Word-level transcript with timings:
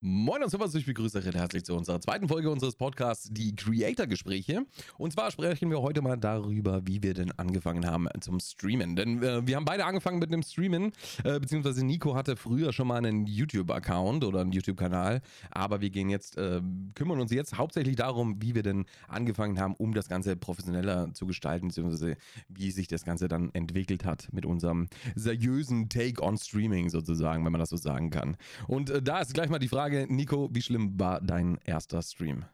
Moin 0.00 0.44
und 0.44 0.48
sowas, 0.48 0.72
ich 0.76 0.86
begrüße 0.86 1.24
recht 1.24 1.34
herzlich 1.34 1.64
zu 1.64 1.74
unserer 1.74 2.00
zweiten 2.00 2.28
Folge 2.28 2.48
unseres 2.50 2.76
Podcasts, 2.76 3.30
die 3.32 3.56
Creator-Gespräche. 3.56 4.64
Und 4.96 5.12
zwar 5.12 5.32
sprechen 5.32 5.70
wir 5.70 5.82
heute 5.82 6.02
mal 6.02 6.16
darüber, 6.16 6.86
wie 6.86 7.02
wir 7.02 7.14
denn 7.14 7.32
angefangen 7.32 7.84
haben 7.84 8.06
zum 8.20 8.38
Streamen. 8.38 8.94
Denn 8.94 9.20
äh, 9.24 9.44
wir 9.44 9.56
haben 9.56 9.64
beide 9.64 9.84
angefangen 9.84 10.20
mit 10.20 10.30
dem 10.30 10.44
Streamen, 10.44 10.92
äh, 11.24 11.40
beziehungsweise 11.40 11.84
Nico 11.84 12.14
hatte 12.14 12.36
früher 12.36 12.72
schon 12.72 12.86
mal 12.86 12.98
einen 12.98 13.26
YouTube-Account 13.26 14.22
oder 14.22 14.42
einen 14.42 14.52
YouTube-Kanal, 14.52 15.20
aber 15.50 15.80
wir 15.80 15.90
gehen 15.90 16.10
jetzt, 16.10 16.38
äh, 16.38 16.60
kümmern 16.94 17.18
uns 17.18 17.32
jetzt 17.32 17.58
hauptsächlich 17.58 17.96
darum, 17.96 18.40
wie 18.40 18.54
wir 18.54 18.62
denn 18.62 18.84
angefangen 19.08 19.58
haben, 19.58 19.74
um 19.78 19.94
das 19.94 20.08
Ganze 20.08 20.36
professioneller 20.36 21.12
zu 21.12 21.26
gestalten, 21.26 21.68
beziehungsweise 21.68 22.16
wie 22.48 22.70
sich 22.70 22.86
das 22.86 23.04
Ganze 23.04 23.26
dann 23.26 23.52
entwickelt 23.52 24.04
hat 24.04 24.28
mit 24.32 24.46
unserem 24.46 24.86
seriösen 25.16 25.88
Take 25.88 26.22
on 26.22 26.38
Streaming 26.38 26.88
sozusagen, 26.88 27.44
wenn 27.44 27.50
man 27.50 27.58
das 27.58 27.70
so 27.70 27.76
sagen 27.76 28.10
kann. 28.10 28.36
Und 28.68 28.90
äh, 28.90 29.02
da 29.02 29.18
ist 29.18 29.34
gleich 29.34 29.50
mal 29.50 29.58
die 29.58 29.66
Frage, 29.66 29.87
Frage, 29.88 30.06
Nico, 30.10 30.50
wie 30.52 30.60
schlimm 30.60 31.00
war 31.00 31.18
dein 31.22 31.58
erster 31.64 32.02
Stream? 32.02 32.44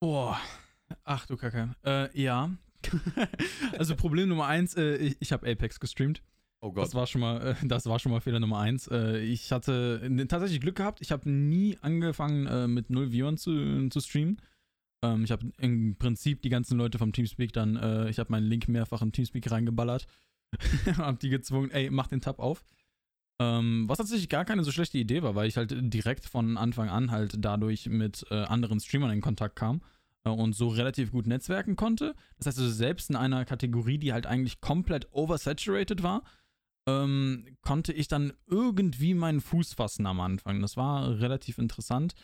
Boah, 0.00 0.38
ach 1.02 1.24
du 1.24 1.38
Kacke. 1.38 1.74
Äh, 1.82 2.20
ja. 2.20 2.50
also 3.78 3.96
Problem 3.96 4.28
Nummer 4.28 4.48
eins, 4.48 4.76
äh, 4.76 4.96
ich, 4.96 5.16
ich 5.20 5.32
habe 5.32 5.50
Apex 5.50 5.80
gestreamt. 5.80 6.22
Oh 6.60 6.72
Gott. 6.72 6.84
Das 6.84 6.94
war 6.94 7.06
schon 7.06 7.22
mal, 7.22 7.56
äh, 7.62 7.66
das 7.66 7.86
war 7.86 7.98
schon 7.98 8.12
mal 8.12 8.20
Fehler 8.20 8.38
Nummer 8.38 8.58
eins. 8.58 8.86
Äh, 8.88 9.20
ich 9.20 9.50
hatte 9.50 10.26
tatsächlich 10.28 10.60
Glück 10.60 10.76
gehabt. 10.76 11.00
Ich 11.00 11.10
habe 11.10 11.30
nie 11.30 11.78
angefangen 11.80 12.46
äh, 12.46 12.68
mit 12.68 12.90
null 12.90 13.10
Viewern 13.10 13.38
zu, 13.38 13.88
zu 13.88 14.00
streamen. 14.00 14.42
Ähm, 15.02 15.24
ich 15.24 15.30
habe 15.30 15.50
im 15.56 15.96
Prinzip 15.96 16.42
die 16.42 16.50
ganzen 16.50 16.76
Leute 16.76 16.98
vom 16.98 17.14
Teamspeak 17.14 17.54
dann, 17.54 17.76
äh, 17.76 18.10
ich 18.10 18.18
habe 18.18 18.30
meinen 18.30 18.46
Link 18.46 18.68
mehrfach 18.68 19.00
in 19.00 19.12
Teamspeak 19.12 19.50
reingeballert. 19.50 20.06
hab 20.98 21.18
die 21.20 21.30
gezwungen, 21.30 21.70
ey, 21.70 21.88
mach 21.88 22.08
den 22.08 22.20
Tab 22.20 22.40
auf. 22.40 22.62
Ähm, 23.42 23.88
was 23.88 23.98
tatsächlich 23.98 24.28
gar 24.28 24.44
keine 24.44 24.62
so 24.62 24.70
schlechte 24.70 24.98
Idee 24.98 25.22
war, 25.22 25.34
weil 25.34 25.48
ich 25.48 25.56
halt 25.56 25.74
direkt 25.92 26.26
von 26.26 26.56
Anfang 26.56 26.88
an 26.88 27.10
halt 27.10 27.34
dadurch 27.38 27.86
mit 27.86 28.24
äh, 28.30 28.44
anderen 28.44 28.78
Streamern 28.78 29.10
in 29.10 29.20
Kontakt 29.20 29.56
kam 29.56 29.80
äh, 30.24 30.30
und 30.30 30.54
so 30.54 30.68
relativ 30.68 31.10
gut 31.10 31.26
netzwerken 31.26 31.74
konnte. 31.74 32.14
Das 32.38 32.46
heißt 32.46 32.58
also, 32.58 32.70
selbst 32.70 33.10
in 33.10 33.16
einer 33.16 33.44
Kategorie, 33.44 33.98
die 33.98 34.12
halt 34.12 34.26
eigentlich 34.26 34.60
komplett 34.60 35.08
oversaturated 35.12 36.02
war, 36.02 36.22
ähm, 36.86 37.46
konnte 37.62 37.92
ich 37.92 38.06
dann 38.08 38.32
irgendwie 38.46 39.14
meinen 39.14 39.40
Fuß 39.40 39.74
fassen 39.74 40.06
am 40.06 40.20
Anfang. 40.20 40.60
Das 40.60 40.76
war 40.76 41.18
relativ 41.20 41.58
interessant. 41.58 42.14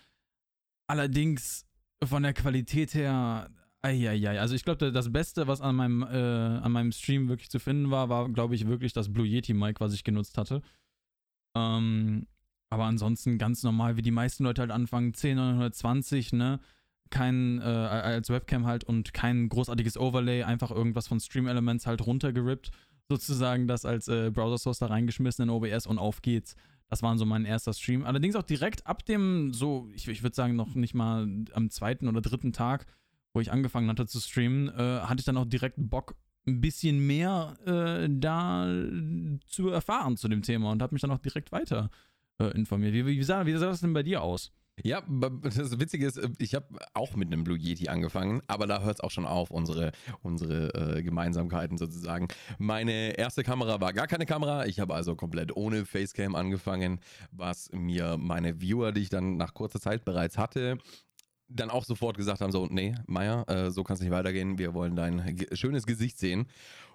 Allerdings 0.86 1.66
von 2.04 2.22
der 2.22 2.32
Qualität 2.32 2.94
her, 2.94 3.50
eieiei. 3.82 4.40
Also 4.40 4.54
ich 4.54 4.64
glaube, 4.64 4.92
das 4.92 5.12
Beste, 5.12 5.46
was 5.46 5.60
an 5.60 5.76
meinem, 5.76 6.02
äh, 6.02 6.06
an 6.06 6.72
meinem 6.72 6.92
Stream 6.92 7.28
wirklich 7.28 7.50
zu 7.50 7.58
finden 7.58 7.90
war, 7.90 8.08
war, 8.08 8.28
glaube 8.28 8.54
ich, 8.54 8.66
wirklich 8.66 8.92
das 8.92 9.12
Blue 9.12 9.26
Yeti 9.26 9.54
Mic, 9.54 9.80
was 9.80 9.94
ich 9.94 10.04
genutzt 10.04 10.38
hatte. 10.38 10.62
Ähm, 11.58 12.26
aber 12.70 12.84
ansonsten 12.84 13.38
ganz 13.38 13.62
normal, 13.62 13.96
wie 13.96 14.02
die 14.02 14.10
meisten 14.10 14.44
Leute 14.44 14.60
halt 14.60 14.70
anfangen, 14.70 15.14
10 15.14 15.36
920, 15.36 16.32
ne? 16.34 16.60
Kein, 17.10 17.58
äh, 17.60 17.64
als 17.64 18.28
Webcam 18.28 18.66
halt 18.66 18.84
und 18.84 19.14
kein 19.14 19.48
großartiges 19.48 19.96
Overlay, 19.96 20.42
einfach 20.42 20.70
irgendwas 20.70 21.08
von 21.08 21.20
Stream 21.20 21.46
Elements 21.46 21.86
halt 21.86 22.04
runtergerippt, 22.06 22.70
sozusagen 23.08 23.66
das 23.66 23.86
als 23.86 24.08
äh, 24.08 24.30
Browser 24.30 24.58
Source 24.58 24.80
da 24.80 24.86
reingeschmissen 24.86 25.44
in 25.44 25.50
OBS 25.50 25.86
und 25.86 25.98
auf 25.98 26.20
geht's. 26.20 26.54
Das 26.90 27.02
war 27.02 27.16
so 27.16 27.24
mein 27.24 27.46
erster 27.46 27.72
Stream. 27.72 28.04
Allerdings 28.04 28.36
auch 28.36 28.42
direkt 28.42 28.86
ab 28.86 29.06
dem, 29.06 29.54
so, 29.54 29.88
ich, 29.94 30.06
ich 30.08 30.22
würde 30.22 30.36
sagen, 30.36 30.54
noch 30.54 30.74
nicht 30.74 30.94
mal 30.94 31.26
am 31.54 31.70
zweiten 31.70 32.08
oder 32.08 32.20
dritten 32.20 32.52
Tag, 32.52 32.86
wo 33.32 33.40
ich 33.40 33.52
angefangen 33.52 33.88
hatte 33.88 34.06
zu 34.06 34.20
streamen, 34.20 34.68
äh, 34.68 35.00
hatte 35.00 35.20
ich 35.20 35.24
dann 35.24 35.36
auch 35.38 35.46
direkt 35.46 35.76
Bock, 35.78 36.14
ein 36.48 36.60
bisschen 36.60 37.06
mehr 37.06 37.56
äh, 37.66 38.08
da 38.10 38.66
zu 39.46 39.68
erfahren 39.68 40.16
zu 40.16 40.28
dem 40.28 40.42
Thema 40.42 40.72
und 40.72 40.82
habe 40.82 40.94
mich 40.94 41.02
dann 41.02 41.10
auch 41.10 41.18
direkt 41.18 41.52
weiter 41.52 41.90
äh, 42.38 42.46
informiert. 42.56 42.94
Wie, 42.94 43.06
wie, 43.06 43.22
sah, 43.22 43.46
wie 43.46 43.56
sah 43.56 43.66
das 43.66 43.80
denn 43.80 43.92
bei 43.92 44.02
dir 44.02 44.22
aus? 44.22 44.52
Ja, 44.84 45.02
das 45.42 45.80
Witzige 45.80 46.06
ist, 46.06 46.20
ich 46.38 46.54
habe 46.54 46.66
auch 46.94 47.16
mit 47.16 47.32
einem 47.32 47.42
Blue 47.42 47.58
Yeti 47.58 47.88
angefangen, 47.88 48.42
aber 48.46 48.66
da 48.66 48.82
hört 48.82 48.98
es 48.98 49.00
auch 49.00 49.10
schon 49.10 49.26
auf, 49.26 49.50
unsere, 49.50 49.92
unsere 50.22 50.98
äh, 50.98 51.02
Gemeinsamkeiten 51.02 51.78
sozusagen. 51.78 52.28
Meine 52.58 53.18
erste 53.18 53.42
Kamera 53.42 53.80
war 53.80 53.92
gar 53.92 54.06
keine 54.06 54.26
Kamera, 54.26 54.66
ich 54.66 54.78
habe 54.78 54.94
also 54.94 55.16
komplett 55.16 55.56
ohne 55.56 55.84
Facecam 55.84 56.36
angefangen, 56.36 57.00
was 57.32 57.70
mir 57.72 58.16
meine 58.18 58.60
Viewer, 58.60 58.92
die 58.92 59.02
ich 59.02 59.08
dann 59.08 59.36
nach 59.36 59.52
kurzer 59.52 59.80
Zeit 59.80 60.04
bereits 60.04 60.38
hatte, 60.38 60.78
dann 61.48 61.70
auch 61.70 61.84
sofort 61.84 62.16
gesagt 62.16 62.40
haben, 62.40 62.52
so, 62.52 62.66
nee, 62.66 62.94
Meier, 63.06 63.48
äh, 63.48 63.70
so 63.70 63.84
kann 63.84 63.94
es 63.94 64.00
nicht 64.00 64.10
weitergehen, 64.10 64.58
wir 64.58 64.74
wollen 64.74 64.96
dein 64.96 65.36
schönes 65.52 65.86
Gesicht 65.86 66.18
sehen. 66.18 66.46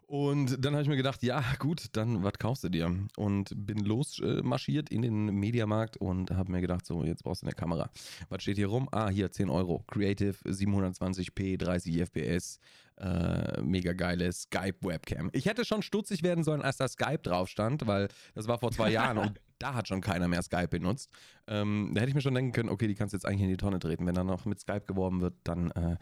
Und 0.06 0.64
dann 0.64 0.74
habe 0.74 0.84
ich 0.84 0.90
mir 0.90 0.98
gedacht, 0.98 1.24
ja 1.24 1.42
gut, 1.60 1.88
dann 1.94 2.24
was 2.24 2.34
kaufst 2.34 2.64
du 2.64 2.70
dir? 2.70 2.94
Und 3.16 3.52
bin 3.56 3.80
losmarschiert 3.80 4.92
äh, 4.92 4.96
in 4.96 5.02
den 5.02 5.26
Mediamarkt 5.26 5.98
und 5.98 6.30
habe 6.32 6.52
mir 6.52 6.62
gedacht, 6.62 6.86
so 6.86 7.04
jetzt 7.04 7.24
brauchst 7.24 7.42
du 7.42 7.48
eine 7.48 7.56
Kamera. 7.56 7.90
Was 8.30 8.44
steht 8.44 8.58
hier 8.58 8.68
rum? 8.68 8.90
Ah, 8.92 9.10
hier 9.10 9.32
10 9.32 9.50
Euro. 9.50 9.84
Creative 9.88 10.36
720p, 10.46 11.58
30 11.58 12.02
FPS, 12.02 12.60
äh, 13.04 13.62
mega 13.62 13.94
geile 13.94 14.32
Skype 14.32 14.78
Webcam. 14.82 15.30
Ich 15.34 15.46
hätte 15.46 15.66
schon 15.66 15.82
stutzig 15.82 16.24
werden 16.24 16.44
sollen, 16.44 16.62
als 16.62 16.78
da 16.78 16.88
Skype 16.88 17.20
drauf 17.20 17.50
stand, 17.50 17.86
weil 17.86 18.08
das 18.34 18.48
war 18.48 18.58
vor 18.58 18.72
zwei 18.72 18.90
Jahren 18.92 19.18
und 19.18 19.42
da 19.60 19.74
hat 19.74 19.88
schon 19.88 20.02
keiner 20.02 20.28
mehr 20.28 20.42
Skype 20.42 20.68
benutzt. 20.68 21.10
Ähm, 21.48 21.92
da 21.94 22.02
hätte 22.02 22.10
ich 22.10 22.16
mir 22.16 22.22
schon 22.22 22.34
denken 22.34 22.52
können, 22.52 22.70
okay, 22.70 22.88
die 22.88 22.96
kannst 22.96 23.14
du 23.14 23.18
jetzt 23.18 23.26
eigentlich 23.26 23.44
in 23.44 23.50
die 23.50 23.58
Tonne 23.58 23.80
treten. 23.80 24.06
Wenn 24.06 24.16
dann 24.16 24.28
noch 24.28 24.46
mit 24.46 24.60
Skype 24.60 24.84
geworben 24.88 25.22
wird, 25.22 25.36
dann 25.44 25.72
äh, 25.72 25.98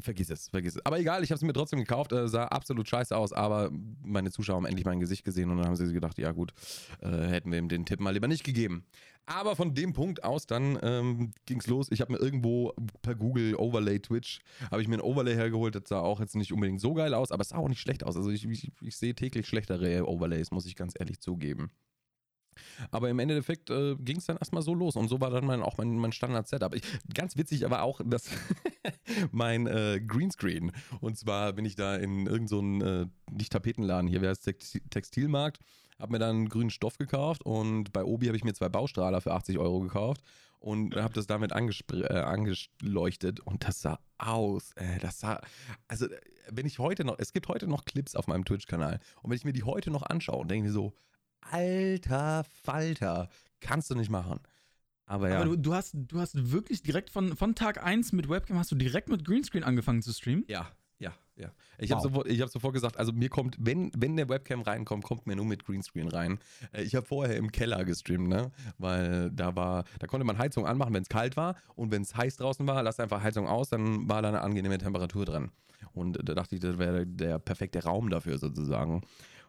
vergiss 0.00 0.30
es, 0.30 0.48
vergiss 0.48 0.76
es. 0.76 0.84
Aber 0.84 0.98
egal, 0.98 1.22
ich 1.22 1.30
habe 1.30 1.36
es 1.36 1.42
mir 1.42 1.52
trotzdem 1.52 1.78
gekauft, 1.78 2.12
äh, 2.12 2.28
sah 2.28 2.46
absolut 2.46 2.88
scheiße 2.88 3.16
aus, 3.16 3.32
aber 3.32 3.70
meine 4.02 4.30
Zuschauer 4.30 4.56
haben 4.56 4.66
endlich 4.66 4.84
mein 4.84 5.00
Gesicht 5.00 5.24
gesehen 5.24 5.50
und 5.50 5.58
dann 5.58 5.66
haben 5.66 5.76
sie 5.76 5.92
gedacht, 5.92 6.18
ja 6.18 6.32
gut, 6.32 6.52
äh, 7.00 7.08
hätten 7.08 7.52
wir 7.52 7.58
ihm 7.58 7.68
den 7.68 7.86
Tipp 7.86 8.00
mal 8.00 8.10
lieber 8.10 8.28
nicht 8.28 8.44
gegeben. 8.44 8.84
Aber 9.26 9.56
von 9.56 9.74
dem 9.74 9.92
Punkt 9.92 10.22
aus 10.22 10.46
dann 10.46 10.78
ähm, 10.82 11.32
ging 11.46 11.58
es 11.58 11.66
los. 11.66 11.88
Ich 11.90 12.00
habe 12.00 12.12
mir 12.12 12.18
irgendwo 12.18 12.74
per 13.00 13.14
Google 13.14 13.56
Overlay 13.56 13.98
Twitch, 13.98 14.40
habe 14.70 14.82
ich 14.82 14.88
mir 14.88 14.96
ein 14.96 15.00
Overlay 15.00 15.34
hergeholt. 15.34 15.74
Das 15.74 15.84
sah 15.86 16.00
auch 16.00 16.20
jetzt 16.20 16.36
nicht 16.36 16.52
unbedingt 16.52 16.80
so 16.80 16.92
geil 16.94 17.14
aus, 17.14 17.32
aber 17.32 17.40
es 17.40 17.48
sah 17.48 17.56
auch 17.56 17.68
nicht 17.68 17.80
schlecht 17.80 18.04
aus. 18.04 18.16
Also 18.16 18.30
ich, 18.30 18.44
ich, 18.46 18.70
ich 18.82 18.96
sehe 18.96 19.14
täglich 19.14 19.46
schlechtere 19.46 20.06
Overlays, 20.06 20.50
muss 20.50 20.66
ich 20.66 20.76
ganz 20.76 20.94
ehrlich 20.98 21.20
zugeben. 21.20 21.70
Aber 22.90 23.08
im 23.10 23.18
Endeffekt 23.18 23.70
äh, 23.70 23.96
ging 23.96 24.18
es 24.18 24.26
dann 24.26 24.36
erstmal 24.36 24.62
so 24.62 24.74
los 24.74 24.96
und 24.96 25.08
so 25.08 25.20
war 25.20 25.30
dann 25.30 25.44
mein, 25.44 25.62
auch 25.62 25.76
mein, 25.78 25.96
mein 25.96 26.12
Standard-Setup. 26.12 26.76
Ganz 27.12 27.36
witzig 27.36 27.64
aber 27.64 27.82
auch, 27.82 28.00
dass 28.04 28.30
mein 29.32 29.66
äh, 29.66 30.00
Greenscreen 30.06 30.72
und 31.00 31.18
zwar 31.18 31.52
bin 31.52 31.64
ich 31.64 31.76
da 31.76 31.96
in 31.96 32.26
irgendeinem, 32.26 32.80
so 32.80 32.86
äh, 32.86 33.06
nicht 33.30 33.52
Tapetenladen, 33.52 34.08
hier 34.08 34.20
wäre 34.20 34.32
es 34.32 34.40
Textilmarkt, 34.90 35.58
habe 35.98 36.12
mir 36.12 36.18
dann 36.18 36.48
grünen 36.48 36.70
Stoff 36.70 36.98
gekauft 36.98 37.44
und 37.44 37.92
bei 37.92 38.04
Obi 38.04 38.26
habe 38.26 38.36
ich 38.36 38.44
mir 38.44 38.54
zwei 38.54 38.68
Baustrahler 38.68 39.20
für 39.20 39.32
80 39.32 39.58
Euro 39.58 39.80
gekauft 39.80 40.22
und 40.58 40.96
habe 40.96 41.14
das 41.14 41.26
damit 41.26 41.52
äh, 41.52 42.18
angeleuchtet 42.18 43.40
und 43.40 43.66
das 43.66 43.82
sah 43.82 43.98
aus. 44.18 44.72
Äh, 44.76 44.98
das 45.00 45.20
sah, 45.20 45.40
also 45.88 46.06
wenn 46.50 46.66
ich 46.66 46.78
heute 46.78 47.04
noch, 47.04 47.18
es 47.18 47.32
gibt 47.32 47.48
heute 47.48 47.66
noch 47.66 47.84
Clips 47.84 48.16
auf 48.16 48.26
meinem 48.26 48.44
Twitch-Kanal 48.44 48.98
und 49.22 49.30
wenn 49.30 49.36
ich 49.36 49.44
mir 49.44 49.52
die 49.52 49.64
heute 49.64 49.90
noch 49.90 50.02
anschaue, 50.02 50.46
denke 50.46 50.66
ich 50.66 50.72
mir 50.72 50.72
so, 50.72 50.94
alter 51.40 52.44
Falter, 52.44 53.28
kannst 53.60 53.90
du 53.90 53.94
nicht 53.94 54.10
machen. 54.10 54.40
Aber 55.06 55.28
ja. 55.28 55.36
Aber 55.36 55.44
du, 55.44 55.56
du, 55.56 55.74
hast, 55.74 55.94
du 55.94 56.18
hast 56.18 56.50
wirklich 56.50 56.82
direkt 56.82 57.10
von, 57.10 57.36
von 57.36 57.54
Tag 57.54 57.84
1 57.84 58.12
mit 58.12 58.28
Webcam, 58.28 58.58
hast 58.58 58.72
du 58.72 58.76
direkt 58.76 59.10
mit 59.10 59.24
Greenscreen 59.24 59.62
angefangen 59.62 60.02
zu 60.02 60.12
streamen? 60.12 60.44
Ja, 60.48 60.72
ja, 60.98 61.12
ja. 61.36 61.50
Ich 61.78 61.90
wow. 61.90 61.96
habe 61.96 62.08
sofort, 62.08 62.28
hab 62.28 62.48
sofort 62.48 62.74
gesagt, 62.74 62.96
also 62.98 63.12
mir 63.12 63.28
kommt, 63.28 63.56
wenn, 63.58 63.90
wenn 63.96 64.16
der 64.16 64.28
Webcam 64.28 64.62
reinkommt, 64.62 65.04
kommt 65.04 65.26
mir 65.26 65.36
nur 65.36 65.44
mit 65.44 65.64
Greenscreen 65.64 66.08
rein. 66.08 66.38
Äh, 66.72 66.82
ich 66.82 66.94
habe 66.94 67.06
vorher 67.06 67.36
im 67.36 67.50
Keller 67.50 67.84
gestreamt, 67.84 68.28
ne? 68.28 68.52
Weil 68.78 69.30
da 69.30 69.56
war, 69.56 69.84
da 69.98 70.06
konnte 70.06 70.24
man 70.24 70.38
Heizung 70.38 70.66
anmachen, 70.66 70.94
wenn 70.94 71.02
es 71.02 71.08
kalt 71.08 71.36
war 71.36 71.56
und 71.74 71.90
wenn 71.90 72.02
es 72.02 72.16
heiß 72.16 72.36
draußen 72.36 72.66
war, 72.66 72.82
lass 72.82 73.00
einfach 73.00 73.22
Heizung 73.22 73.48
aus, 73.48 73.68
dann 73.68 74.08
war 74.08 74.22
da 74.22 74.28
eine 74.28 74.42
angenehme 74.42 74.78
Temperatur 74.78 75.24
dran. 75.24 75.50
Und 75.92 76.18
da 76.28 76.34
dachte 76.34 76.54
ich, 76.54 76.60
das 76.60 76.78
wäre 76.78 77.06
der 77.06 77.38
perfekte 77.38 77.82
Raum 77.84 78.10
dafür 78.10 78.38
sozusagen. 78.38 79.02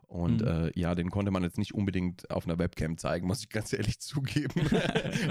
Und 0.08 0.42
mhm. 0.42 0.48
äh, 0.48 0.80
ja, 0.80 0.96
den 0.96 1.10
konnte 1.10 1.32
man 1.32 1.44
jetzt 1.44 1.58
nicht 1.58 1.74
unbedingt 1.74 2.30
auf 2.30 2.46
einer 2.46 2.60
Webcam 2.60 2.98
zeigen, 2.98 3.28
muss 3.28 3.42
ich 3.42 3.50
ganz 3.50 3.74
ehrlich 3.74 4.00
zugeben. 4.00 4.50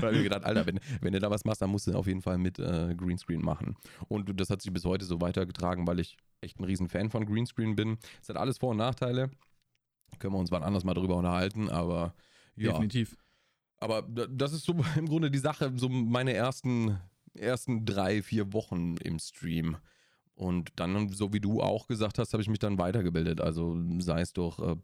Weil 0.00 0.12
ich 0.12 0.18
mir 0.18 0.22
gedacht, 0.24 0.44
Alter, 0.44 0.66
wenn, 0.66 0.80
wenn 1.00 1.12
du 1.12 1.20
da 1.20 1.30
was 1.30 1.44
machst, 1.44 1.62
dann 1.62 1.70
musst 1.70 1.86
du 1.86 1.94
auf 1.94 2.06
jeden 2.06 2.22
Fall 2.22 2.38
mit 2.38 2.58
äh, 2.58 2.94
Greenscreen 2.96 3.42
machen. 3.42 3.76
Und 4.08 4.38
das 4.40 4.50
hat 4.50 4.62
sich 4.62 4.72
bis 4.72 4.84
heute 4.84 5.04
so 5.04 5.20
weitergetragen, 5.20 5.86
weil 5.86 6.00
ich 6.00 6.16
echt 6.40 6.58
ein 6.58 6.64
riesen 6.64 6.88
Fan 6.88 7.10
von 7.10 7.24
Greenscreen 7.24 7.76
bin. 7.76 7.98
Es 8.20 8.28
hat 8.28 8.36
alles 8.36 8.58
Vor- 8.58 8.70
und 8.70 8.78
Nachteile. 8.78 9.30
Können 10.18 10.34
wir 10.34 10.38
uns 10.38 10.50
wann 10.50 10.62
anders 10.62 10.84
mal 10.84 10.94
drüber 10.94 11.16
unterhalten, 11.16 11.68
aber 11.68 12.14
ja. 12.56 12.72
Definitiv. 12.72 13.16
Aber 13.78 14.02
das 14.02 14.52
ist 14.52 14.64
so 14.64 14.74
im 14.96 15.06
Grunde 15.06 15.30
die 15.30 15.38
Sache, 15.38 15.72
so 15.76 15.88
meine 15.88 16.32
ersten, 16.32 16.98
ersten 17.34 17.84
drei, 17.84 18.22
vier 18.22 18.52
Wochen 18.52 18.96
im 18.98 19.18
Stream. 19.18 19.76
Und 20.34 20.72
dann, 20.76 21.10
so 21.10 21.32
wie 21.32 21.40
du 21.40 21.60
auch 21.60 21.86
gesagt 21.86 22.18
hast, 22.18 22.32
habe 22.32 22.42
ich 22.42 22.48
mich 22.48 22.58
dann 22.58 22.78
weitergebildet. 22.78 23.40
Also 23.40 23.78
sei 23.98 24.20
es 24.20 24.32
durch 24.32 24.58
äh, 24.58 24.76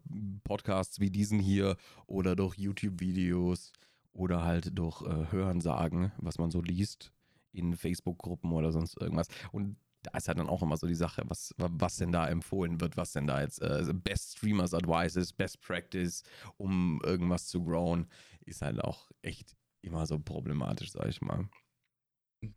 Podcasts 0.43 0.99
wie 0.99 1.11
diesen 1.11 1.39
hier 1.39 1.75
oder 2.07 2.35
durch 2.35 2.57
YouTube-Videos 2.57 3.73
oder 4.13 4.43
halt 4.43 4.77
durch 4.77 5.01
äh, 5.01 5.31
Hörensagen, 5.31 6.11
was 6.17 6.37
man 6.37 6.51
so 6.51 6.61
liest 6.61 7.11
in 7.51 7.75
Facebook-Gruppen 7.75 8.51
oder 8.53 8.71
sonst 8.71 8.99
irgendwas. 8.99 9.27
Und 9.51 9.75
da 10.03 10.17
ist 10.17 10.27
halt 10.27 10.39
dann 10.39 10.49
auch 10.49 10.63
immer 10.63 10.77
so 10.77 10.87
die 10.87 10.95
Sache, 10.95 11.23
was, 11.27 11.53
was 11.57 11.97
denn 11.97 12.11
da 12.11 12.27
empfohlen 12.27 12.79
wird, 12.81 12.97
was 12.97 13.11
denn 13.11 13.27
da 13.27 13.41
jetzt 13.41 13.61
äh, 13.61 13.93
Best 13.93 14.37
Streamers 14.37 14.73
Advice 14.73 15.15
ist, 15.15 15.33
Best 15.33 15.61
Practice, 15.61 16.23
um 16.57 17.01
irgendwas 17.03 17.47
zu 17.47 17.63
growen, 17.63 18.07
ist 18.45 18.61
halt 18.61 18.81
auch 18.81 19.11
echt 19.21 19.55
immer 19.81 20.05
so 20.05 20.17
problematisch, 20.17 20.91
sag 20.91 21.07
ich 21.07 21.21
mal. 21.21 21.49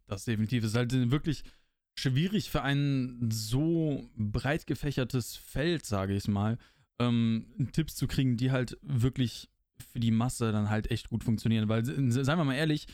Das 0.06 0.25
definitiv 0.25 0.64
ist 0.64 0.76
halt 0.76 0.93
wirklich 1.11 1.44
schwierig 1.94 2.50
für 2.50 2.62
ein 2.62 3.29
so 3.31 4.08
breit 4.17 4.67
gefächertes 4.67 5.37
Feld, 5.37 5.87
sage 5.87 6.14
ich 6.14 6.29
mal, 6.29 6.58
ähm, 6.99 7.46
Tipps 7.73 7.96
zu 7.96 8.06
kriegen, 8.06 8.37
die 8.37 8.50
halt 8.50 8.79
wirklich 8.82 9.49
für 9.93 10.00
die 10.00 10.11
Masse 10.11 10.52
dann 10.52 10.70
halt 10.70 10.91
echt 10.91 11.08
gut 11.08 11.25
funktionieren. 11.25 11.69
Weil, 11.69 11.85
seien 11.85 12.38
wir 12.38 12.44
mal 12.44 12.55
ehrlich, 12.55 12.87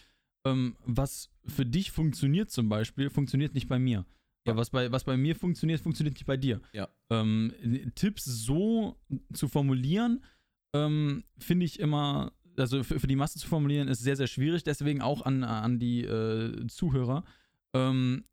ähm, 0.44 0.76
was 0.84 1.30
für 1.46 1.66
dich 1.66 1.90
funktioniert 1.90 2.50
zum 2.50 2.68
Beispiel, 2.68 3.10
funktioniert 3.10 3.54
nicht 3.54 3.68
bei 3.68 3.78
mir. 3.78 4.06
Ja, 4.46 4.56
was 4.56 4.70
bei, 4.70 4.90
was 4.90 5.04
bei 5.04 5.16
mir 5.16 5.36
funktioniert, 5.36 5.80
funktioniert 5.80 6.14
nicht 6.14 6.26
bei 6.26 6.36
dir. 6.36 6.60
Ja. 6.72 6.88
Ähm, 7.10 7.52
Tipps 7.94 8.24
so 8.24 8.96
zu 9.34 9.48
formulieren, 9.48 10.24
ähm, 10.72 11.24
finde 11.38 11.66
ich 11.66 11.78
immer, 11.78 12.32
also 12.56 12.82
für, 12.82 13.00
für, 13.00 13.06
die 13.06 13.16
Masse 13.16 13.38
zu 13.38 13.46
formulieren, 13.46 13.88
ist 13.88 14.00
sehr, 14.00 14.16
sehr 14.16 14.26
schwierig. 14.26 14.64
Deswegen 14.64 15.02
auch 15.02 15.22
an, 15.22 15.44
an 15.44 15.78
die 15.78 16.04
äh, 16.04 16.66
Zuhörer. 16.68 17.24
Ähm, 17.74 18.24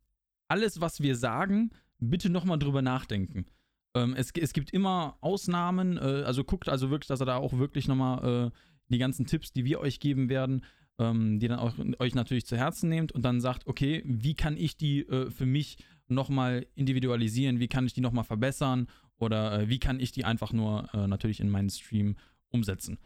alles, 0.48 0.80
was 0.80 1.00
wir 1.00 1.16
sagen, 1.16 1.70
bitte 1.98 2.30
nochmal 2.30 2.58
drüber 2.58 2.82
nachdenken. 2.82 3.46
Ähm, 3.94 4.14
es, 4.16 4.32
es 4.32 4.52
gibt 4.52 4.70
immer 4.70 5.16
Ausnahmen, 5.20 5.96
äh, 5.96 6.22
also 6.24 6.44
guckt 6.44 6.68
also 6.68 6.90
wirklich, 6.90 7.08
dass 7.08 7.20
er 7.20 7.26
da 7.26 7.36
auch 7.36 7.58
wirklich 7.58 7.88
nochmal 7.88 8.48
äh, 8.48 8.50
die 8.88 8.98
ganzen 8.98 9.26
Tipps, 9.26 9.52
die 9.52 9.64
wir 9.64 9.80
euch 9.80 10.00
geben 10.00 10.28
werden, 10.28 10.64
ähm, 10.98 11.38
die 11.38 11.48
dann 11.48 11.58
auch 11.58 11.74
euch 11.98 12.14
natürlich 12.14 12.46
zu 12.46 12.56
Herzen 12.56 12.88
nehmt 12.88 13.12
und 13.12 13.22
dann 13.22 13.40
sagt, 13.40 13.66
okay, 13.66 14.02
wie 14.04 14.34
kann 14.34 14.56
ich 14.56 14.76
die 14.76 15.00
äh, 15.00 15.30
für 15.30 15.46
mich 15.46 15.78
nochmal 16.08 16.66
individualisieren, 16.74 17.60
wie 17.60 17.68
kann 17.68 17.86
ich 17.86 17.92
die 17.92 18.00
nochmal 18.00 18.24
verbessern 18.24 18.88
oder 19.18 19.60
äh, 19.60 19.68
wie 19.68 19.78
kann 19.78 20.00
ich 20.00 20.12
die 20.12 20.24
einfach 20.24 20.52
nur 20.52 20.88
äh, 20.94 21.06
natürlich 21.06 21.40
in 21.40 21.50
meinen 21.50 21.70
Stream 21.70 22.16
umsetzen. 22.50 22.98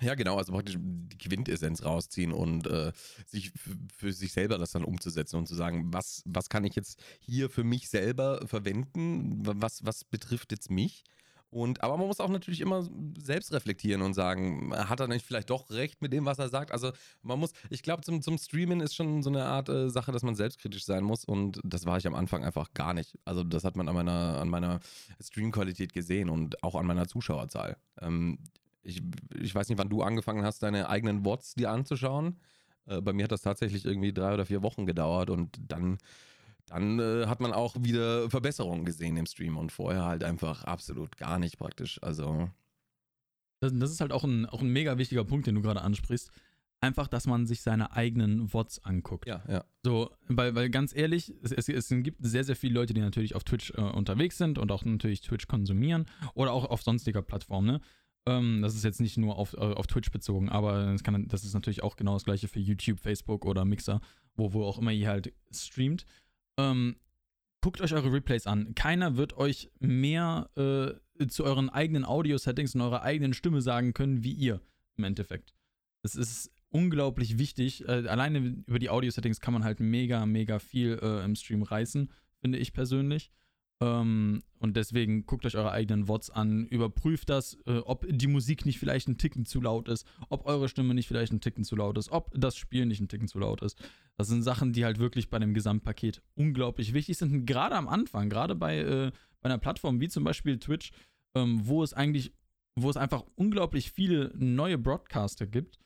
Ja, 0.00 0.14
genau, 0.14 0.36
also 0.36 0.52
praktisch 0.52 0.76
die 0.78 1.18
Quintessenz 1.18 1.84
rausziehen 1.84 2.32
und 2.32 2.66
äh, 2.66 2.92
sich 3.26 3.52
für 3.94 4.12
sich 4.12 4.32
selber 4.32 4.58
das 4.58 4.72
dann 4.72 4.84
umzusetzen 4.84 5.36
und 5.36 5.46
zu 5.46 5.54
sagen, 5.54 5.92
was, 5.92 6.22
was 6.24 6.48
kann 6.48 6.64
ich 6.64 6.74
jetzt 6.74 7.02
hier 7.18 7.50
für 7.50 7.64
mich 7.64 7.88
selber 7.88 8.46
verwenden, 8.46 9.40
was, 9.44 9.84
was 9.84 10.04
betrifft 10.04 10.52
jetzt 10.52 10.70
mich 10.70 11.04
und, 11.50 11.82
aber 11.82 11.96
man 11.96 12.06
muss 12.06 12.20
auch 12.20 12.28
natürlich 12.28 12.60
immer 12.60 12.88
selbst 13.18 13.52
reflektieren 13.52 14.02
und 14.02 14.14
sagen, 14.14 14.72
hat 14.72 15.00
er 15.00 15.08
nicht 15.08 15.26
vielleicht 15.26 15.50
doch 15.50 15.68
recht 15.70 16.00
mit 16.00 16.12
dem, 16.12 16.24
was 16.24 16.38
er 16.38 16.48
sagt? 16.48 16.70
Also 16.70 16.92
man 17.22 17.40
muss, 17.40 17.52
ich 17.70 17.82
glaube, 17.82 18.02
zum, 18.02 18.22
zum 18.22 18.38
Streamen 18.38 18.80
ist 18.80 18.94
schon 18.94 19.24
so 19.24 19.30
eine 19.30 19.44
Art 19.44 19.68
äh, 19.68 19.90
Sache, 19.90 20.12
dass 20.12 20.22
man 20.22 20.36
selbstkritisch 20.36 20.84
sein 20.84 21.02
muss 21.02 21.24
und 21.24 21.60
das 21.64 21.86
war 21.86 21.98
ich 21.98 22.06
am 22.06 22.14
Anfang 22.14 22.44
einfach 22.44 22.72
gar 22.72 22.94
nicht. 22.94 23.18
Also 23.24 23.42
das 23.42 23.64
hat 23.64 23.74
man 23.74 23.88
an 23.88 23.96
meiner, 23.96 24.38
an 24.40 24.48
meiner 24.48 24.78
Streamqualität 25.20 25.92
gesehen 25.92 26.30
und 26.30 26.62
auch 26.62 26.76
an 26.76 26.86
meiner 26.86 27.08
Zuschauerzahl. 27.08 27.76
Ähm, 28.00 28.38
ich, 28.82 29.02
ich 29.40 29.54
weiß 29.54 29.68
nicht, 29.68 29.78
wann 29.78 29.88
du 29.88 30.02
angefangen 30.02 30.44
hast, 30.44 30.62
deine 30.62 30.88
eigenen 30.88 31.24
Wots 31.24 31.54
dir 31.54 31.70
anzuschauen. 31.70 32.40
Äh, 32.86 33.00
bei 33.00 33.12
mir 33.12 33.24
hat 33.24 33.32
das 33.32 33.42
tatsächlich 33.42 33.84
irgendwie 33.84 34.12
drei 34.12 34.34
oder 34.34 34.46
vier 34.46 34.62
Wochen 34.62 34.86
gedauert 34.86 35.30
und 35.30 35.58
dann 35.68 35.98
dann 36.70 37.00
äh, 37.00 37.26
hat 37.26 37.40
man 37.40 37.52
auch 37.52 37.74
wieder 37.80 38.30
Verbesserungen 38.30 38.84
gesehen 38.84 39.16
im 39.16 39.26
Stream 39.26 39.56
und 39.56 39.72
vorher 39.72 40.04
halt 40.04 40.22
einfach 40.22 40.64
absolut 40.64 41.16
gar 41.16 41.38
nicht 41.38 41.58
praktisch. 41.58 42.00
Also. 42.02 42.48
Das, 43.58 43.72
das 43.74 43.90
ist 43.90 44.00
halt 44.00 44.12
auch 44.12 44.24
ein, 44.24 44.46
auch 44.46 44.62
ein 44.62 44.68
mega 44.68 44.96
wichtiger 44.96 45.24
Punkt, 45.24 45.46
den 45.46 45.56
du 45.56 45.62
gerade 45.62 45.82
ansprichst. 45.82 46.30
Einfach, 46.80 47.08
dass 47.08 47.26
man 47.26 47.46
sich 47.46 47.60
seine 47.60 47.92
eigenen 47.92 48.48
VODs 48.48 48.78
anguckt. 48.84 49.26
Ja, 49.26 49.42
ja. 49.48 49.64
So, 49.82 50.10
weil, 50.28 50.54
weil 50.54 50.70
ganz 50.70 50.94
ehrlich, 50.94 51.34
es, 51.42 51.52
es, 51.52 51.68
es 51.68 51.88
gibt 51.88 52.24
sehr, 52.24 52.44
sehr 52.44 52.56
viele 52.56 52.74
Leute, 52.74 52.94
die 52.94 53.02
natürlich 53.02 53.34
auf 53.34 53.44
Twitch 53.44 53.72
äh, 53.76 53.80
unterwegs 53.82 54.38
sind 54.38 54.56
und 54.56 54.72
auch 54.72 54.84
natürlich 54.84 55.20
Twitch 55.20 55.46
konsumieren 55.46 56.06
oder 56.34 56.52
auch 56.52 56.64
auf 56.64 56.82
sonstiger 56.82 57.20
Plattform, 57.20 57.66
ne? 57.66 57.80
Ähm, 58.26 58.60
das 58.62 58.74
ist 58.74 58.84
jetzt 58.84 59.00
nicht 59.00 59.16
nur 59.16 59.36
auf, 59.36 59.54
äh, 59.54 59.58
auf 59.58 59.86
Twitch 59.86 60.10
bezogen, 60.10 60.48
aber 60.48 60.86
das, 60.92 61.02
kann, 61.02 61.26
das 61.28 61.44
ist 61.44 61.54
natürlich 61.54 61.82
auch 61.82 61.96
genau 61.96 62.14
das 62.14 62.24
gleiche 62.24 62.48
für 62.48 62.60
YouTube, 62.60 63.00
Facebook 63.00 63.46
oder 63.46 63.64
Mixer, 63.64 64.00
wo, 64.36 64.52
wo 64.52 64.64
auch 64.64 64.78
immer 64.78 64.92
ihr 64.92 65.08
halt 65.08 65.32
streamt. 65.50 66.04
Ähm, 66.58 66.96
guckt 67.62 67.80
euch 67.80 67.94
eure 67.94 68.12
Replays 68.12 68.46
an. 68.46 68.74
Keiner 68.74 69.16
wird 69.16 69.36
euch 69.36 69.70
mehr 69.78 70.50
äh, 70.56 71.26
zu 71.26 71.44
euren 71.44 71.70
eigenen 71.70 72.04
Audio-Settings 72.04 72.74
und 72.74 72.80
eurer 72.80 73.02
eigenen 73.02 73.34
Stimme 73.34 73.60
sagen 73.62 73.92
können, 73.94 74.24
wie 74.24 74.32
ihr 74.32 74.60
im 74.96 75.04
Endeffekt. 75.04 75.54
Es 76.02 76.14
ist 76.14 76.50
unglaublich 76.70 77.38
wichtig. 77.38 77.86
Äh, 77.88 78.08
alleine 78.08 78.62
über 78.66 78.78
die 78.78 78.90
Audio-Settings 78.90 79.40
kann 79.40 79.54
man 79.54 79.64
halt 79.64 79.80
mega, 79.80 80.24
mega 80.26 80.58
viel 80.58 80.98
äh, 81.02 81.24
im 81.24 81.34
Stream 81.34 81.62
reißen, 81.62 82.10
finde 82.40 82.58
ich 82.58 82.72
persönlich. 82.72 83.30
Ähm, 83.82 84.42
und 84.58 84.76
deswegen 84.76 85.24
guckt 85.24 85.46
euch 85.46 85.56
eure 85.56 85.72
eigenen 85.72 86.06
Wots 86.06 86.28
an, 86.28 86.66
überprüft 86.66 87.30
das, 87.30 87.56
äh, 87.66 87.78
ob 87.78 88.04
die 88.08 88.26
Musik 88.26 88.66
nicht 88.66 88.78
vielleicht 88.78 89.08
ein 89.08 89.16
Ticken 89.16 89.46
zu 89.46 89.60
laut 89.60 89.88
ist, 89.88 90.06
ob 90.28 90.46
eure 90.46 90.68
Stimme 90.68 90.94
nicht 90.94 91.08
vielleicht 91.08 91.32
ein 91.32 91.40
Ticken 91.40 91.64
zu 91.64 91.76
laut 91.76 91.96
ist, 91.96 92.12
ob 92.12 92.30
das 92.34 92.56
Spiel 92.56 92.84
nicht 92.84 93.00
ein 93.00 93.08
Ticken 93.08 93.26
zu 93.26 93.38
laut 93.38 93.62
ist. 93.62 93.78
Das 94.18 94.28
sind 94.28 94.42
Sachen, 94.42 94.74
die 94.74 94.84
halt 94.84 94.98
wirklich 94.98 95.30
bei 95.30 95.38
dem 95.38 95.54
Gesamtpaket 95.54 96.22
unglaublich 96.34 96.92
wichtig 96.92 97.16
sind. 97.16 97.46
Gerade 97.46 97.74
am 97.74 97.88
Anfang, 97.88 98.28
gerade 98.28 98.54
bei, 98.54 98.78
äh, 98.78 99.12
bei 99.40 99.48
einer 99.48 99.58
Plattform 99.58 99.98
wie 100.00 100.08
zum 100.08 100.24
Beispiel 100.24 100.58
Twitch, 100.58 100.92
ähm, 101.34 101.62
wo 101.64 101.82
es 101.82 101.94
eigentlich, 101.94 102.34
wo 102.76 102.90
es 102.90 102.98
einfach 102.98 103.24
unglaublich 103.34 103.92
viele 103.92 104.30
neue 104.36 104.76
Broadcaster 104.76 105.46
gibt 105.46 105.78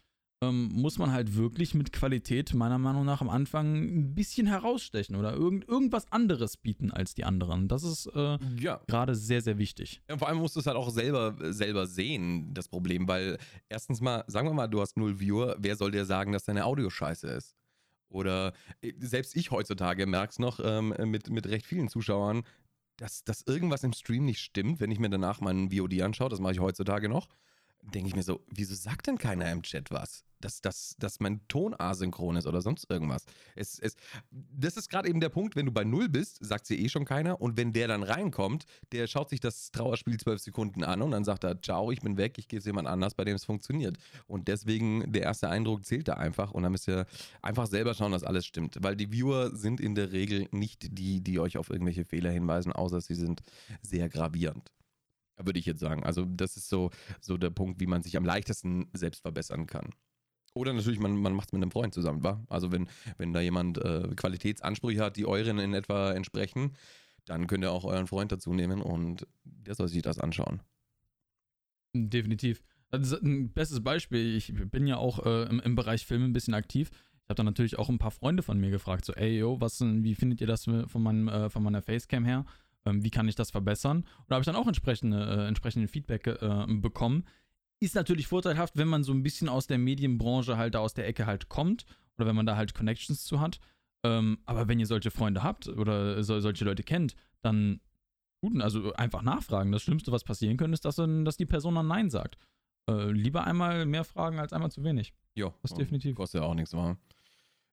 ähm, 0.48 0.68
muss 0.72 0.98
man 0.98 1.12
halt 1.12 1.36
wirklich 1.36 1.74
mit 1.74 1.92
Qualität 1.92 2.54
meiner 2.54 2.78
Meinung 2.78 3.04
nach 3.04 3.20
am 3.20 3.28
Anfang 3.28 3.74
ein 3.76 4.14
bisschen 4.14 4.46
herausstechen 4.46 5.16
oder 5.16 5.32
irgend, 5.32 5.68
irgendwas 5.68 6.10
anderes 6.12 6.56
bieten 6.56 6.90
als 6.90 7.14
die 7.14 7.24
anderen. 7.24 7.68
Das 7.68 7.82
ist 7.82 8.06
äh, 8.14 8.38
ja. 8.60 8.80
gerade 8.86 9.14
sehr, 9.14 9.40
sehr 9.40 9.58
wichtig. 9.58 10.02
Ja, 10.08 10.18
vor 10.18 10.28
allem 10.28 10.38
musst 10.38 10.56
du 10.56 10.60
es 10.60 10.66
halt 10.66 10.76
auch 10.76 10.90
selber, 10.90 11.36
selber 11.52 11.86
sehen, 11.86 12.52
das 12.54 12.68
Problem, 12.68 13.08
weil 13.08 13.38
erstens 13.68 14.00
mal, 14.00 14.24
sagen 14.26 14.48
wir 14.48 14.54
mal, 14.54 14.68
du 14.68 14.80
hast 14.80 14.96
null 14.96 15.20
Viewer, 15.20 15.56
wer 15.58 15.76
soll 15.76 15.90
dir 15.90 16.04
sagen, 16.04 16.32
dass 16.32 16.44
deine 16.44 16.64
Audio 16.64 16.90
scheiße 16.90 17.28
ist? 17.28 17.54
Oder 18.08 18.52
äh, 18.80 18.92
selbst 18.98 19.36
ich 19.36 19.50
heutzutage 19.50 20.06
merke 20.06 20.30
es 20.30 20.38
noch 20.38 20.60
ähm, 20.62 20.94
mit, 21.06 21.30
mit 21.30 21.46
recht 21.46 21.66
vielen 21.66 21.88
Zuschauern, 21.88 22.42
dass, 22.96 23.24
dass 23.24 23.42
irgendwas 23.42 23.82
im 23.82 23.92
Stream 23.92 24.24
nicht 24.24 24.40
stimmt, 24.40 24.80
wenn 24.80 24.90
ich 24.90 25.00
mir 25.00 25.10
danach 25.10 25.40
meinen 25.40 25.70
VOD 25.70 26.00
anschaue, 26.02 26.28
das 26.28 26.38
mache 26.40 26.52
ich 26.52 26.60
heutzutage 26.60 27.08
noch 27.08 27.28
denke 27.92 28.08
ich 28.08 28.16
mir 28.16 28.22
so, 28.22 28.40
wieso 28.48 28.74
sagt 28.74 29.06
denn 29.06 29.18
keiner 29.18 29.50
im 29.50 29.62
Chat 29.62 29.90
was? 29.90 30.24
Dass, 30.40 30.60
dass, 30.60 30.94
dass 30.98 31.20
mein 31.20 31.40
Ton 31.48 31.74
asynchron 31.78 32.36
ist 32.36 32.46
oder 32.46 32.60
sonst 32.60 32.90
irgendwas. 32.90 33.24
Es, 33.56 33.78
es, 33.78 33.96
das 34.30 34.76
ist 34.76 34.90
gerade 34.90 35.08
eben 35.08 35.20
der 35.20 35.30
Punkt, 35.30 35.56
wenn 35.56 35.64
du 35.64 35.72
bei 35.72 35.84
Null 35.84 36.10
bist, 36.10 36.44
sagt 36.44 36.66
sie 36.66 36.78
eh 36.84 36.90
schon 36.90 37.06
keiner. 37.06 37.40
Und 37.40 37.56
wenn 37.56 37.72
der 37.72 37.88
dann 37.88 38.02
reinkommt, 38.02 38.66
der 38.92 39.06
schaut 39.06 39.30
sich 39.30 39.40
das 39.40 39.70
Trauerspiel 39.70 40.18
zwölf 40.18 40.40
Sekunden 40.40 40.84
an 40.84 41.00
und 41.00 41.12
dann 41.12 41.24
sagt 41.24 41.44
er, 41.44 41.60
ciao, 41.62 41.90
ich 41.90 42.00
bin 42.00 42.18
weg, 42.18 42.36
ich 42.36 42.48
gehe 42.48 42.60
zu 42.60 42.68
jemand 42.68 42.88
anders, 42.88 43.14
bei 43.14 43.24
dem 43.24 43.36
es 43.36 43.44
funktioniert. 43.44 43.96
Und 44.26 44.48
deswegen, 44.48 45.10
der 45.10 45.22
erste 45.22 45.48
Eindruck 45.48 45.86
zählt 45.86 46.08
da 46.08 46.14
einfach. 46.14 46.52
Und 46.52 46.62
dann 46.62 46.72
müsst 46.72 46.88
ihr 46.88 47.06
einfach 47.40 47.66
selber 47.66 47.94
schauen, 47.94 48.12
dass 48.12 48.24
alles 48.24 48.44
stimmt. 48.44 48.76
Weil 48.82 48.96
die 48.96 49.10
Viewer 49.10 49.56
sind 49.56 49.80
in 49.80 49.94
der 49.94 50.12
Regel 50.12 50.48
nicht 50.50 50.98
die, 50.98 51.22
die 51.22 51.38
euch 51.38 51.56
auf 51.56 51.70
irgendwelche 51.70 52.04
Fehler 52.04 52.30
hinweisen, 52.30 52.72
außer 52.72 53.00
sie 53.00 53.14
sind 53.14 53.42
sehr 53.80 54.10
gravierend 54.10 54.70
würde 55.38 55.58
ich 55.58 55.66
jetzt 55.66 55.80
sagen. 55.80 56.04
Also 56.04 56.24
das 56.24 56.56
ist 56.56 56.68
so, 56.68 56.90
so 57.20 57.36
der 57.36 57.50
Punkt, 57.50 57.80
wie 57.80 57.86
man 57.86 58.02
sich 58.02 58.16
am 58.16 58.24
leichtesten 58.24 58.88
selbst 58.92 59.22
verbessern 59.22 59.66
kann. 59.66 59.90
Oder 60.54 60.72
natürlich, 60.72 61.00
man, 61.00 61.16
man 61.16 61.34
macht 61.34 61.48
es 61.48 61.52
mit 61.52 61.62
einem 61.62 61.72
Freund 61.72 61.92
zusammen, 61.92 62.22
wa? 62.22 62.44
Also 62.48 62.70
wenn, 62.70 62.88
wenn 63.18 63.32
da 63.32 63.40
jemand 63.40 63.78
äh, 63.78 64.08
Qualitätsansprüche 64.14 65.02
hat, 65.02 65.16
die 65.16 65.26
euren 65.26 65.58
in 65.58 65.74
etwa 65.74 66.12
entsprechen, 66.12 66.76
dann 67.24 67.48
könnt 67.48 67.64
ihr 67.64 67.72
auch 67.72 67.84
euren 67.84 68.06
Freund 68.06 68.30
dazu 68.30 68.54
nehmen 68.54 68.80
und 68.80 69.26
der 69.44 69.74
soll 69.74 69.88
sich 69.88 70.02
das 70.02 70.18
anschauen. 70.18 70.60
Definitiv. 71.92 72.62
Also 72.90 73.18
ein 73.20 73.52
bestes 73.52 73.82
Beispiel, 73.82 74.36
ich 74.36 74.52
bin 74.54 74.86
ja 74.86 74.96
auch 74.96 75.24
äh, 75.26 75.48
im, 75.48 75.58
im, 75.58 75.74
Bereich 75.74 76.06
Film 76.06 76.24
ein 76.24 76.32
bisschen 76.32 76.54
aktiv. 76.54 76.90
Ich 77.24 77.28
habe 77.28 77.34
dann 77.34 77.46
natürlich 77.46 77.78
auch 77.78 77.88
ein 77.88 77.98
paar 77.98 78.10
Freunde 78.12 78.42
von 78.42 78.58
mir 78.60 78.70
gefragt, 78.70 79.04
so, 79.04 79.12
ey, 79.14 79.38
yo, 79.38 79.60
was, 79.60 79.80
wie 79.80 80.14
findet 80.14 80.40
ihr 80.40 80.46
das 80.46 80.64
von, 80.64 81.02
meinem, 81.02 81.28
äh, 81.28 81.50
von 81.50 81.62
meiner 81.62 81.82
Facecam 81.82 82.24
her? 82.24 82.44
Ähm, 82.86 83.04
wie 83.04 83.10
kann 83.10 83.28
ich 83.28 83.34
das 83.34 83.50
verbessern? 83.50 83.98
Und 83.98 84.24
da 84.28 84.34
habe 84.34 84.42
ich 84.42 84.46
dann 84.46 84.56
auch 84.56 84.66
entsprechende, 84.66 85.24
äh, 85.24 85.48
entsprechende 85.48 85.88
Feedback 85.88 86.26
äh, 86.26 86.66
bekommen. 86.68 87.24
Ist 87.80 87.94
natürlich 87.94 88.26
vorteilhaft, 88.26 88.76
wenn 88.76 88.88
man 88.88 89.04
so 89.04 89.12
ein 89.12 89.22
bisschen 89.22 89.48
aus 89.48 89.66
der 89.66 89.78
Medienbranche 89.78 90.56
halt 90.56 90.74
da 90.74 90.78
aus 90.78 90.94
der 90.94 91.06
Ecke 91.06 91.26
halt 91.26 91.48
kommt 91.48 91.86
oder 92.16 92.26
wenn 92.26 92.36
man 92.36 92.46
da 92.46 92.56
halt 92.56 92.74
Connections 92.74 93.24
zu 93.24 93.40
hat. 93.40 93.60
Ähm, 94.04 94.38
aber 94.44 94.68
wenn 94.68 94.78
ihr 94.78 94.86
solche 94.86 95.10
Freunde 95.10 95.42
habt 95.42 95.66
oder 95.68 96.22
so, 96.22 96.38
solche 96.40 96.64
Leute 96.64 96.82
kennt, 96.82 97.16
dann 97.42 97.80
guten, 98.40 98.60
also 98.60 98.92
einfach 98.94 99.22
nachfragen. 99.22 99.72
Das 99.72 99.82
Schlimmste, 99.82 100.12
was 100.12 100.24
passieren 100.24 100.56
könnte, 100.56 100.74
ist, 100.74 100.84
dass, 100.84 100.96
dass 100.96 101.36
die 101.36 101.46
Person 101.46 101.74
dann 101.74 101.88
Nein 101.88 102.10
sagt. 102.10 102.36
Äh, 102.88 103.10
lieber 103.10 103.44
einmal 103.44 103.86
mehr 103.86 104.04
fragen 104.04 104.38
als 104.38 104.52
einmal 104.52 104.70
zu 104.70 104.84
wenig. 104.84 105.14
Ja, 105.34 105.54
das 105.62 105.72
ist 105.72 105.78
definitiv. 105.78 106.14
Kostet 106.16 106.42
ja 106.42 106.46
auch 106.46 106.54
nichts, 106.54 106.74
war. 106.74 106.98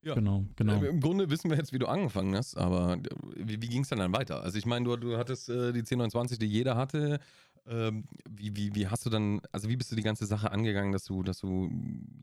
Ja. 0.04 0.16
Genau, 0.16 0.46
genau. 0.56 0.82
Im 0.82 1.00
Grunde 1.00 1.30
wissen 1.30 1.50
wir 1.50 1.58
jetzt, 1.58 1.74
wie 1.74 1.80
du 1.80 1.88
angefangen 1.88 2.36
hast, 2.36 2.58
aber 2.58 2.94
äh, 2.94 3.00
wie, 3.36 3.62
wie 3.62 3.68
ging 3.68 3.84
es 3.84 3.90
dann, 3.90 4.00
dann 4.00 4.14
weiter? 4.14 4.42
Also 4.42 4.58
ich 4.58 4.66
meine, 4.66 4.86
du, 4.86 4.96
du 4.98 5.18
hattest 5.18 5.50
äh, 5.50 5.74
die 5.74 5.80
1029, 5.80 6.40
die 6.40 6.48
jeder 6.48 6.76
hatte. 6.76 7.20
Ähm, 7.68 8.06
wie, 8.28 8.56
wie, 8.56 8.74
wie 8.74 8.88
hast 8.88 9.06
du 9.06 9.12
dann, 9.12 9.40
also 9.52 9.70
wie 9.70 9.76
bist 9.76 9.92
du 9.92 9.96
die 9.96 10.02
ganze 10.02 10.26
Sache 10.26 10.52
angegangen, 10.52 10.92
dass 10.92 11.06
du, 11.06 11.22
dass 11.22 11.38
du 11.40 11.70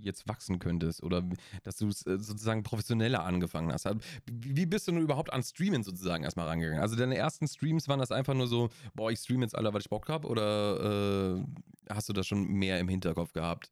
jetzt 0.00 0.26
wachsen 0.26 0.58
könntest 0.58 1.02
oder 1.04 1.22
dass 1.62 1.76
du 1.76 1.88
es 1.88 2.04
äh, 2.06 2.18
sozusagen 2.18 2.64
professioneller 2.64 3.24
angefangen 3.24 3.72
hast? 3.72 3.86
Also, 3.86 4.00
wie, 4.26 4.66
bist 4.66 4.88
du 4.88 4.92
nun 4.92 5.02
überhaupt 5.02 5.32
an 5.32 5.44
Streamen 5.44 5.84
sozusagen 5.84 6.24
erstmal 6.24 6.48
rangegangen? 6.48 6.80
Also 6.80 6.96
deine 6.96 7.16
ersten 7.16 7.46
Streams 7.46 7.86
waren 7.86 8.00
das 8.00 8.10
einfach 8.10 8.34
nur 8.34 8.48
so, 8.48 8.70
boah, 8.94 9.12
ich 9.12 9.20
streame 9.20 9.42
jetzt 9.42 9.54
alle, 9.54 9.72
weil 9.72 9.80
ich 9.80 9.88
Bock 9.88 10.08
habe 10.08 10.26
oder 10.26 11.36
äh, 11.38 11.44
hast 11.88 12.08
du 12.08 12.12
das 12.12 12.26
schon 12.26 12.44
mehr 12.44 12.80
im 12.80 12.88
Hinterkopf 12.88 13.32
gehabt? 13.32 13.70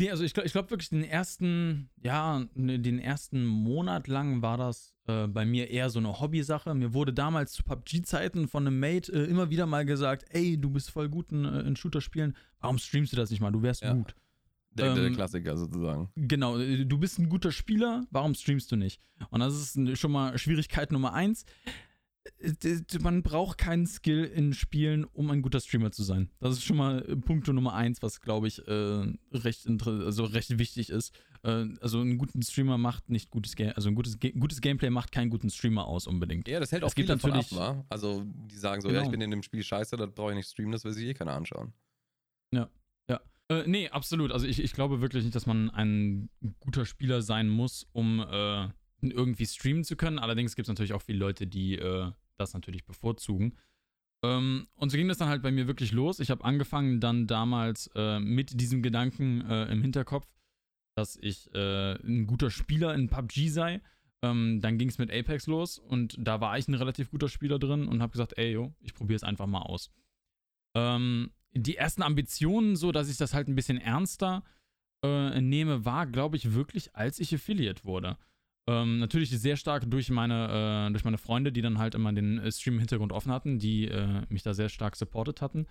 Nee, 0.00 0.10
also 0.10 0.24
ich 0.24 0.32
glaube 0.32 0.46
ich 0.46 0.52
glaub 0.52 0.70
wirklich 0.70 0.88
den 0.88 1.04
ersten, 1.04 1.90
ja, 2.02 2.46
ne, 2.54 2.78
den 2.78 2.98
ersten 2.98 3.44
Monat 3.44 4.08
lang 4.08 4.40
war 4.40 4.56
das 4.56 4.94
äh, 5.06 5.26
bei 5.26 5.44
mir 5.44 5.68
eher 5.68 5.90
so 5.90 5.98
eine 5.98 6.20
Hobbysache. 6.20 6.74
Mir 6.74 6.94
wurde 6.94 7.12
damals 7.12 7.52
zu 7.52 7.62
PUBG-Zeiten 7.64 8.48
von 8.48 8.66
einem 8.66 8.80
Mate 8.80 9.12
äh, 9.12 9.24
immer 9.26 9.50
wieder 9.50 9.66
mal 9.66 9.84
gesagt, 9.84 10.24
ey, 10.30 10.58
du 10.58 10.70
bist 10.70 10.90
voll 10.90 11.10
gut 11.10 11.32
in, 11.32 11.44
äh, 11.44 11.60
in 11.60 11.76
Shooter-Spielen, 11.76 12.34
warum 12.60 12.78
streamst 12.78 13.12
du 13.12 13.16
das 13.18 13.30
nicht 13.30 13.42
mal? 13.42 13.50
Du 13.50 13.60
wärst 13.60 13.82
ja. 13.82 13.92
gut. 13.92 14.14
Der, 14.70 14.94
der 14.94 15.04
ähm, 15.04 15.14
Klassiker 15.14 15.58
sozusagen. 15.58 16.08
Genau, 16.16 16.56
äh, 16.56 16.86
du 16.86 16.96
bist 16.96 17.18
ein 17.18 17.28
guter 17.28 17.52
Spieler, 17.52 18.06
warum 18.10 18.32
streamst 18.32 18.72
du 18.72 18.76
nicht? 18.76 19.02
Und 19.28 19.40
das 19.40 19.76
ist 19.76 19.98
schon 19.98 20.12
mal 20.12 20.38
Schwierigkeit 20.38 20.92
Nummer 20.92 21.12
eins. 21.12 21.44
Äh, 22.38 22.98
man 23.00 23.22
braucht 23.22 23.58
keinen 23.58 23.86
Skill 23.86 24.24
in 24.24 24.52
Spielen, 24.52 25.04
um 25.04 25.30
ein 25.30 25.42
guter 25.42 25.60
Streamer 25.60 25.90
zu 25.90 26.02
sein. 26.02 26.30
Das 26.40 26.52
ist 26.52 26.64
schon 26.64 26.76
mal 26.76 27.02
äh, 27.08 27.16
Punkt 27.16 27.48
Nummer 27.48 27.74
eins, 27.74 28.02
was 28.02 28.20
glaube 28.20 28.48
ich 28.48 28.66
äh, 28.66 29.12
recht, 29.32 29.66
also 29.86 30.24
recht 30.24 30.58
wichtig 30.58 30.90
ist. 30.90 31.18
Äh, 31.42 31.66
also 31.80 32.00
ein 32.02 32.18
guten 32.18 32.42
Streamer 32.42 32.76
macht 32.76 33.08
nicht 33.08 33.30
gutes 33.30 33.56
Game, 33.56 33.72
also 33.74 33.88
ein 33.88 33.94
gutes, 33.94 34.18
gutes 34.18 34.60
Gameplay 34.60 34.90
macht 34.90 35.12
keinen 35.12 35.30
guten 35.30 35.48
Streamer 35.48 35.86
aus 35.86 36.06
unbedingt. 36.06 36.46
Ja, 36.48 36.60
das 36.60 36.72
hält 36.72 36.84
auch 36.84 36.92
viele 36.92 37.08
davon 37.08 37.32
ab, 37.32 37.46
wa? 37.52 37.84
Also 37.88 38.24
die 38.26 38.56
sagen 38.56 38.82
so, 38.82 38.88
genau. 38.88 39.00
ja, 39.00 39.06
ich 39.06 39.10
bin 39.10 39.20
in 39.22 39.30
dem 39.30 39.42
Spiel 39.42 39.62
scheiße, 39.62 39.96
das 39.96 40.12
brauche 40.12 40.32
ich 40.32 40.36
nicht 40.36 40.50
streamen, 40.50 40.72
das 40.72 40.84
will 40.84 40.92
sich 40.92 41.06
eh 41.06 41.14
keiner 41.14 41.32
anschauen. 41.32 41.72
Ja, 42.52 42.68
ja. 43.08 43.20
Äh, 43.48 43.64
nee, 43.66 43.88
absolut. 43.88 44.30
Also 44.30 44.46
ich, 44.46 44.62
ich 44.62 44.74
glaube 44.74 45.00
wirklich 45.00 45.24
nicht, 45.24 45.34
dass 45.34 45.46
man 45.46 45.70
ein 45.70 46.28
guter 46.58 46.84
Spieler 46.84 47.22
sein 47.22 47.48
muss, 47.48 47.86
um 47.92 48.20
äh, 48.20 48.68
irgendwie 49.02 49.46
streamen 49.46 49.84
zu 49.84 49.96
können. 49.96 50.18
Allerdings 50.18 50.54
gibt 50.54 50.64
es 50.64 50.68
natürlich 50.68 50.92
auch 50.92 51.02
viele 51.02 51.18
Leute, 51.18 51.46
die 51.46 51.76
äh, 51.76 52.10
das 52.36 52.54
natürlich 52.54 52.84
bevorzugen. 52.84 53.56
Ähm, 54.22 54.66
und 54.74 54.90
so 54.90 54.96
ging 54.96 55.08
das 55.08 55.18
dann 55.18 55.28
halt 55.28 55.42
bei 55.42 55.50
mir 55.50 55.66
wirklich 55.66 55.92
los. 55.92 56.20
Ich 56.20 56.30
habe 56.30 56.44
angefangen 56.44 57.00
dann 57.00 57.26
damals 57.26 57.90
äh, 57.94 58.20
mit 58.20 58.60
diesem 58.60 58.82
Gedanken 58.82 59.40
äh, 59.42 59.66
im 59.66 59.82
Hinterkopf, 59.82 60.26
dass 60.96 61.16
ich 61.16 61.52
äh, 61.54 61.94
ein 62.02 62.26
guter 62.26 62.50
Spieler 62.50 62.94
in 62.94 63.08
PUBG 63.08 63.48
sei. 63.48 63.80
Ähm, 64.22 64.60
dann 64.60 64.76
ging 64.76 64.90
es 64.90 64.98
mit 64.98 65.10
Apex 65.10 65.46
los 65.46 65.78
und 65.78 66.14
da 66.18 66.42
war 66.42 66.58
ich 66.58 66.68
ein 66.68 66.74
relativ 66.74 67.10
guter 67.10 67.28
Spieler 67.28 67.58
drin 67.58 67.88
und 67.88 68.02
habe 68.02 68.12
gesagt, 68.12 68.36
ey, 68.36 68.52
yo, 68.52 68.74
ich 68.80 68.92
probiere 68.92 69.16
es 69.16 69.22
einfach 69.22 69.46
mal 69.46 69.62
aus. 69.62 69.90
Ähm, 70.76 71.30
die 71.52 71.76
ersten 71.76 72.02
Ambitionen, 72.02 72.76
so 72.76 72.92
dass 72.92 73.08
ich 73.08 73.16
das 73.16 73.32
halt 73.32 73.48
ein 73.48 73.54
bisschen 73.54 73.78
ernster 73.78 74.44
äh, 75.02 75.40
nehme, 75.40 75.86
war, 75.86 76.06
glaube 76.06 76.36
ich, 76.36 76.52
wirklich, 76.52 76.94
als 76.94 77.18
ich 77.18 77.34
Affiliate 77.34 77.84
wurde. 77.84 78.18
Ähm, 78.70 79.00
natürlich 79.00 79.30
sehr 79.30 79.56
stark 79.56 79.90
durch 79.90 80.10
meine, 80.10 80.86
äh, 80.86 80.92
durch 80.92 81.02
meine 81.02 81.18
Freunde, 81.18 81.50
die 81.50 81.60
dann 81.60 81.78
halt 81.78 81.96
immer 81.96 82.12
den 82.12 82.38
äh, 82.38 82.52
Stream 82.52 82.74
im 82.74 82.78
Hintergrund 82.78 83.12
offen 83.12 83.32
hatten, 83.32 83.58
die 83.58 83.88
äh, 83.88 84.22
mich 84.28 84.44
da 84.44 84.54
sehr 84.54 84.68
stark 84.68 84.94
supportet 84.94 85.42
hatten. 85.42 85.66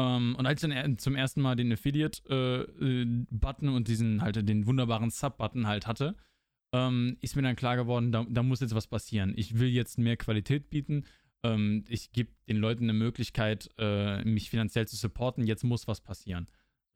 Ähm, 0.00 0.34
und 0.38 0.46
als 0.46 0.62
ich 0.62 0.70
dann 0.70 0.96
zum 0.96 1.14
ersten 1.14 1.42
Mal 1.42 1.56
den 1.56 1.70
Affiliate-Button 1.70 3.68
äh, 3.68 3.72
und 3.72 3.86
diesen 3.86 4.22
halt 4.22 4.48
den 4.48 4.66
wunderbaren 4.66 5.10
Sub-Button 5.10 5.66
halt 5.66 5.86
hatte, 5.86 6.16
ähm, 6.74 7.18
ist 7.20 7.36
mir 7.36 7.42
dann 7.42 7.56
klar 7.56 7.76
geworden, 7.76 8.12
da, 8.12 8.24
da, 8.26 8.42
muss 8.42 8.60
jetzt 8.60 8.74
was 8.74 8.86
passieren. 8.86 9.34
Ich 9.36 9.58
will 9.58 9.68
jetzt 9.68 9.98
mehr 9.98 10.16
Qualität 10.16 10.70
bieten. 10.70 11.04
Ähm, 11.42 11.84
ich 11.86 12.12
gebe 12.12 12.30
den 12.48 12.56
Leuten 12.56 12.84
eine 12.84 12.94
Möglichkeit, 12.94 13.68
äh, 13.76 14.24
mich 14.24 14.48
finanziell 14.48 14.88
zu 14.88 14.96
supporten. 14.96 15.46
Jetzt 15.46 15.64
muss 15.64 15.86
was 15.86 16.00
passieren. 16.00 16.46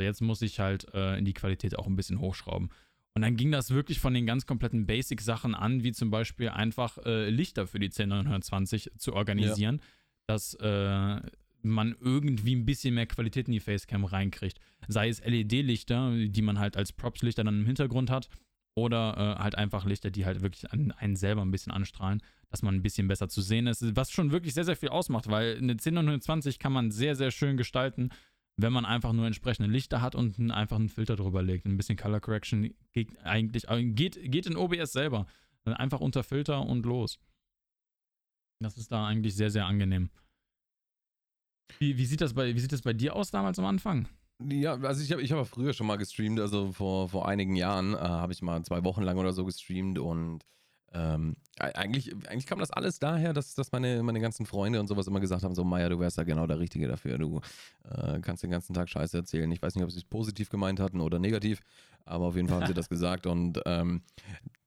Jetzt 0.01 0.23
muss 0.23 0.41
ich 0.41 0.61
halt 0.61 0.87
äh, 0.95 1.19
in 1.19 1.27
die 1.27 1.35
Qualität 1.35 1.79
auch 1.79 1.87
ein 1.87 1.97
bisschen 1.97 2.21
hochschrauben. 2.21 2.71
Und 3.17 3.23
dann 3.23 3.35
ging 3.35 3.51
das 3.51 3.71
wirklich 3.71 3.99
von 3.99 4.13
den 4.13 4.27
ganz 4.27 4.45
kompletten 4.45 4.85
Basic-Sachen 4.85 5.55
an, 5.55 5.83
wie 5.83 5.93
zum 5.93 6.11
Beispiel 6.11 6.51
einfach 6.51 6.99
äh, 7.07 7.31
Lichter 7.31 7.67
für 7.67 7.79
die 7.79 7.89
10920 7.89 8.91
zu 8.99 9.15
organisieren, 9.15 9.77
ja. 9.81 9.85
dass 10.27 10.53
äh, 10.61 11.21
man 11.63 11.97
irgendwie 11.99 12.55
ein 12.55 12.67
bisschen 12.67 12.93
mehr 12.93 13.07
Qualität 13.07 13.47
in 13.49 13.53
die 13.53 13.61
Facecam 13.61 14.05
reinkriegt. 14.05 14.59
Sei 14.87 15.09
es 15.09 15.25
LED-Lichter, 15.25 16.13
die 16.15 16.43
man 16.43 16.59
halt 16.59 16.77
als 16.77 16.93
Props-Lichter 16.93 17.43
dann 17.43 17.61
im 17.61 17.65
Hintergrund 17.65 18.11
hat, 18.11 18.29
oder 18.77 19.37
äh, 19.39 19.43
halt 19.43 19.55
einfach 19.55 19.87
Lichter, 19.87 20.11
die 20.11 20.27
halt 20.27 20.43
wirklich 20.43 20.71
an 20.71 20.93
einen 20.93 21.17
selber 21.17 21.41
ein 21.41 21.51
bisschen 21.51 21.73
anstrahlen, 21.73 22.21
dass 22.51 22.61
man 22.61 22.75
ein 22.75 22.83
bisschen 22.83 23.09
besser 23.09 23.31
zu 23.31 23.41
sehen 23.41 23.67
ist, 23.67 23.97
was 23.97 24.11
schon 24.11 24.31
wirklich 24.31 24.53
sehr, 24.53 24.65
sehr 24.65 24.77
viel 24.77 24.91
ausmacht, 24.91 25.29
weil 25.29 25.57
eine 25.57 25.77
10920 25.77 26.59
kann 26.59 26.75
man 26.75 26.91
sehr, 26.91 27.17
sehr 27.17 27.31
schön 27.31 27.57
gestalten 27.57 28.11
wenn 28.57 28.73
man 28.73 28.85
einfach 28.85 29.13
nur 29.13 29.27
entsprechende 29.27 29.71
Lichter 29.71 30.01
hat 30.01 30.15
und 30.15 30.51
einfach 30.51 30.77
einen 30.77 30.89
Filter 30.89 31.17
drüber 31.17 31.43
legt. 31.43 31.67
Ein 31.67 31.77
bisschen 31.77 31.97
Color 31.97 32.21
Correction 32.21 32.75
geht 32.93 33.19
eigentlich, 33.25 33.69
äh, 33.69 33.85
geht, 33.85 34.19
geht 34.33 34.47
in 34.47 34.57
OBS 34.57 34.93
selber. 34.93 35.27
Einfach 35.65 36.01
unter 36.01 36.23
Filter 36.23 36.63
und 36.65 36.87
los. 36.87 37.19
Das 38.63 38.79
ist 38.79 38.93
da 38.93 39.07
eigentlich 39.07 39.35
sehr, 39.35 39.51
sehr 39.51 39.67
angenehm. 39.67 40.11
Wie, 41.79 41.99
wie, 41.99 42.07
sieht, 42.07 42.21
das 42.21 42.35
bei, 42.35 42.55
wie 42.55 42.61
sieht 42.61 42.73
das 42.73 42.83
bei 42.83 42.93
dir 42.93 43.15
aus 43.15 43.31
damals 43.31 43.59
am 43.59 43.67
Anfang? 43.67 44.09
Ja, 44.45 44.75
also 44.75 45.03
ich 45.03 45.13
habe 45.13 45.23
ich 45.23 45.33
hab 45.33 45.47
früher 45.47 45.73
schon 45.73 45.87
mal 45.87 45.97
gestreamt, 45.97 46.39
also 46.41 46.73
vor, 46.73 47.09
vor 47.09 47.27
einigen 47.29 47.57
Jahren 47.57 47.95
äh, 47.95 47.99
habe 47.99 48.33
ich 48.33 48.43
mal 48.43 48.63
zwei 48.65 48.85
Wochen 48.85 49.03
lang 49.03 49.19
oder 49.19 49.33
so 49.33 49.45
gestreamt 49.45 49.99
und 49.99 50.45
ähm, 50.93 51.37
eigentlich, 51.59 52.15
eigentlich 52.29 52.47
kam 52.47 52.59
das 52.59 52.71
alles 52.71 52.99
daher, 52.99 53.33
dass, 53.33 53.55
dass 53.55 53.73
meine, 53.73 54.03
meine 54.03 54.21
ganzen 54.21 54.47
Freunde 54.47 54.81
und 54.81 54.87
sowas 54.87 55.07
immer 55.07 55.21
gesagt 55.21 55.43
haben: 55.43 55.55
So, 55.55 55.65
Maya, 55.65 55.89
du 55.89 55.99
wärst 55.99 56.17
ja 56.19 56.25
genau 56.25 56.47
der 56.47 56.59
Richtige 56.59 56.89
dafür. 56.89 57.19
Du 57.19 57.41
äh, 57.85 58.21
kannst 58.21 58.43
den 58.43 58.51
ganzen 58.51 58.75
Tag 58.75 58.89
Scheiße 58.89 59.17
erzählen. 59.17 59.51
Ich 59.53 59.63
weiß 59.63 59.75
nicht, 59.75 59.85
ob 59.85 59.91
sie 59.91 59.99
es 59.99 60.05
positiv 60.05 60.49
gemeint 60.49 60.81
hatten 60.81 61.01
oder 61.01 61.19
negativ, 61.19 61.61
aber 62.05 62.27
auf 62.27 62.37
jeden 62.37 62.49
Fall 62.49 62.61
haben 62.61 62.67
sie 62.67 62.75
das 62.75 62.89
gesagt 62.91 63.27
und 63.27 63.61
ähm, 63.67 64.03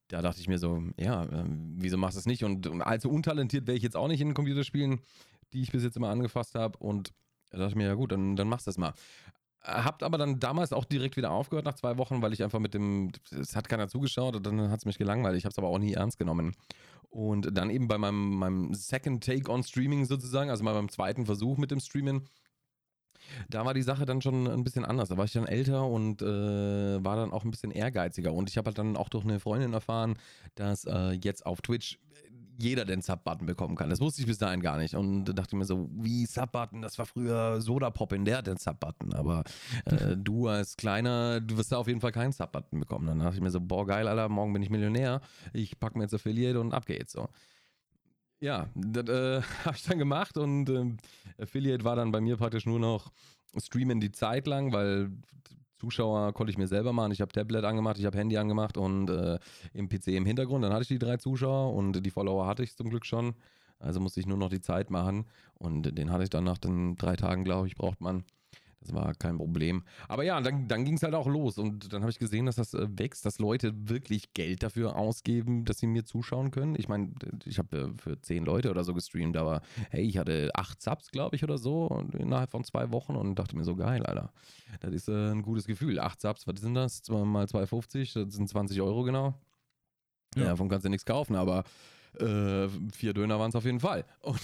da 0.10 0.22
dachte 0.22 0.42
ich 0.42 0.48
mir 0.48 0.60
so: 0.60 0.84
Ja, 0.98 1.24
äh, 1.24 1.46
wieso 1.48 1.98
machst 1.98 2.18
du 2.18 2.20
es 2.20 2.26
nicht? 2.26 2.44
Und 2.44 2.68
allzu 2.82 3.10
untalentiert 3.10 3.68
wäre 3.68 3.78
ich 3.78 3.84
jetzt 3.84 3.96
auch 3.96 4.08
nicht 4.08 4.22
in 4.22 4.34
Computerspielen, 4.34 5.02
die 5.54 5.62
ich 5.62 5.72
bis 5.72 5.84
jetzt 5.84 5.98
immer 5.98 6.10
angefasst 6.10 6.56
habe 6.56 6.78
und 6.80 7.14
da 7.50 7.58
dachte 7.58 7.72
ich 7.72 7.76
mir, 7.76 7.88
ja 7.88 7.96
gut, 7.96 8.12
dann, 8.12 8.36
dann 8.36 8.48
machst 8.48 8.68
du 8.68 8.70
das 8.70 8.78
mal. 8.78 8.94
Habt 9.62 10.04
aber 10.04 10.18
dann 10.18 10.40
damals 10.40 10.72
auch 10.72 10.86
direkt 10.86 11.18
wieder 11.18 11.32
aufgehört 11.32 11.66
nach 11.66 11.76
zwei 11.76 11.98
Wochen, 11.98 12.22
weil 12.22 12.32
ich 12.32 12.44
einfach 12.44 12.60
mit 12.60 12.74
dem, 12.74 13.12
es 13.32 13.56
hat 13.56 13.68
keiner 13.68 13.90
zugeschaut 13.90 14.36
und 14.36 14.46
dann 14.46 14.72
hat 14.72 14.80
es 14.80 14.86
mich 14.86 14.98
gelangweilt. 14.98 15.38
Ich 15.38 15.44
habe 15.44 15.52
es 15.52 15.58
aber 15.58 15.68
auch 15.68 15.80
nie 15.80 15.94
ernst 15.94 16.18
genommen. 16.18 16.56
Und 17.10 17.58
dann 17.58 17.70
eben 17.70 17.88
bei 17.88 17.98
meinem, 17.98 18.36
meinem 18.36 18.74
Second 18.74 19.24
Take 19.24 19.52
on 19.52 19.64
Streaming 19.64 20.06
sozusagen, 20.06 20.50
also 20.50 20.64
bei 20.64 20.74
meinem 20.74 20.90
zweiten 20.90 21.26
Versuch 21.26 21.58
mit 21.58 21.72
dem 21.72 21.80
Streamen, 21.80 22.30
da 23.50 23.66
war 23.66 23.74
die 23.74 23.82
Sache 23.82 24.06
dann 24.06 24.22
schon 24.22 24.48
ein 24.48 24.64
bisschen 24.64 24.86
anders. 24.86 25.10
Da 25.10 25.18
war 25.18 25.26
ich 25.26 25.34
dann 25.34 25.46
älter 25.46 25.86
und 25.86 26.22
äh, 26.22 27.04
war 27.04 27.16
dann 27.16 27.32
auch 27.32 27.44
ein 27.44 27.52
bisschen 27.52 27.72
ehrgeiziger. 27.72 28.34
Und 28.34 28.50
ich 28.50 28.58
habe 28.58 28.68
halt 28.68 28.78
dann 28.78 28.98
auch 28.98 29.10
durch 29.10 29.24
eine 29.24 29.40
Freundin 29.40 29.74
erfahren, 29.74 30.18
dass 30.56 30.86
äh, 30.86 31.12
jetzt 31.12 31.46
auf 31.46 31.62
Twitch 31.62 32.00
jeder 32.62 32.86
den 32.86 33.02
Sub-Button 33.02 33.46
bekommen 33.46 33.76
kann. 33.76 33.90
Das 33.90 34.02
wusste 34.02 34.22
ich 34.22 34.28
bis 34.28 34.38
dahin 34.38 34.62
gar 34.62 34.78
nicht. 34.78 34.96
Und 34.96 35.26
da 35.26 35.34
dachte 35.34 35.56
ich 35.56 35.60
mir 35.60 35.66
so, 35.66 35.90
wie 35.94 36.26
Sub-Button? 36.26 36.82
Das 36.82 36.98
war 36.98 37.06
früher 37.06 37.62
Soda-Pop 37.62 38.14
in 38.14 38.26
der 38.26 38.40
hat 38.40 38.48
den 38.48 38.58
Sub-Button. 38.58 39.14
Aber 39.14 39.44
äh, 39.86 40.16
du 40.18 40.48
als 40.48 40.76
Kleiner, 40.76 41.40
du 41.40 41.58
wirst 41.58 41.72
da 41.72 41.78
auf 41.78 41.88
jeden 41.88 42.02
Fall 42.02 42.12
keinen 42.12 42.34
Sub-Button 42.34 42.80
bekommen. 42.80 43.08
Dann 43.08 43.20
dachte 43.20 43.36
ich 43.36 43.42
mir 43.42 43.52
so, 43.52 43.62
boah, 43.62 43.88
geil, 43.88 44.08
Alter, 44.08 44.28
morgen 44.28 44.52
bin 44.54 44.62
ich 44.62 44.70
Millionär. 44.70 45.22
Ich 45.54 45.80
packe 45.80 45.98
mir 45.98 46.04
jetzt 46.04 46.14
Affiliate 46.14 46.60
und 46.60 46.74
ab 46.74 46.86
geht's 46.86 47.14
so. 47.14 47.30
Ja, 48.42 48.68
das 48.76 49.08
äh, 49.08 49.42
habe 49.66 49.76
ich 49.78 49.84
dann 49.84 49.98
gemacht 49.98 50.38
und 50.38 50.70
äh, 50.70 51.42
Affiliate 51.42 51.84
war 51.84 51.96
dann 51.96 52.12
bei 52.12 52.22
mir 52.22 52.38
praktisch 52.38 52.66
nur 52.66 52.80
noch 52.80 53.12
streamen 53.58 54.00
die 54.00 54.12
Zeit 54.12 54.48
lang, 54.48 54.72
weil 54.72 55.12
Zuschauer 55.80 56.34
konnte 56.34 56.52
ich 56.52 56.58
mir 56.58 56.68
selber 56.68 56.94
machen. 56.94 57.12
Ich 57.12 57.22
habe 57.22 57.32
Tablet 57.32 57.64
angemacht, 57.64 57.98
ich 57.98 58.06
habe 58.06 58.18
Handy 58.18 58.38
angemacht 58.38 58.78
und 58.78 59.10
äh, 59.10 59.40
im 59.74 59.88
PC 59.88 60.10
im 60.10 60.26
Hintergrund. 60.26 60.64
Dann 60.64 60.74
hatte 60.74 60.84
ich 60.84 60.88
die 60.90 61.00
drei 61.00 61.18
Zuschauer 61.18 61.74
und 61.74 62.06
die 62.06 62.10
Follower 62.10 62.46
hatte 62.46 62.64
ich 62.64 62.76
zum 62.76 62.90
Glück 62.90 63.06
schon. 63.06 63.34
Also 63.80 64.00
musste 64.02 64.20
ich 64.20 64.28
nur 64.28 64.38
noch 64.38 64.50
die 64.50 64.62
Zeit 64.62 64.90
machen 64.90 65.26
und 65.58 65.98
den 65.98 66.12
hatte 66.12 66.24
ich 66.24 66.30
dann 66.30 66.44
nach 66.44 66.58
den 66.58 66.98
drei 66.98 67.16
Tagen, 67.16 67.46
glaube 67.46 67.68
ich, 67.68 67.76
braucht 67.76 68.02
man. 68.02 68.26
Das 68.82 68.94
war 68.94 69.14
kein 69.14 69.38
Problem. 69.38 69.84
Aber 70.08 70.24
ja, 70.24 70.40
dann, 70.40 70.68
dann 70.68 70.86
ging 70.86 70.96
es 70.96 71.04
halt 71.04 71.14
auch 71.14 71.28
los. 71.28 71.58
Und 71.58 71.92
dann 71.92 72.02
habe 72.02 72.12
ich 72.12 72.20
gesehen, 72.20 72.46
dass 72.46 72.56
das 72.56 72.74
äh, 72.74 72.88
wächst, 72.98 73.26
dass 73.26 73.40
Leute 73.40 73.74
wirklich 73.90 74.34
Geld 74.34 74.64
dafür 74.64 74.96
ausgeben, 74.96 75.66
dass 75.66 75.80
sie 75.80 75.88
mir 75.88 76.06
zuschauen 76.06 76.52
können. 76.52 76.76
Ich 76.78 76.88
meine, 76.88 77.12
ich 77.46 77.58
habe 77.58 77.78
äh, 77.78 78.02
für 78.02 78.22
zehn 78.22 78.46
Leute 78.46 78.70
oder 78.70 78.84
so 78.84 78.94
gestreamt, 78.94 79.36
aber 79.36 79.62
hey, 79.90 80.04
ich 80.04 80.18
hatte 80.18 80.52
acht 80.54 80.82
Subs, 80.82 81.12
glaube 81.12 81.36
ich, 81.36 81.44
oder 81.44 81.58
so, 81.58 82.06
innerhalb 82.18 82.52
von 82.52 82.64
zwei 82.64 82.92
Wochen 82.92 83.16
und 83.16 83.38
dachte 83.38 83.58
mir 83.58 83.66
so, 83.66 83.76
geil, 83.76 84.06
Alter. 84.06 84.32
Das 84.80 84.94
ist 84.94 85.10
äh, 85.10 85.32
ein 85.32 85.42
gutes 85.42 85.66
Gefühl. 85.66 86.00
Acht 86.00 86.22
Subs, 86.22 86.48
was 86.48 86.62
sind 86.62 86.76
das? 86.76 87.02
Mal 87.10 87.46
2,50, 87.46 88.26
das 88.26 88.34
sind 88.34 88.48
20 88.48 88.82
Euro 88.82 89.04
genau. 89.04 89.34
Ja, 90.36 90.44
ja 90.44 90.48
davon 90.50 90.70
kannst 90.70 90.86
du 90.86 90.90
nichts 90.90 91.06
kaufen, 91.06 91.36
aber 91.36 91.64
äh, 92.18 92.68
vier 92.94 93.14
Döner 93.14 93.40
waren 93.40 93.50
es 93.50 93.56
auf 93.56 93.66
jeden 93.66 93.80
Fall. 93.80 94.06
Und 94.22 94.40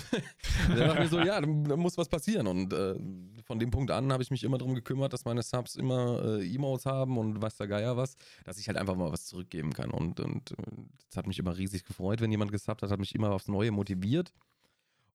da 0.70 0.76
dachte 0.76 0.94
ich 0.94 1.00
mir 1.00 1.08
so, 1.08 1.20
ja, 1.20 1.42
da 1.42 1.48
muss 1.48 1.98
was 1.98 2.08
passieren. 2.08 2.48
Und 2.48 2.74
äh, 2.74 2.96
von 3.44 3.60
dem 3.60 3.72
Punkt 3.72 3.92
an 3.92 4.12
habe 4.12 4.24
ich 4.24 4.32
mich 4.32 4.44
immer 4.44 4.58
darum 4.58 4.76
gekümmert, 4.76 5.14
dass 5.14 5.26
meine 5.26 5.42
Subs 5.42 5.76
immer 5.76 6.40
äh, 6.40 6.56
Emotes 6.56 6.86
haben 6.86 7.18
und 7.18 7.42
weiß 7.42 7.58
der 7.58 7.68
Geier 7.68 7.98
was, 7.98 8.18
dass 8.44 8.60
ich 8.60 8.68
halt 8.68 8.78
einfach 8.78 8.96
mal 8.96 9.12
was 9.12 9.26
zurückgeben 9.26 9.74
kann. 9.74 9.92
Und, 9.92 10.20
und 10.20 10.52
äh, 10.52 10.56
das 11.08 11.18
hat 11.18 11.28
mich 11.28 11.40
immer 11.40 11.58
riesig 11.58 11.84
gefreut, 11.84 12.22
wenn 12.22 12.32
jemand 12.32 12.52
gesubbt 12.52 12.82
hat, 12.84 12.92
hat 12.92 13.00
mich 13.00 13.16
immer 13.16 13.32
aufs 13.32 13.48
Neue 13.48 13.72
motiviert. 13.72 14.32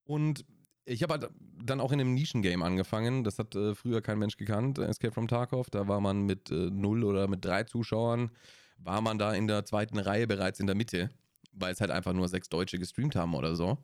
Und 0.05 0.45
ich 0.85 1.03
habe 1.03 1.15
halt 1.15 1.31
dann 1.63 1.81
auch 1.81 1.93
in 1.93 2.01
einem 2.01 2.15
Nischengame 2.15 2.65
angefangen. 2.65 3.23
Das 3.23 3.39
hat 3.39 3.55
äh, 3.55 3.75
früher 3.75 4.03
kein 4.03 4.19
Mensch 4.19 4.37
gekannt, 4.37 4.79
Escape 4.79 5.13
from 5.13 5.29
Tarkov. 5.29 5.71
Da 5.71 5.87
war 5.87 6.01
man 6.01 6.23
mit 6.27 6.51
äh, 6.51 6.71
null 6.71 7.05
oder 7.05 7.29
mit 7.29 7.45
drei 7.45 7.63
Zuschauern, 7.65 8.31
war 8.79 9.01
man 9.01 9.19
da 9.19 9.33
in 9.33 9.47
der 9.47 9.65
zweiten 9.65 9.99
Reihe 9.99 10.27
bereits 10.27 10.59
in 10.59 10.67
der 10.67 10.75
Mitte 10.75 11.11
weil 11.53 11.73
es 11.73 11.81
halt 11.81 11.91
einfach 11.91 12.13
nur 12.13 12.29
sechs 12.29 12.49
Deutsche 12.49 12.79
gestreamt 12.79 13.17
haben 13.17 13.35
oder 13.35 13.57
so. 13.57 13.79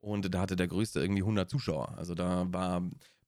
Und 0.00 0.34
da 0.34 0.40
hatte 0.40 0.56
der 0.56 0.68
größte 0.68 1.00
irgendwie 1.00 1.22
100 1.22 1.48
Zuschauer. 1.48 1.96
Also 1.96 2.14
da 2.14 2.46
war 2.52 2.82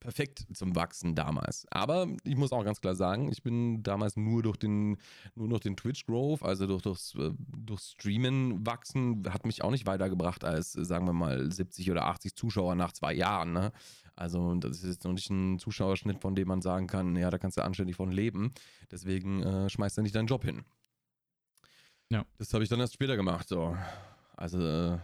perfekt 0.04 0.46
zum 0.52 0.76
Wachsen 0.76 1.14
damals. 1.14 1.66
Aber 1.70 2.06
ich 2.24 2.36
muss 2.36 2.52
auch 2.52 2.62
ganz 2.62 2.80
klar 2.82 2.94
sagen, 2.94 3.32
ich 3.32 3.42
bin 3.42 3.82
damals 3.82 4.16
nur 4.16 4.42
durch 4.42 4.58
den, 4.58 4.98
nur 5.34 5.48
durch 5.48 5.62
den 5.62 5.76
Twitch 5.76 6.04
Growth, 6.04 6.42
also 6.42 6.66
durch, 6.66 6.82
durchs, 6.82 7.14
äh, 7.14 7.30
durch 7.56 7.80
Streamen 7.80 8.66
wachsen, 8.66 9.22
hat 9.32 9.46
mich 9.46 9.64
auch 9.64 9.70
nicht 9.70 9.86
weitergebracht 9.86 10.44
als, 10.44 10.72
sagen 10.72 11.06
wir 11.06 11.14
mal, 11.14 11.50
70 11.50 11.90
oder 11.90 12.04
80 12.04 12.34
Zuschauer 12.34 12.74
nach 12.74 12.92
zwei 12.92 13.14
Jahren. 13.14 13.54
Ne? 13.54 13.72
Also 14.14 14.54
das 14.56 14.82
ist 14.82 14.84
jetzt 14.84 15.04
noch 15.04 15.14
nicht 15.14 15.30
ein 15.30 15.58
Zuschauerschnitt, 15.58 16.20
von 16.20 16.34
dem 16.34 16.48
man 16.48 16.60
sagen 16.60 16.86
kann, 16.86 17.16
ja, 17.16 17.30
da 17.30 17.38
kannst 17.38 17.56
du 17.56 17.64
anständig 17.64 17.96
von 17.96 18.12
leben. 18.12 18.52
Deswegen 18.90 19.42
äh, 19.42 19.70
schmeißt 19.70 19.96
du 19.96 20.02
nicht 20.02 20.14
deinen 20.14 20.26
Job 20.26 20.44
hin. 20.44 20.64
Ja. 22.14 22.24
Das 22.38 22.52
habe 22.54 22.62
ich 22.62 22.70
dann 22.70 22.80
erst 22.80 22.94
später 22.94 23.16
gemacht. 23.16 23.48
So. 23.48 23.76
Also, 24.36 24.58
äh, 24.58 24.98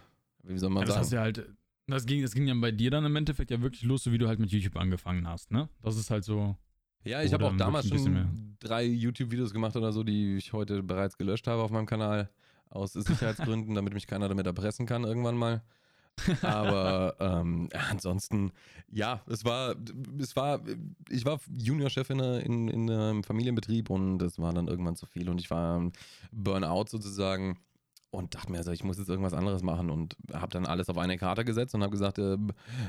wie 0.44 0.58
soll 0.58 0.70
man 0.70 0.82
ja, 0.82 0.86
das 0.86 0.94
sagen? 0.94 1.00
Das 1.00 1.06
hast 1.06 1.12
ja 1.12 1.20
halt 1.20 1.56
das 1.90 2.06
ging, 2.06 2.22
das 2.22 2.34
ging 2.34 2.46
ja 2.46 2.54
bei 2.54 2.70
dir 2.70 2.90
dann 2.90 3.04
im 3.04 3.16
Endeffekt 3.16 3.50
ja 3.50 3.60
wirklich 3.60 3.82
los, 3.82 4.04
so 4.04 4.12
wie 4.12 4.18
du 4.18 4.28
halt 4.28 4.38
mit 4.38 4.50
YouTube 4.50 4.76
angefangen 4.76 5.26
hast, 5.26 5.50
ne? 5.50 5.68
Das 5.82 5.96
ist 5.96 6.10
halt 6.10 6.24
so. 6.24 6.56
Ja, 7.02 7.22
ich 7.22 7.32
habe 7.32 7.46
auch 7.46 7.56
damals 7.56 7.88
schon 7.88 8.56
drei 8.60 8.84
YouTube-Videos 8.84 9.52
gemacht 9.52 9.74
oder 9.74 9.92
so, 9.92 10.04
die 10.04 10.36
ich 10.36 10.52
heute 10.52 10.82
bereits 10.82 11.16
gelöscht 11.16 11.46
habe 11.46 11.62
auf 11.62 11.70
meinem 11.70 11.86
Kanal. 11.86 12.30
Aus 12.68 12.92
Sicherheitsgründen, 12.92 13.74
damit 13.74 13.94
mich 13.94 14.06
keiner 14.06 14.28
damit 14.28 14.46
erpressen 14.46 14.86
kann 14.86 15.02
irgendwann 15.02 15.36
mal. 15.36 15.62
Aber 16.42 17.16
ähm, 17.20 17.68
ansonsten, 17.90 18.52
ja, 18.90 19.22
es 19.26 19.44
war, 19.44 19.74
es 20.18 20.36
war, 20.36 20.60
ich 21.08 21.24
war 21.24 21.40
Juniorchef 21.56 22.10
in, 22.10 22.20
in, 22.20 22.68
in 22.68 22.90
einem 22.90 23.24
Familienbetrieb 23.24 23.90
und 23.90 24.22
es 24.22 24.38
war 24.38 24.52
dann 24.52 24.68
irgendwann 24.68 24.96
zu 24.96 25.06
viel 25.06 25.28
und 25.28 25.40
ich 25.40 25.50
war 25.50 25.90
Burnout 26.32 26.86
sozusagen 26.88 27.58
und 28.10 28.34
dachte 28.34 28.50
mir, 28.50 28.58
also 28.58 28.72
ich 28.72 28.82
muss 28.82 28.98
jetzt 28.98 29.08
irgendwas 29.08 29.34
anderes 29.34 29.62
machen 29.62 29.90
und 29.90 30.16
habe 30.32 30.52
dann 30.52 30.66
alles 30.66 30.88
auf 30.88 30.98
eine 30.98 31.16
Karte 31.16 31.44
gesetzt 31.44 31.74
und 31.74 31.82
habe 31.82 31.92
gesagt, 31.92 32.18
äh, 32.18 32.36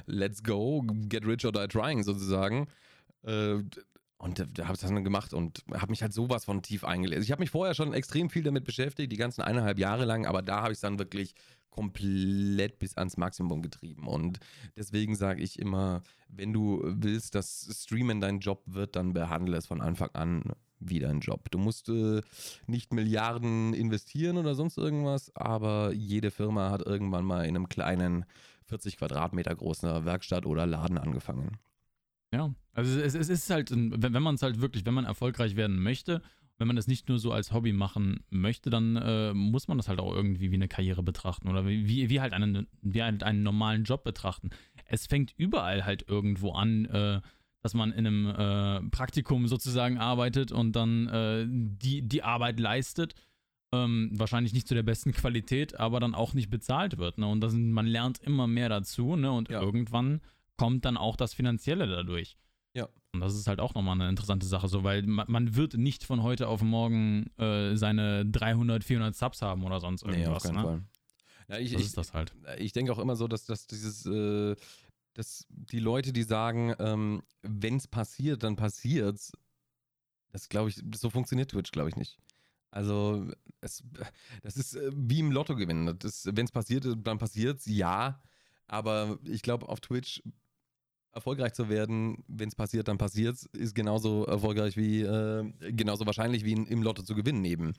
let's 0.05 0.43
go, 0.43 0.83
get 1.07 1.25
rich 1.25 1.45
or 1.45 1.51
die 1.51 1.67
trying 1.67 2.03
sozusagen. 2.03 2.67
Äh, 3.23 3.59
und 4.21 4.39
da 4.39 4.65
habe 4.65 4.75
ich 4.75 4.81
das 4.81 4.91
dann 4.91 5.03
gemacht 5.03 5.33
und 5.33 5.63
habe 5.73 5.89
mich 5.89 6.03
halt 6.03 6.13
sowas 6.13 6.45
von 6.45 6.61
tief 6.61 6.83
eingelesen. 6.83 7.23
Ich 7.23 7.31
habe 7.31 7.41
mich 7.41 7.49
vorher 7.49 7.73
schon 7.73 7.93
extrem 7.93 8.29
viel 8.29 8.43
damit 8.43 8.65
beschäftigt, 8.65 9.11
die 9.11 9.17
ganzen 9.17 9.41
eineinhalb 9.41 9.79
Jahre 9.79 10.05
lang, 10.05 10.27
aber 10.27 10.43
da 10.43 10.61
habe 10.61 10.71
ich 10.71 10.77
es 10.77 10.81
dann 10.81 10.99
wirklich 10.99 11.33
komplett 11.71 12.77
bis 12.77 12.97
ans 12.97 13.17
Maximum 13.17 13.63
getrieben. 13.63 14.07
Und 14.07 14.39
deswegen 14.77 15.15
sage 15.15 15.41
ich 15.41 15.57
immer, 15.57 16.03
wenn 16.27 16.53
du 16.53 16.81
willst, 16.83 17.33
dass 17.33 17.67
Streamen 17.71 18.21
dein 18.21 18.39
Job 18.39 18.61
wird, 18.67 18.95
dann 18.95 19.13
behandle 19.13 19.57
es 19.57 19.65
von 19.65 19.81
Anfang 19.81 20.09
an 20.13 20.43
wieder 20.79 21.09
ein 21.09 21.21
Job. 21.21 21.49
Du 21.49 21.57
musst 21.57 21.89
äh, 21.89 22.21
nicht 22.67 22.93
Milliarden 22.93 23.73
investieren 23.73 24.37
oder 24.37 24.53
sonst 24.53 24.77
irgendwas, 24.77 25.35
aber 25.35 25.93
jede 25.93 26.29
Firma 26.29 26.69
hat 26.69 26.81
irgendwann 26.81 27.25
mal 27.25 27.45
in 27.45 27.55
einem 27.55 27.69
kleinen 27.69 28.25
40 28.65 28.97
Quadratmeter 28.97 29.55
großen 29.55 30.05
Werkstatt 30.05 30.45
oder 30.45 30.65
Laden 30.67 30.97
angefangen. 30.97 31.57
Ja, 32.33 32.53
also 32.73 32.99
es, 32.99 33.15
es 33.15 33.29
ist 33.29 33.49
halt, 33.49 33.71
wenn, 33.71 34.13
wenn 34.13 34.23
man 34.23 34.35
es 34.35 34.41
halt 34.41 34.61
wirklich, 34.61 34.85
wenn 34.85 34.93
man 34.93 35.05
erfolgreich 35.05 35.55
werden 35.55 35.81
möchte, 35.81 36.21
wenn 36.57 36.67
man 36.67 36.75
das 36.75 36.87
nicht 36.87 37.09
nur 37.09 37.17
so 37.17 37.31
als 37.31 37.51
Hobby 37.53 37.73
machen 37.73 38.23
möchte, 38.29 38.69
dann 38.69 38.95
äh, 38.95 39.33
muss 39.33 39.67
man 39.67 39.77
das 39.77 39.87
halt 39.87 39.99
auch 39.99 40.13
irgendwie 40.13 40.51
wie 40.51 40.55
eine 40.55 40.67
Karriere 40.67 41.01
betrachten 41.01 41.49
oder 41.49 41.65
wie, 41.65 41.87
wie, 41.87 42.21
halt, 42.21 42.33
einen, 42.33 42.67
wie 42.83 43.01
halt 43.01 43.23
einen 43.23 43.41
normalen 43.41 43.83
Job 43.83 44.03
betrachten. 44.03 44.51
Es 44.85 45.07
fängt 45.07 45.33
überall 45.37 45.85
halt 45.85 46.07
irgendwo 46.07 46.51
an, 46.51 46.85
äh, 46.85 47.21
dass 47.63 47.73
man 47.73 47.91
in 47.91 48.05
einem 48.05 48.27
äh, 48.27 48.89
Praktikum 48.91 49.47
sozusagen 49.47 49.97
arbeitet 49.97 50.51
und 50.51 50.75
dann 50.75 51.07
äh, 51.07 51.45
die, 51.49 52.03
die 52.03 52.23
Arbeit 52.23 52.59
leistet. 52.59 53.15
Ähm, 53.73 54.11
wahrscheinlich 54.13 54.53
nicht 54.53 54.67
zu 54.67 54.75
der 54.75 54.83
besten 54.83 55.13
Qualität, 55.13 55.79
aber 55.79 55.99
dann 55.99 56.13
auch 56.13 56.33
nicht 56.33 56.49
bezahlt 56.49 56.97
wird. 56.97 57.17
Ne? 57.17 57.25
Und 57.25 57.41
das, 57.41 57.53
man 57.53 57.87
lernt 57.87 58.19
immer 58.19 58.45
mehr 58.45 58.69
dazu 58.69 59.15
ne? 59.15 59.31
und 59.31 59.49
ja. 59.49 59.61
irgendwann 59.61 60.21
kommt 60.61 60.85
dann 60.85 60.95
auch 60.95 61.15
das 61.15 61.33
Finanzielle 61.33 61.87
dadurch. 61.87 62.37
Ja. 62.75 62.87
Und 63.13 63.19
das 63.19 63.33
ist 63.33 63.47
halt 63.47 63.59
auch 63.59 63.73
nochmal 63.73 63.95
eine 63.95 64.07
interessante 64.07 64.45
Sache, 64.45 64.67
so, 64.67 64.83
weil 64.83 65.01
man, 65.01 65.25
man 65.27 65.55
wird 65.55 65.73
nicht 65.73 66.03
von 66.03 66.21
heute 66.21 66.47
auf 66.47 66.61
morgen 66.61 67.25
äh, 67.37 67.75
seine 67.75 68.27
300, 68.27 68.83
400 68.83 69.15
Subs 69.15 69.41
haben 69.41 69.63
oder 69.63 69.79
sonst 69.79 70.03
irgendwas. 70.03 70.27
Nee, 70.27 70.35
auf 70.35 70.43
keinen 70.43 70.55
ne? 70.55 70.61
Fall. 70.61 70.83
Ja, 71.47 71.57
ich, 71.57 71.73
das 71.73 71.81
ist 71.81 71.97
das 71.97 72.13
halt. 72.13 72.35
Ich 72.59 72.73
denke 72.73 72.93
auch 72.93 72.99
immer 72.99 73.15
so, 73.15 73.27
dass, 73.27 73.45
dass 73.45 73.65
dieses, 73.65 74.05
äh, 74.05 74.55
dass 75.15 75.47
die 75.49 75.79
Leute, 75.79 76.13
die 76.13 76.21
sagen, 76.21 76.75
ähm, 76.77 77.23
wenn 77.41 77.77
es 77.77 77.87
passiert, 77.87 78.43
dann 78.43 78.55
passiert's, 78.55 79.33
das 80.31 80.47
glaube 80.47 80.69
ich, 80.69 80.79
so 80.95 81.09
funktioniert 81.09 81.49
Twitch, 81.49 81.71
glaube 81.71 81.89
ich, 81.89 81.95
nicht. 81.95 82.19
Also, 82.69 83.27
es, 83.61 83.83
das 84.43 84.57
ist 84.57 84.75
äh, 84.75 84.91
wie 84.93 85.21
im 85.21 85.31
Lotto 85.31 85.55
gewinnen. 85.55 85.87
Wenn 85.87 86.45
es 86.45 86.51
passiert, 86.51 86.85
dann 87.03 87.17
passiert's, 87.17 87.65
ja. 87.65 88.21
Aber 88.67 89.17
ich 89.25 89.41
glaube, 89.41 89.67
auf 89.67 89.81
Twitch 89.81 90.21
erfolgreich 91.13 91.53
zu 91.53 91.69
werden, 91.69 92.23
wenn 92.27 92.47
es 92.47 92.55
passiert, 92.55 92.87
dann 92.87 92.97
passiert 92.97 93.37
ist 93.53 93.75
genauso 93.75 94.25
erfolgreich 94.25 94.77
wie, 94.77 95.01
äh, 95.01 95.51
genauso 95.71 96.05
wahrscheinlich 96.05 96.45
wie 96.45 96.53
im 96.53 96.81
Lotto 96.81 97.03
zu 97.03 97.15
gewinnen 97.15 97.43
eben. 97.45 97.73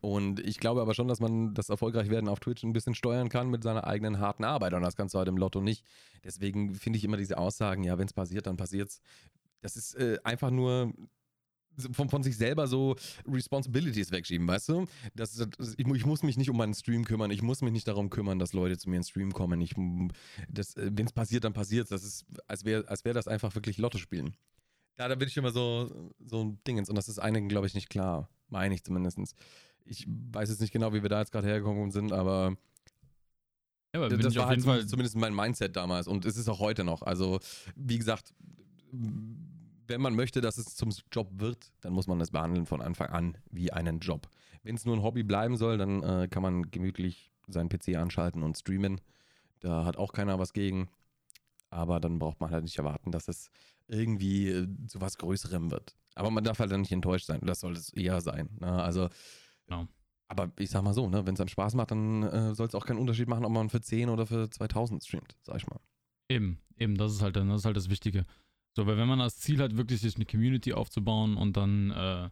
Und 0.00 0.40
ich 0.40 0.58
glaube 0.58 0.80
aber 0.80 0.94
schon, 0.94 1.08
dass 1.08 1.20
man 1.20 1.54
das 1.54 1.68
erfolgreich 1.68 2.10
werden 2.10 2.28
auf 2.28 2.40
Twitch 2.40 2.62
ein 2.62 2.72
bisschen 2.72 2.94
steuern 2.94 3.28
kann 3.28 3.50
mit 3.50 3.62
seiner 3.62 3.86
eigenen 3.86 4.20
harten 4.20 4.44
Arbeit 4.44 4.74
und 4.74 4.82
das 4.82 4.96
kannst 4.96 5.14
du 5.14 5.18
halt 5.18 5.28
im 5.28 5.36
Lotto 5.36 5.60
nicht. 5.60 5.84
Deswegen 6.24 6.74
finde 6.74 6.98
ich 6.98 7.04
immer 7.04 7.16
diese 7.16 7.38
Aussagen, 7.38 7.82
ja, 7.82 7.98
wenn 7.98 8.06
es 8.06 8.12
passiert, 8.12 8.46
dann 8.46 8.56
passiert's. 8.56 9.00
Das 9.62 9.76
ist 9.76 9.94
äh, 9.96 10.18
einfach 10.22 10.50
nur 10.50 10.92
von, 11.92 12.08
von 12.08 12.22
sich 12.22 12.36
selber 12.36 12.66
so 12.66 12.96
Responsibilities 13.26 14.10
wegschieben, 14.10 14.46
weißt 14.46 14.68
du? 14.70 14.86
Das, 15.14 15.34
das, 15.34 15.74
ich, 15.76 15.86
ich, 15.86 16.06
muss 16.06 16.22
mich 16.22 16.36
nicht 16.36 16.50
um 16.50 16.56
meinen 16.56 16.74
Stream 16.74 17.04
kümmern, 17.04 17.30
ich 17.30 17.42
muss 17.42 17.62
mich 17.62 17.72
nicht 17.72 17.88
darum 17.88 18.10
kümmern, 18.10 18.38
dass 18.38 18.52
Leute 18.52 18.78
zu 18.78 18.88
mir 18.88 18.96
in 18.96 19.02
den 19.02 19.08
Stream 19.08 19.32
kommen. 19.32 19.60
Wenn 20.48 21.06
es 21.06 21.12
passiert, 21.12 21.44
dann 21.44 21.52
passiert 21.52 21.90
Das 21.90 22.04
ist, 22.04 22.26
als 22.46 22.64
wäre 22.64 22.88
als 22.88 23.04
wär 23.04 23.14
das 23.14 23.28
einfach 23.28 23.54
wirklich 23.54 23.78
Lotto 23.78 23.98
spielen. 23.98 24.36
Da, 24.96 25.08
da 25.08 25.14
bin 25.14 25.28
ich 25.28 25.36
immer 25.36 25.52
so, 25.52 26.12
so 26.24 26.42
ein 26.42 26.58
Dingens. 26.66 26.88
Und 26.88 26.96
das 26.96 27.08
ist 27.08 27.18
einigen, 27.18 27.48
glaube 27.48 27.66
ich, 27.66 27.74
nicht 27.74 27.90
klar. 27.90 28.28
Meine 28.48 28.74
ich 28.74 28.82
zumindest. 28.82 29.18
Ich 29.84 30.06
weiß 30.08 30.48
jetzt 30.48 30.60
nicht 30.60 30.72
genau, 30.72 30.92
wie 30.94 31.02
wir 31.02 31.08
da 31.08 31.20
jetzt 31.20 31.32
gerade 31.32 31.46
hergekommen 31.46 31.90
sind, 31.90 32.12
aber. 32.12 32.56
Ja, 33.94 34.02
aber 34.02 34.16
das 34.16 34.34
war 34.36 34.48
halt 34.48 34.62
zumindest 34.62 35.16
mein 35.16 35.34
Mindset 35.34 35.76
damals 35.76 36.06
und 36.06 36.24
es 36.24 36.36
ist 36.36 36.48
auch 36.48 36.58
heute 36.58 36.84
noch. 36.84 37.02
Also, 37.02 37.40
wie 37.76 37.98
gesagt, 37.98 38.34
wenn 39.88 40.00
man 40.00 40.14
möchte, 40.14 40.40
dass 40.40 40.58
es 40.58 40.74
zum 40.74 40.90
Job 41.12 41.28
wird, 41.34 41.72
dann 41.80 41.92
muss 41.92 42.06
man 42.06 42.18
das 42.18 42.30
behandeln 42.30 42.66
von 42.66 42.80
Anfang 42.80 43.08
an 43.08 43.38
wie 43.50 43.72
einen 43.72 44.00
Job. 44.00 44.28
Wenn 44.62 44.74
es 44.74 44.84
nur 44.84 44.96
ein 44.96 45.02
Hobby 45.02 45.22
bleiben 45.22 45.56
soll, 45.56 45.78
dann 45.78 46.02
äh, 46.02 46.28
kann 46.28 46.42
man 46.42 46.70
gemütlich 46.70 47.32
seinen 47.46 47.68
PC 47.68 47.96
anschalten 47.96 48.42
und 48.42 48.56
streamen. 48.56 49.00
Da 49.60 49.84
hat 49.84 49.96
auch 49.96 50.12
keiner 50.12 50.38
was 50.38 50.52
gegen. 50.52 50.88
Aber 51.70 52.00
dann 52.00 52.18
braucht 52.18 52.40
man 52.40 52.50
halt 52.50 52.64
nicht 52.64 52.78
erwarten, 52.78 53.10
dass 53.10 53.28
es 53.28 53.50
irgendwie 53.88 54.48
äh, 54.48 54.68
zu 54.86 55.00
was 55.00 55.18
Größerem 55.18 55.70
wird. 55.70 55.96
Aber 56.14 56.30
man 56.30 56.44
darf 56.44 56.58
halt 56.58 56.72
dann 56.72 56.80
nicht 56.80 56.92
enttäuscht 56.92 57.26
sein. 57.26 57.40
Das 57.42 57.60
soll 57.60 57.74
es 57.74 57.92
eher 57.92 58.20
sein. 58.20 58.48
Ne? 58.60 58.82
Also, 58.82 59.08
genau. 59.66 59.86
aber 60.28 60.50
ich 60.58 60.70
sag 60.70 60.82
mal 60.82 60.94
so, 60.94 61.08
ne? 61.08 61.26
wenn 61.26 61.34
es 61.34 61.40
einem 61.40 61.48
Spaß 61.48 61.74
macht, 61.74 61.90
dann 61.90 62.22
äh, 62.22 62.54
soll 62.54 62.66
es 62.66 62.74
auch 62.74 62.86
keinen 62.86 62.98
Unterschied 62.98 63.28
machen, 63.28 63.44
ob 63.44 63.52
man 63.52 63.68
für 63.68 63.80
10 63.80 64.08
oder 64.08 64.26
für 64.26 64.48
2000 64.48 65.04
streamt, 65.04 65.36
sag 65.42 65.56
ich 65.56 65.66
mal. 65.66 65.80
Eben, 66.28 66.58
eben, 66.76 66.96
das 66.96 67.12
ist 67.12 67.22
halt, 67.22 67.36
das 67.36 67.44
ist 67.44 67.64
halt 67.64 67.76
das 67.76 67.90
Wichtige. 67.90 68.24
So, 68.76 68.86
weil 68.86 68.98
wenn 68.98 69.08
man 69.08 69.20
das 69.20 69.38
Ziel 69.38 69.62
hat, 69.62 69.78
wirklich 69.78 70.02
sich 70.02 70.16
eine 70.16 70.26
Community 70.26 70.74
aufzubauen 70.74 71.38
und 71.38 71.56
dann 71.56 71.90
äh, 71.92 72.28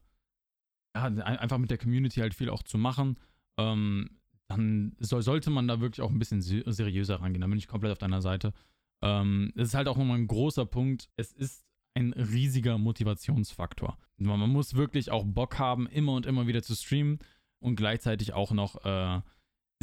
ja, 0.95 1.05
einfach 1.25 1.57
mit 1.57 1.71
der 1.71 1.79
Community 1.79 2.21
halt 2.21 2.35
viel 2.35 2.51
auch 2.51 2.63
zu 2.63 2.77
machen, 2.77 3.19
ähm, 3.57 4.11
dann 4.49 4.95
soll, 5.01 5.23
sollte 5.23 5.49
man 5.49 5.67
da 5.67 5.81
wirklich 5.81 6.03
auch 6.03 6.11
ein 6.11 6.19
bisschen 6.19 6.43
seriöser 6.43 7.23
rangehen. 7.23 7.41
Da 7.41 7.47
bin 7.47 7.57
ich 7.57 7.67
komplett 7.67 7.93
auf 7.93 7.99
deiner 7.99 8.21
Seite. 8.21 8.53
Ähm, 9.01 9.53
das 9.57 9.69
ist 9.69 9.75
halt 9.75 9.89
auch 9.89 9.97
nochmal 9.97 10.19
ein 10.19 10.27
großer 10.27 10.67
Punkt. 10.67 11.09
Es 11.17 11.33
ist 11.33 11.65
ein 11.95 12.13
riesiger 12.13 12.77
Motivationsfaktor. 12.77 13.97
Man 14.19 14.51
muss 14.51 14.75
wirklich 14.75 15.11
auch 15.11 15.25
Bock 15.25 15.59
haben, 15.59 15.87
immer 15.87 16.13
und 16.13 16.27
immer 16.27 16.47
wieder 16.47 16.63
zu 16.63 16.75
streamen 16.75 17.21
und 17.59 17.77
gleichzeitig 17.77 18.35
auch 18.35 18.53
noch 18.53 18.85
äh, 18.85 19.23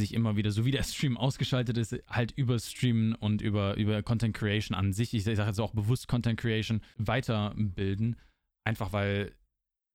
sich 0.02 0.14
immer 0.14 0.36
wieder, 0.36 0.50
so 0.50 0.64
wie 0.64 0.70
der 0.70 0.82
Stream 0.82 1.16
ausgeschaltet 1.16 1.78
ist, 1.78 1.96
halt 2.08 2.32
über 2.32 2.58
Streamen 2.58 3.14
und 3.14 3.40
über, 3.40 3.76
über 3.76 4.02
Content 4.02 4.36
Creation 4.36 4.76
an 4.76 4.92
sich, 4.92 5.14
ich 5.14 5.24
sage 5.24 5.42
jetzt 5.42 5.60
auch 5.60 5.72
bewusst 5.72 6.08
Content 6.08 6.38
Creation, 6.38 6.82
weiterbilden. 6.98 8.16
Einfach 8.64 8.92
weil 8.92 9.32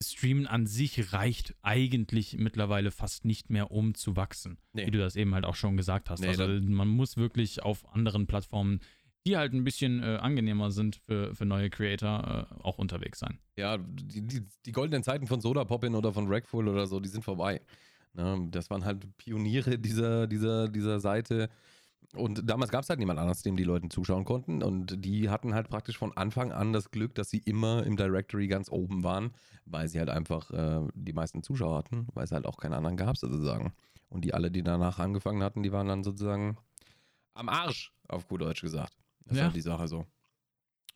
Streamen 0.03 0.45
an 0.45 0.67
sich 0.67 1.13
reicht 1.13 1.55
eigentlich 1.61 2.37
mittlerweile 2.37 2.91
fast 2.91 3.25
nicht 3.25 3.49
mehr, 3.49 3.71
um 3.71 3.95
zu 3.95 4.15
wachsen. 4.15 4.57
Nee. 4.73 4.85
Wie 4.85 4.91
du 4.91 4.99
das 4.99 5.15
eben 5.15 5.33
halt 5.33 5.45
auch 5.45 5.55
schon 5.55 5.77
gesagt 5.77 6.09
hast. 6.09 6.21
Nee, 6.21 6.27
also 6.27 6.47
man 6.47 6.87
muss 6.87 7.17
wirklich 7.17 7.63
auf 7.63 7.87
anderen 7.93 8.27
Plattformen, 8.27 8.79
die 9.25 9.37
halt 9.37 9.53
ein 9.53 9.63
bisschen 9.63 10.03
äh, 10.03 10.17
angenehmer 10.17 10.71
sind 10.71 10.97
für, 10.97 11.33
für 11.33 11.45
neue 11.45 11.69
Creator, 11.69 12.47
äh, 12.51 12.63
auch 12.63 12.77
unterwegs 12.77 13.19
sein. 13.19 13.39
Ja, 13.57 13.77
die, 13.77 14.21
die, 14.21 14.45
die 14.65 14.71
goldenen 14.71 15.03
Zeiten 15.03 15.27
von 15.27 15.41
Soda 15.41 15.65
Poppin 15.65 15.95
oder 15.95 16.13
von 16.13 16.27
Rackful 16.27 16.67
oder 16.67 16.85
so, 16.85 16.99
die 16.99 17.09
sind 17.09 17.23
vorbei. 17.23 17.61
Ne? 18.17 18.47
Das 18.51 18.69
waren 18.69 18.84
halt 18.84 19.17
Pioniere 19.17 19.77
dieser, 19.80 20.27
dieser, 20.27 20.67
dieser 20.67 20.99
Seite. 20.99 21.49
Und 22.15 22.49
damals 22.49 22.71
gab 22.71 22.84
es 22.84 22.89
halt 22.89 22.99
niemand 22.99 23.19
anderes, 23.19 23.43
dem 23.43 23.58
die 23.58 23.63
Leute 23.63 23.89
zuschauen 23.89 24.25
konnten. 24.25 24.63
Und 24.63 25.06
die 25.06 25.30
hatten 25.30 25.53
halt 25.53 25.69
praktisch 25.69 25.97
von 25.97 26.15
Anfang 26.15 26.51
an 26.51 26.73
das 26.73 26.91
Glück, 26.91 27.15
dass 27.15 27.30
sie 27.30 27.39
immer 27.39 27.86
im 27.86 27.95
Directory 27.95 28.47
ganz 28.47 28.69
oben 28.69 29.03
waren, 29.03 29.32
weil 29.65 29.88
sie 29.88 29.99
halt 29.99 30.10
einfach 30.10 30.49
äh, 30.51 30.88
die 30.93 31.13
meisten 31.13 31.43
Zuschauer 31.43 31.77
hatten, 31.77 32.08
weil 32.13 32.23
es 32.23 32.32
halt 32.32 32.45
auch 32.45 32.58
keinen 32.58 32.73
anderen 32.73 32.97
gab, 32.97 33.17
sozusagen. 33.17 33.73
Und 34.10 34.23
die 34.23 34.34
alle, 34.34 34.49
die 34.49 34.63
danach 34.63 34.99
angefangen 34.99 35.43
hatten, 35.43 35.63
die 35.63 35.71
waren 35.71 35.88
dann 35.88 36.03
sozusagen 36.03 36.58
am 37.34 37.49
Arsch, 37.49 37.93
auf 38.08 38.27
gut 38.27 38.41
Deutsch 38.41 38.62
gesagt. 38.62 38.97
Das 39.25 39.38
ja. 39.38 39.43
war 39.45 39.51
die 39.51 39.62
Sache 39.62 39.88
so. 39.88 40.06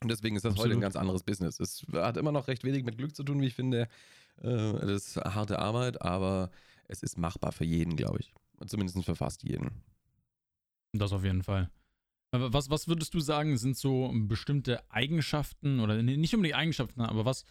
Und 0.02 0.10
deswegen 0.10 0.36
ist 0.36 0.46
das 0.46 0.54
Absolut. 0.54 0.70
heute 0.70 0.80
ein 0.80 0.82
ganz 0.82 0.96
anderes 0.96 1.24
Business. 1.24 1.60
Es 1.60 1.86
hat 1.94 2.18
immer 2.18 2.32
noch 2.32 2.48
recht 2.48 2.64
wenig 2.64 2.84
mit 2.84 2.98
Glück 2.98 3.16
zu 3.16 3.24
tun, 3.24 3.40
wie 3.42 3.48
ich 3.48 3.54
finde. 3.54 3.88
Äh, 4.42 4.48
das 4.48 5.16
ist 5.16 5.18
harte 5.18 5.60
Arbeit, 5.60 6.02
aber 6.02 6.50
es 6.92 7.02
ist 7.02 7.18
machbar 7.18 7.52
für 7.52 7.66
jeden, 7.66 7.96
glaube 7.96 8.20
ich. 8.20 8.34
Zumindest 8.68 9.04
für 9.04 9.16
fast 9.16 9.44
jeden. 9.44 9.84
Das 10.94 11.14
auf 11.14 11.24
jeden 11.24 11.42
Fall. 11.42 11.72
Was, 12.32 12.70
was 12.70 12.88
würdest 12.88 13.14
du 13.14 13.20
sagen, 13.20 13.58
sind 13.58 13.76
so 13.76 14.12
bestimmte 14.14 14.90
Eigenschaften 14.90 15.80
oder 15.80 16.02
nicht 16.02 16.34
um 16.36 16.44
die 16.44 16.56
Eigenschaften, 16.56 17.02
aber 17.02 17.26
was, 17.26 17.44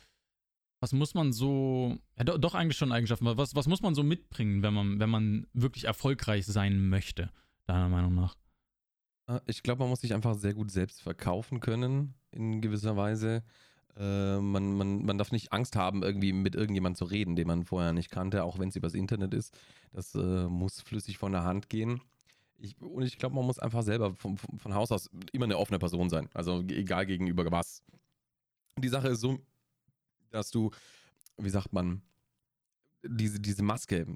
was 0.80 0.92
muss 0.92 1.12
man 1.12 1.32
so, 1.32 1.98
ja, 2.16 2.24
doch 2.24 2.54
eigentlich 2.54 2.78
schon 2.78 2.92
Eigenschaften, 2.92 3.26
was, 3.26 3.54
was 3.54 3.66
muss 3.66 3.82
man 3.82 3.94
so 3.94 4.02
mitbringen, 4.02 4.62
wenn 4.62 4.72
man, 4.72 4.98
wenn 4.98 5.10
man 5.10 5.46
wirklich 5.52 5.84
erfolgreich 5.84 6.46
sein 6.46 6.88
möchte, 6.88 7.30
deiner 7.66 7.90
Meinung 7.90 8.14
nach? 8.14 8.36
Äh, 9.26 9.40
ich 9.46 9.62
glaube, 9.62 9.80
man 9.80 9.90
muss 9.90 10.00
sich 10.00 10.14
einfach 10.14 10.34
sehr 10.34 10.54
gut 10.54 10.70
selbst 10.70 11.02
verkaufen 11.02 11.60
können, 11.60 12.14
in 12.30 12.62
gewisser 12.62 12.96
Weise. 12.96 13.42
Äh, 13.96 14.38
man, 14.38 14.74
man, 14.74 15.04
man 15.04 15.18
darf 15.18 15.32
nicht 15.32 15.52
Angst 15.52 15.76
haben, 15.76 16.02
irgendwie 16.02 16.32
mit 16.32 16.54
irgendjemandem 16.54 16.96
zu 16.96 17.04
reden, 17.04 17.36
den 17.36 17.46
man 17.46 17.64
vorher 17.64 17.92
nicht 17.92 18.10
kannte, 18.10 18.44
auch 18.44 18.58
wenn 18.58 18.68
es 18.68 18.76
übers 18.76 18.94
Internet 18.94 19.34
ist. 19.34 19.58
Das 19.92 20.14
äh, 20.14 20.46
muss 20.46 20.80
flüssig 20.80 21.18
von 21.18 21.32
der 21.32 21.44
Hand 21.44 21.68
gehen. 21.68 22.00
Ich, 22.58 22.80
und 22.80 23.02
ich 23.02 23.18
glaube, 23.18 23.34
man 23.34 23.46
muss 23.46 23.58
einfach 23.58 23.82
selber 23.82 24.14
von, 24.14 24.36
von 24.36 24.74
Haus 24.74 24.92
aus 24.92 25.10
immer 25.32 25.46
eine 25.46 25.58
offene 25.58 25.78
Person 25.78 26.10
sein. 26.10 26.28
Also 26.34 26.62
egal 26.68 27.06
gegenüber 27.06 27.50
was. 27.50 27.82
Die 28.78 28.88
Sache 28.88 29.08
ist 29.08 29.20
so, 29.20 29.38
dass 30.30 30.50
du, 30.50 30.70
wie 31.38 31.50
sagt 31.50 31.72
man, 31.72 32.02
diese, 33.02 33.40
diese 33.40 33.62
Maske, 33.62 34.06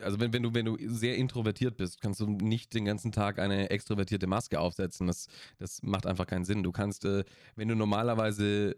also 0.00 0.20
wenn, 0.20 0.32
wenn, 0.32 0.42
du, 0.42 0.54
wenn 0.54 0.64
du 0.64 0.76
sehr 0.88 1.16
introvertiert 1.16 1.76
bist, 1.76 2.00
kannst 2.00 2.20
du 2.20 2.26
nicht 2.26 2.74
den 2.74 2.84
ganzen 2.84 3.12
Tag 3.12 3.38
eine 3.38 3.70
extrovertierte 3.70 4.26
Maske 4.26 4.60
aufsetzen. 4.60 5.06
Das, 5.06 5.26
das 5.58 5.82
macht 5.82 6.06
einfach 6.06 6.26
keinen 6.26 6.44
Sinn. 6.44 6.62
Du 6.62 6.72
kannst, 6.72 7.04
äh, 7.04 7.24
wenn 7.56 7.68
du 7.68 7.74
normalerweise 7.74 8.76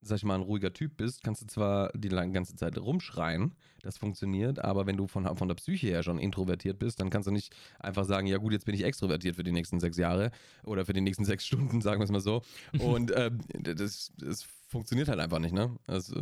sag 0.00 0.16
ich 0.16 0.24
mal, 0.24 0.36
ein 0.36 0.42
ruhiger 0.42 0.72
Typ 0.72 0.96
bist, 0.96 1.22
kannst 1.22 1.42
du 1.42 1.46
zwar 1.46 1.90
die 1.94 2.08
ganze 2.08 2.54
Zeit 2.56 2.78
rumschreien, 2.78 3.54
das 3.82 3.98
funktioniert, 3.98 4.58
aber 4.58 4.86
wenn 4.86 4.96
du 4.96 5.06
von, 5.06 5.36
von 5.36 5.48
der 5.48 5.54
Psyche 5.56 5.88
her 5.88 6.02
schon 6.02 6.18
introvertiert 6.18 6.78
bist, 6.78 7.00
dann 7.00 7.10
kannst 7.10 7.26
du 7.28 7.32
nicht 7.32 7.54
einfach 7.78 8.04
sagen, 8.04 8.26
ja 8.26 8.38
gut, 8.38 8.52
jetzt 8.52 8.66
bin 8.66 8.74
ich 8.74 8.84
extrovertiert 8.84 9.36
für 9.36 9.44
die 9.44 9.52
nächsten 9.52 9.80
sechs 9.80 9.96
Jahre 9.96 10.30
oder 10.64 10.84
für 10.84 10.92
die 10.92 11.00
nächsten 11.00 11.24
sechs 11.24 11.46
Stunden, 11.46 11.80
sagen 11.82 12.00
wir 12.00 12.04
es 12.04 12.10
mal 12.10 12.20
so. 12.20 12.42
Und 12.78 13.10
äh, 13.10 13.30
das, 13.48 14.12
das 14.18 14.42
funktioniert 14.68 15.08
halt 15.08 15.20
einfach 15.20 15.38
nicht, 15.38 15.54
ne? 15.54 15.76
Also, 15.86 16.14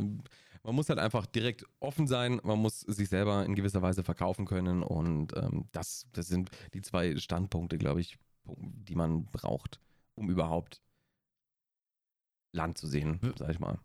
man 0.65 0.75
muss 0.75 0.89
halt 0.89 0.99
einfach 0.99 1.27
direkt 1.27 1.67
offen 1.81 2.07
sein, 2.07 2.41
man 2.43 2.59
muss 2.59 2.81
sich 2.81 3.11
selber 3.11 3.45
in 3.45 3.55
gewisser 3.55 3.83
Weise 3.83 4.03
verkaufen 4.03 4.47
können 4.47 4.83
und 4.83 5.37
ähm, 5.37 5.67
das, 5.73 6.07
das 6.13 6.29
sind 6.29 6.51
die 6.73 6.81
zwei 6.81 7.17
Standpunkte, 7.17 7.77
glaube 7.77 8.01
ich, 8.01 8.17
die 8.47 8.95
man 8.95 9.27
braucht, 9.27 9.81
um 10.15 10.31
überhaupt 10.31 10.81
Land 12.55 12.79
zu 12.79 12.87
sehen, 12.87 13.21
sag 13.37 13.51
ich 13.51 13.61
mal. 13.61 13.79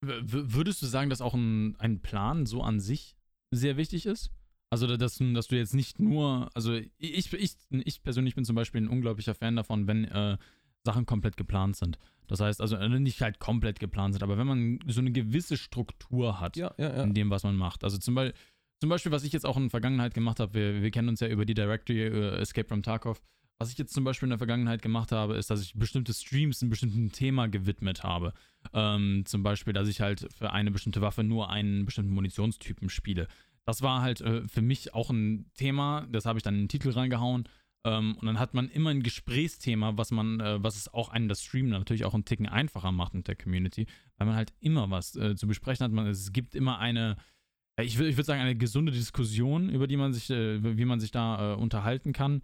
Würdest 0.00 0.82
du 0.82 0.86
sagen, 0.86 1.08
dass 1.08 1.20
auch 1.20 1.34
ein, 1.34 1.76
ein 1.78 2.00
Plan 2.00 2.46
so 2.46 2.62
an 2.62 2.80
sich 2.80 3.16
sehr 3.50 3.76
wichtig 3.76 4.06
ist? 4.06 4.30
Also, 4.70 4.96
dass, 4.96 5.18
dass 5.18 5.46
du 5.46 5.56
jetzt 5.56 5.74
nicht 5.74 6.00
nur, 6.00 6.50
also 6.54 6.74
ich, 6.74 7.32
ich, 7.32 7.56
ich 7.70 8.02
persönlich 8.02 8.34
bin 8.34 8.44
zum 8.44 8.56
Beispiel 8.56 8.82
ein 8.82 8.88
unglaublicher 8.88 9.34
Fan 9.34 9.56
davon, 9.56 9.86
wenn 9.86 10.04
äh, 10.04 10.36
Sachen 10.84 11.06
komplett 11.06 11.36
geplant 11.36 11.76
sind. 11.76 11.98
Das 12.26 12.40
heißt, 12.40 12.60
also 12.60 12.76
äh, 12.76 12.88
nicht 12.88 13.20
halt 13.20 13.38
komplett 13.38 13.78
geplant 13.78 14.14
sind, 14.14 14.22
aber 14.22 14.38
wenn 14.38 14.46
man 14.46 14.78
so 14.86 15.00
eine 15.00 15.12
gewisse 15.12 15.56
Struktur 15.56 16.40
hat 16.40 16.56
ja, 16.56 16.74
ja, 16.78 16.96
ja. 16.96 17.02
in 17.02 17.14
dem, 17.14 17.30
was 17.30 17.44
man 17.44 17.56
macht. 17.56 17.84
Also 17.84 17.98
zum, 17.98 18.14
Be 18.14 18.32
zum 18.80 18.90
Beispiel, 18.90 19.12
was 19.12 19.24
ich 19.24 19.32
jetzt 19.32 19.46
auch 19.46 19.56
in 19.56 19.64
der 19.64 19.70
Vergangenheit 19.70 20.14
gemacht 20.14 20.40
habe, 20.40 20.54
wir, 20.54 20.82
wir 20.82 20.90
kennen 20.90 21.08
uns 21.08 21.20
ja 21.20 21.28
über 21.28 21.44
die 21.44 21.54
Directory 21.54 22.08
uh, 22.08 22.36
Escape 22.36 22.68
from 22.68 22.82
Tarkov. 22.82 23.22
Was 23.60 23.70
ich 23.70 23.78
jetzt 23.78 23.94
zum 23.94 24.04
Beispiel 24.04 24.26
in 24.26 24.30
der 24.30 24.38
Vergangenheit 24.38 24.82
gemacht 24.82 25.12
habe, 25.12 25.36
ist, 25.36 25.48
dass 25.50 25.62
ich 25.62 25.74
bestimmte 25.74 26.12
Streams 26.12 26.60
einem 26.60 26.70
bestimmten 26.70 27.12
Thema 27.12 27.46
gewidmet 27.46 28.02
habe. 28.02 28.32
Ähm, 28.72 29.24
zum 29.26 29.42
Beispiel, 29.42 29.72
dass 29.72 29.88
ich 29.88 30.00
halt 30.00 30.26
für 30.36 30.52
eine 30.52 30.70
bestimmte 30.70 31.00
Waffe 31.00 31.22
nur 31.22 31.50
einen 31.50 31.84
bestimmten 31.84 32.12
Munitionstypen 32.12 32.88
spiele. 32.88 33.28
Das 33.64 33.80
war 33.80 34.02
halt 34.02 34.20
äh, 34.20 34.46
für 34.48 34.62
mich 34.62 34.92
auch 34.94 35.10
ein 35.10 35.50
Thema, 35.54 36.06
das 36.10 36.26
habe 36.26 36.38
ich 36.38 36.42
dann 36.42 36.54
in 36.54 36.62
den 36.62 36.68
Titel 36.68 36.90
reingehauen. 36.90 37.48
Ähm, 37.86 38.16
und 38.16 38.26
dann 38.26 38.38
hat 38.38 38.54
man 38.54 38.68
immer 38.70 38.90
ein 38.90 39.02
Gesprächsthema, 39.02 39.96
was 39.96 40.10
man, 40.10 40.40
äh, 40.40 40.62
was 40.62 40.76
es 40.76 40.92
auch 40.92 41.10
einem 41.10 41.28
das 41.28 41.42
Streamen 41.42 41.70
natürlich 41.70 42.04
auch 42.04 42.14
einen 42.14 42.24
Ticken 42.24 42.48
einfacher 42.48 42.92
macht 42.92 43.14
mit 43.14 43.28
der 43.28 43.36
Community, 43.36 43.86
weil 44.16 44.26
man 44.26 44.36
halt 44.36 44.52
immer 44.60 44.90
was 44.90 45.16
äh, 45.16 45.36
zu 45.36 45.46
besprechen 45.46 45.84
hat. 45.84 45.92
Man, 45.92 46.06
es 46.06 46.32
gibt 46.32 46.54
immer 46.54 46.78
eine, 46.78 47.16
ich 47.80 47.98
würde 47.98 48.10
ich 48.10 48.16
würd 48.16 48.26
sagen, 48.26 48.40
eine 48.40 48.56
gesunde 48.56 48.92
Diskussion, 48.92 49.68
über 49.68 49.86
die 49.86 49.96
man 49.96 50.12
sich, 50.12 50.30
äh, 50.30 50.76
wie 50.76 50.84
man 50.84 51.00
sich 51.00 51.10
da 51.10 51.52
äh, 51.52 51.56
unterhalten 51.56 52.12
kann. 52.12 52.42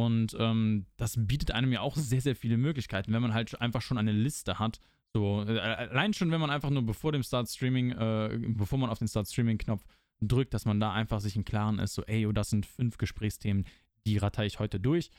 Und 0.00 0.34
ähm, 0.38 0.86
das 0.96 1.14
bietet 1.18 1.50
einem 1.50 1.72
ja 1.72 1.82
auch 1.82 1.94
sehr, 1.94 2.22
sehr 2.22 2.34
viele 2.34 2.56
Möglichkeiten, 2.56 3.12
wenn 3.12 3.20
man 3.20 3.34
halt 3.34 3.60
einfach 3.60 3.82
schon 3.82 3.98
eine 3.98 4.12
Liste 4.12 4.58
hat. 4.58 4.80
So, 5.12 5.44
äh, 5.46 5.58
allein 5.58 6.14
schon, 6.14 6.30
wenn 6.30 6.40
man 6.40 6.48
einfach 6.48 6.70
nur 6.70 6.86
bevor 6.86 7.12
dem 7.12 7.22
Start 7.22 7.50
Streaming, 7.50 7.90
äh, 7.90 8.38
bevor 8.48 8.78
man 8.78 8.88
auf 8.88 8.98
den 8.98 9.08
Start 9.08 9.28
Streaming-Knopf 9.28 9.84
drückt, 10.22 10.54
dass 10.54 10.64
man 10.64 10.80
da 10.80 10.94
einfach 10.94 11.20
sich 11.20 11.36
im 11.36 11.44
Klaren 11.44 11.78
ist, 11.78 11.92
so, 11.92 12.02
ey, 12.04 12.24
oh, 12.24 12.32
das 12.32 12.48
sind 12.48 12.64
fünf 12.64 12.96
Gesprächsthemen, 12.96 13.66
die 14.06 14.16
ratter 14.16 14.42
ich 14.46 14.58
heute 14.58 14.80
durch. 14.80 15.10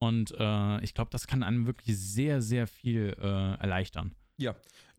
Und 0.00 0.34
äh, 0.36 0.82
ich 0.82 0.94
glaube, 0.94 1.12
das 1.12 1.28
kann 1.28 1.44
einem 1.44 1.68
wirklich 1.68 1.96
sehr, 1.96 2.42
sehr 2.42 2.66
viel 2.66 3.14
äh, 3.20 3.54
erleichtern. 3.60 4.16
Ja, 4.36 4.56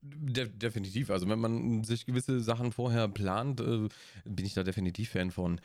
De 0.07 0.47
definitiv. 0.47 1.09
Also 1.09 1.27
wenn 1.27 1.39
man 1.39 1.83
sich 1.83 2.05
gewisse 2.05 2.39
Sachen 2.39 2.71
vorher 2.71 3.07
plant, 3.07 3.59
äh, 3.59 3.89
bin 4.23 4.45
ich 4.45 4.53
da 4.53 4.63
definitiv 4.63 5.09
Fan 5.09 5.31
von 5.31 5.59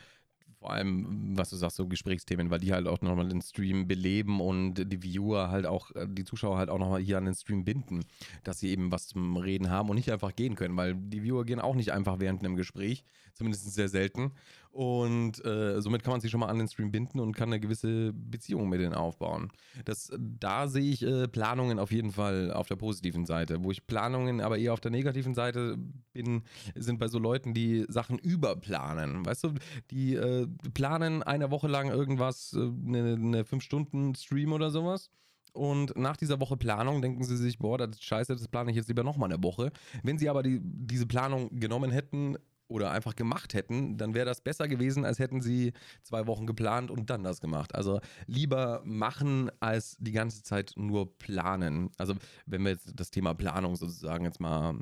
vor 0.61 0.71
allem, 0.71 1.35
was 1.35 1.49
du 1.49 1.55
sagst, 1.55 1.77
so 1.77 1.87
Gesprächsthemen, 1.87 2.51
weil 2.51 2.59
die 2.59 2.71
halt 2.71 2.87
auch 2.87 3.01
nochmal 3.01 3.27
den 3.27 3.41
Stream 3.41 3.87
beleben 3.87 4.39
und 4.39 4.75
die 4.75 5.01
Viewer 5.01 5.49
halt 5.49 5.65
auch, 5.65 5.89
äh, 5.95 6.05
die 6.07 6.23
Zuschauer 6.23 6.59
halt 6.59 6.69
auch 6.69 6.77
nochmal 6.77 7.01
hier 7.01 7.17
an 7.17 7.25
den 7.25 7.33
Stream 7.33 7.65
binden, 7.65 8.05
dass 8.43 8.59
sie 8.59 8.69
eben 8.69 8.91
was 8.91 9.07
zum 9.07 9.37
Reden 9.37 9.71
haben 9.71 9.89
und 9.89 9.95
nicht 9.95 10.11
einfach 10.11 10.35
gehen 10.35 10.53
können, 10.53 10.77
weil 10.77 10.93
die 10.93 11.23
Viewer 11.23 11.45
gehen 11.45 11.59
auch 11.59 11.73
nicht 11.73 11.91
einfach 11.91 12.19
während 12.19 12.45
einem 12.45 12.55
Gespräch, 12.55 13.05
zumindest 13.33 13.73
sehr 13.73 13.89
selten. 13.89 14.33
Und 14.71 15.43
äh, 15.43 15.81
somit 15.81 16.01
kann 16.01 16.11
man 16.11 16.21
sich 16.21 16.31
schon 16.31 16.39
mal 16.39 16.47
an 16.47 16.57
den 16.57 16.67
Stream 16.69 16.91
binden 16.91 17.19
und 17.19 17.35
kann 17.35 17.49
eine 17.49 17.59
gewisse 17.59 18.13
Beziehung 18.13 18.69
mit 18.69 18.79
denen 18.79 18.93
aufbauen. 18.93 19.51
Das, 19.83 20.11
da 20.17 20.69
sehe 20.69 20.89
ich 20.89 21.03
äh, 21.03 21.27
Planungen 21.27 21.77
auf 21.77 21.91
jeden 21.91 22.13
Fall 22.13 22.53
auf 22.53 22.69
der 22.69 22.77
positiven 22.77 23.25
Seite. 23.25 23.65
Wo 23.65 23.71
ich 23.71 23.85
Planungen 23.85 24.39
aber 24.39 24.57
eher 24.57 24.71
auf 24.71 24.79
der 24.79 24.91
negativen 24.91 25.33
Seite 25.33 25.77
bin, 26.13 26.43
sind 26.73 26.99
bei 26.99 27.09
so 27.09 27.19
Leuten, 27.19 27.53
die 27.53 27.85
Sachen 27.89 28.17
überplanen. 28.17 29.25
Weißt 29.25 29.43
du, 29.43 29.53
die 29.91 30.15
äh, 30.15 30.47
planen 30.73 31.21
eine 31.21 31.51
Woche 31.51 31.67
lang 31.67 31.89
irgendwas, 31.89 32.53
äh, 32.53 32.59
eine, 32.59 33.15
eine 33.15 33.43
5-Stunden-Stream 33.43 34.53
oder 34.53 34.71
sowas. 34.71 35.09
Und 35.53 35.97
nach 35.97 36.15
dieser 36.15 36.39
Woche 36.39 36.55
Planung 36.55 37.01
denken 37.01 37.25
sie 37.25 37.35
sich, 37.35 37.59
boah, 37.59 37.77
das 37.77 37.89
ist 37.97 38.03
scheiße, 38.05 38.33
das 38.33 38.47
plane 38.47 38.71
ich 38.71 38.77
jetzt 38.77 38.87
lieber 38.87 39.03
nochmal 39.03 39.31
eine 39.31 39.43
Woche. 39.43 39.71
Wenn 40.01 40.17
sie 40.17 40.29
aber 40.29 40.43
die, 40.43 40.61
diese 40.63 41.05
Planung 41.05 41.59
genommen 41.59 41.91
hätten, 41.91 42.37
oder 42.71 42.91
einfach 42.91 43.15
gemacht 43.15 43.53
hätten, 43.53 43.97
dann 43.97 44.13
wäre 44.13 44.25
das 44.25 44.41
besser 44.41 44.67
gewesen, 44.67 45.05
als 45.05 45.19
hätten 45.19 45.41
sie 45.41 45.73
zwei 46.03 46.25
Wochen 46.27 46.47
geplant 46.47 46.89
und 46.89 47.09
dann 47.09 47.23
das 47.23 47.41
gemacht. 47.41 47.75
Also 47.75 47.99
lieber 48.25 48.81
machen, 48.85 49.51
als 49.59 49.97
die 49.99 50.11
ganze 50.11 50.43
Zeit 50.43 50.73
nur 50.75 51.17
planen. 51.17 51.89
Also 51.97 52.15
wenn 52.45 52.63
wir 52.63 52.71
jetzt 52.71 52.93
das 52.95 53.11
Thema 53.11 53.33
Planung 53.33 53.75
sozusagen 53.75 54.25
jetzt 54.25 54.39
mal 54.39 54.79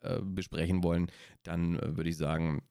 äh, 0.00 0.20
besprechen 0.22 0.82
wollen, 0.82 1.10
dann 1.42 1.78
äh, 1.78 1.96
würde 1.96 2.10
ich 2.10 2.16
sagen, 2.16 2.62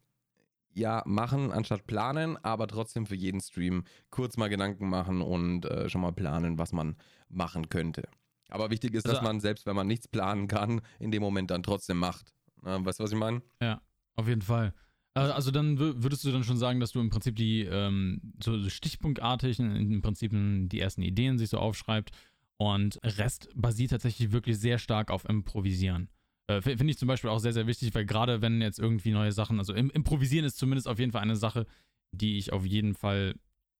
ja, 0.73 1.03
machen 1.05 1.51
anstatt 1.51 1.87
planen, 1.87 2.37
aber 2.43 2.67
trotzdem 2.67 3.05
für 3.05 3.15
jeden 3.15 3.39
Stream 3.39 3.83
kurz 4.09 4.37
mal 4.37 4.49
Gedanken 4.49 4.89
machen 4.89 5.21
und 5.21 5.65
äh, 5.65 5.89
schon 5.89 6.01
mal 6.01 6.11
planen, 6.11 6.57
was 6.57 6.73
man 6.73 6.97
machen 7.29 7.69
könnte. 7.69 8.03
Aber 8.49 8.69
wichtig 8.69 8.93
ist, 8.93 9.05
also, 9.05 9.15
dass 9.15 9.23
man 9.23 9.39
selbst, 9.39 9.65
wenn 9.65 9.75
man 9.75 9.87
nichts 9.87 10.07
planen 10.07 10.47
kann, 10.47 10.81
in 10.99 11.11
dem 11.11 11.21
Moment 11.21 11.49
dann 11.49 11.63
trotzdem 11.63 11.97
macht. 11.97 12.33
weißt 12.61 12.99
du, 12.99 13.03
was 13.03 13.11
ich 13.11 13.17
meine? 13.17 13.41
Ja. 13.61 13.81
Auf 14.15 14.27
jeden 14.27 14.41
Fall. 14.41 14.73
Also 15.13 15.51
dann 15.51 15.79
würdest 15.79 16.25
du 16.25 16.31
dann 16.31 16.43
schon 16.43 16.57
sagen, 16.57 16.81
dass 16.81 16.91
du 16.91 16.99
im 16.99 17.09
Prinzip 17.09 17.37
die 17.37 17.61
ähm, 17.61 18.33
so 18.43 18.69
stichpunktartig 18.69 19.59
im 19.59 20.01
Prinzip 20.01 20.31
die 20.33 20.79
ersten 20.79 21.01
Ideen 21.03 21.37
sich 21.37 21.49
so 21.49 21.57
aufschreibt 21.57 22.11
und 22.57 22.99
Rest 23.01 23.49
basiert 23.55 23.91
tatsächlich 23.91 24.33
wirklich 24.33 24.59
sehr 24.59 24.77
stark 24.77 25.11
auf 25.11 25.23
Improvisieren. 25.27 26.09
Äh, 26.47 26.61
Finde 26.61 26.91
ich 26.91 26.97
zum 26.97 27.07
Beispiel 27.07 27.29
auch 27.29 27.39
sehr, 27.39 27.53
sehr 27.53 27.65
wichtig, 27.65 27.95
weil 27.95 28.05
gerade 28.05 28.41
wenn 28.41 28.61
jetzt 28.61 28.79
irgendwie 28.79 29.11
neue 29.11 29.31
Sachen, 29.31 29.57
also 29.57 29.73
im, 29.73 29.89
Improvisieren 29.89 30.45
ist 30.45 30.57
zumindest 30.57 30.87
auf 30.87 30.99
jeden 30.99 31.13
Fall 31.13 31.21
eine 31.21 31.37
Sache, 31.37 31.65
die 32.11 32.37
ich 32.37 32.51
auf 32.51 32.65
jeden 32.65 32.93
Fall 32.93 33.35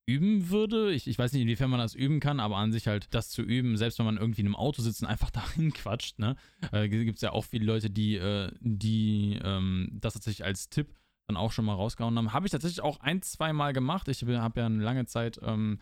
üben 0.08 0.50
würde. 0.50 0.92
Ich, 0.94 1.08
ich 1.08 1.18
weiß 1.18 1.34
nicht, 1.34 1.42
inwiefern 1.42 1.70
man 1.70 1.80
das 1.80 1.96
üben 1.96 2.20
kann, 2.20 2.40
aber 2.40 2.58
an 2.58 2.72
sich 2.72 2.88
halt 2.88 3.14
das 3.14 3.30
zu 3.30 3.42
üben, 3.42 3.78
selbst 3.78 3.98
wenn 4.00 4.06
man 4.06 4.18
irgendwie 4.18 4.42
in 4.42 4.48
einem 4.48 4.56
Auto 4.56 4.82
sitzt 4.82 5.02
und 5.02 5.08
einfach 5.08 5.30
dahin 5.32 5.74
quatscht, 5.74 6.20
ne? 6.20 6.36
Äh, 6.72 6.90
Gibt 6.90 7.16
es 7.16 7.22
ja 7.22 7.32
auch 7.32 7.46
viele 7.46 7.66
Leute, 7.66 7.90
die, 7.90 8.16
äh, 8.16 8.52
die 8.60 9.40
ähm, 9.44 9.90
das 9.94 10.14
tatsächlich 10.14 10.46
als 10.46 10.70
Tipp 10.70 10.94
dann 11.28 11.38
auch 11.38 11.52
schon 11.52 11.66
mal 11.66 11.74
rausgehauen 11.74 12.18
haben. 12.18 12.34
Habe 12.34 12.46
ich 12.46 12.52
tatsächlich 12.52 12.82
auch 12.82 13.00
ein, 13.00 13.22
zwei 13.22 13.52
Mal 13.52 13.74
gemacht. 13.74 14.08
Ich 14.08 14.22
habe 14.22 14.60
ja 14.60 14.66
eine 14.66 14.84
lange 14.84 15.06
Zeit 15.08 15.40
ähm, 15.42 15.80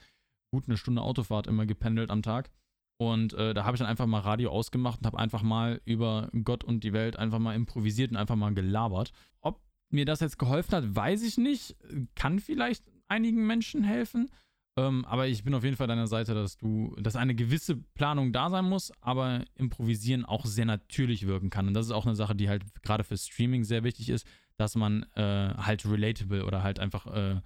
gut 0.51 0.67
eine 0.67 0.77
Stunde 0.77 1.01
Autofahrt 1.01 1.47
immer 1.47 1.65
gependelt 1.65 2.09
am 2.09 2.21
Tag. 2.21 2.49
Und 2.97 3.33
äh, 3.33 3.53
da 3.53 3.65
habe 3.65 3.75
ich 3.75 3.79
dann 3.79 3.89
einfach 3.89 4.05
mal 4.05 4.19
Radio 4.19 4.51
ausgemacht 4.51 4.99
und 4.99 5.07
habe 5.07 5.17
einfach 5.17 5.41
mal 5.41 5.81
über 5.83 6.29
Gott 6.43 6.63
und 6.63 6.83
die 6.83 6.93
Welt 6.93 7.17
einfach 7.17 7.39
mal 7.39 7.55
improvisiert 7.55 8.11
und 8.11 8.17
einfach 8.17 8.35
mal 8.35 8.53
gelabert. 8.53 9.11
Ob 9.41 9.59
mir 9.89 10.05
das 10.05 10.21
jetzt 10.21 10.39
geholfen 10.39 10.75
hat, 10.75 10.95
weiß 10.95 11.23
ich 11.23 11.37
nicht. 11.37 11.75
Kann 12.15 12.39
vielleicht 12.39 12.83
einigen 13.07 13.45
Menschen 13.45 13.83
helfen. 13.83 14.29
Ähm, 14.75 15.05
aber 15.05 15.27
ich 15.27 15.43
bin 15.43 15.53
auf 15.53 15.63
jeden 15.63 15.75
Fall 15.75 15.87
deiner 15.87 16.07
Seite, 16.07 16.33
dass 16.33 16.57
du, 16.57 16.95
dass 16.99 17.15
eine 17.15 17.35
gewisse 17.35 17.75
Planung 17.75 18.33
da 18.33 18.49
sein 18.49 18.65
muss, 18.65 18.91
aber 19.01 19.45
improvisieren 19.55 20.25
auch 20.25 20.45
sehr 20.45 20.65
natürlich 20.65 21.27
wirken 21.27 21.51
kann. 21.51 21.67
Und 21.67 21.75
das 21.75 21.85
ist 21.85 21.91
auch 21.91 22.05
eine 22.05 22.15
Sache, 22.15 22.35
die 22.35 22.49
halt 22.49 22.63
gerade 22.81 23.03
für 23.03 23.17
Streaming 23.17 23.63
sehr 23.63 23.83
wichtig 23.83 24.09
ist, 24.09 24.25
dass 24.57 24.75
man 24.75 25.03
äh, 25.15 25.53
halt 25.55 25.85
relatable 25.85 26.45
oder 26.45 26.63
halt 26.63 26.79
einfach, 26.79 27.05
äh, 27.07 27.41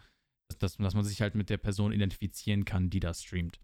dass, 0.59 0.77
dass 0.77 0.95
man 0.95 1.03
sich 1.03 1.21
halt 1.21 1.35
mit 1.35 1.49
der 1.49 1.57
Person 1.57 1.91
identifizieren 1.91 2.63
kann, 2.63 2.89
die 2.89 3.01
da 3.01 3.13
streamt. 3.13 3.59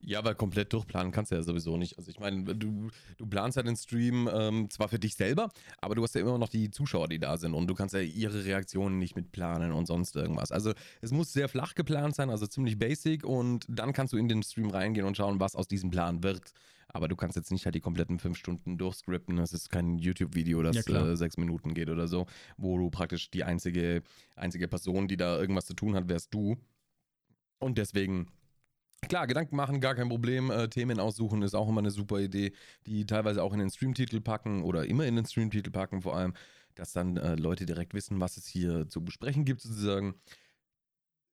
Ja, 0.00 0.24
weil 0.24 0.34
komplett 0.34 0.72
durchplanen 0.72 1.12
kannst 1.12 1.32
du 1.32 1.36
ja 1.36 1.42
sowieso 1.42 1.76
nicht. 1.76 1.98
Also 1.98 2.10
ich 2.10 2.20
meine, 2.20 2.54
du, 2.54 2.88
du 3.18 3.26
planst 3.26 3.56
ja 3.56 3.62
den 3.62 3.76
Stream 3.76 4.28
ähm, 4.32 4.70
zwar 4.70 4.88
für 4.88 4.98
dich 4.98 5.14
selber, 5.14 5.50
aber 5.80 5.94
du 5.94 6.02
hast 6.02 6.14
ja 6.14 6.20
immer 6.20 6.38
noch 6.38 6.48
die 6.48 6.70
Zuschauer, 6.70 7.08
die 7.08 7.18
da 7.18 7.36
sind 7.36 7.54
und 7.54 7.66
du 7.66 7.74
kannst 7.74 7.94
ja 7.94 8.00
ihre 8.00 8.44
Reaktionen 8.44 8.98
nicht 8.98 9.16
mitplanen 9.16 9.72
und 9.72 9.86
sonst 9.86 10.16
irgendwas. 10.16 10.52
Also 10.52 10.72
es 11.00 11.12
muss 11.12 11.32
sehr 11.32 11.48
flach 11.48 11.74
geplant 11.74 12.14
sein, 12.14 12.30
also 12.30 12.46
ziemlich 12.46 12.78
basic 12.78 13.24
und 13.24 13.66
dann 13.68 13.92
kannst 13.92 14.12
du 14.12 14.16
in 14.16 14.28
den 14.28 14.42
Stream 14.42 14.70
reingehen 14.70 15.06
und 15.06 15.16
schauen, 15.16 15.40
was 15.40 15.56
aus 15.56 15.68
diesem 15.68 15.90
Plan 15.90 16.22
wird. 16.22 16.52
Aber 16.88 17.08
du 17.08 17.16
kannst 17.16 17.36
jetzt 17.36 17.50
nicht 17.50 17.64
halt 17.64 17.74
die 17.74 17.80
kompletten 17.80 18.18
fünf 18.18 18.38
Stunden 18.38 18.78
durchscripten. 18.78 19.36
Das 19.36 19.52
ist 19.52 19.70
kein 19.70 19.98
YouTube-Video, 19.98 20.62
das 20.62 20.86
ja, 20.86 21.12
äh, 21.12 21.16
sechs 21.16 21.36
Minuten 21.36 21.74
geht 21.74 21.90
oder 21.90 22.08
so, 22.08 22.26
wo 22.56 22.78
du 22.78 22.90
praktisch 22.90 23.30
die 23.30 23.44
einzige, 23.44 24.02
einzige 24.34 24.68
Person, 24.68 25.08
die 25.08 25.16
da 25.16 25.38
irgendwas 25.38 25.66
zu 25.66 25.74
tun 25.74 25.94
hat, 25.94 26.08
wärst 26.08 26.32
du. 26.32 26.56
Und 27.58 27.78
deswegen 27.78 28.28
Klar, 29.08 29.28
Gedanken 29.28 29.54
machen, 29.54 29.80
gar 29.80 29.94
kein 29.94 30.08
Problem. 30.08 30.50
Äh, 30.50 30.68
Themen 30.68 30.98
aussuchen 30.98 31.42
ist 31.42 31.54
auch 31.54 31.68
immer 31.68 31.80
eine 31.80 31.92
super 31.92 32.18
Idee, 32.18 32.52
die 32.86 33.06
teilweise 33.06 33.42
auch 33.42 33.52
in 33.52 33.60
den 33.60 33.70
Streamtitel 33.70 34.20
packen 34.20 34.62
oder 34.62 34.86
immer 34.86 35.06
in 35.06 35.14
den 35.14 35.24
Streamtitel 35.24 35.70
packen, 35.70 36.02
vor 36.02 36.16
allem, 36.16 36.34
dass 36.74 36.92
dann 36.92 37.16
äh, 37.16 37.36
Leute 37.36 37.66
direkt 37.66 37.94
wissen, 37.94 38.20
was 38.20 38.36
es 38.36 38.46
hier 38.46 38.88
zu 38.88 39.04
besprechen 39.04 39.44
gibt, 39.44 39.60
sozusagen. 39.60 40.14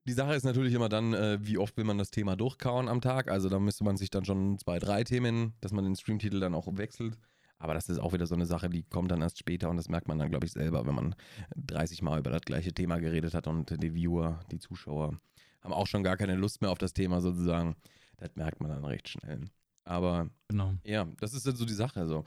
Die 0.05 0.13
Sache 0.13 0.35
ist 0.35 0.43
natürlich 0.43 0.73
immer 0.73 0.89
dann, 0.89 1.13
äh, 1.13 1.39
wie 1.41 1.57
oft 1.57 1.75
will 1.77 1.85
man 1.85 1.97
das 1.97 2.11
Thema 2.11 2.35
durchkauen 2.35 2.89
am 2.89 3.01
Tag. 3.01 3.31
Also 3.31 3.49
da 3.49 3.57
müsste 3.57 3.83
man 3.83 3.97
sich 3.97 4.09
dann 4.09 4.25
schon 4.25 4.59
zwei, 4.59 4.77
drei 4.77 5.03
Themen, 5.03 5.53
dass 5.61 5.71
man 5.71 5.83
den 5.83 5.95
Streamtitel 5.95 6.39
dann 6.39 6.53
auch 6.53 6.67
wechselt. 6.77 7.17
Aber 7.57 7.73
das 7.73 7.87
ist 7.87 7.99
auch 7.99 8.13
wieder 8.13 8.27
so 8.27 8.35
eine 8.35 8.45
Sache, 8.45 8.69
die 8.69 8.83
kommt 8.83 9.09
dann 9.11 9.21
erst 9.21 9.39
später 9.39 9.69
und 9.69 9.77
das 9.77 9.87
merkt 9.87 10.09
man 10.09 10.19
dann, 10.19 10.29
glaube 10.29 10.45
ich, 10.45 10.51
selber, 10.51 10.85
wenn 10.85 10.95
man 10.95 11.15
30 11.55 12.01
Mal 12.01 12.19
über 12.19 12.29
das 12.29 12.41
gleiche 12.41 12.73
Thema 12.73 12.99
geredet 12.99 13.33
hat 13.33 13.47
und 13.47 13.81
die 13.81 13.95
Viewer, 13.95 14.41
die 14.51 14.59
Zuschauer 14.59 15.17
haben 15.63 15.73
auch 15.73 15.87
schon 15.87 16.03
gar 16.03 16.17
keine 16.17 16.35
Lust 16.35 16.61
mehr 16.61 16.71
auf 16.71 16.77
das 16.77 16.93
Thema 16.93 17.21
sozusagen. 17.21 17.75
Das 18.17 18.35
merkt 18.35 18.61
man 18.61 18.69
dann 18.69 18.85
recht 18.85 19.09
schnell. 19.09 19.45
Aber 19.85 20.29
genau. 20.47 20.73
ja, 20.83 21.05
das 21.19 21.33
ist 21.33 21.45
dann 21.45 21.55
so 21.55 21.65
die 21.65 21.73
Sache. 21.73 21.99
Also, 21.99 22.23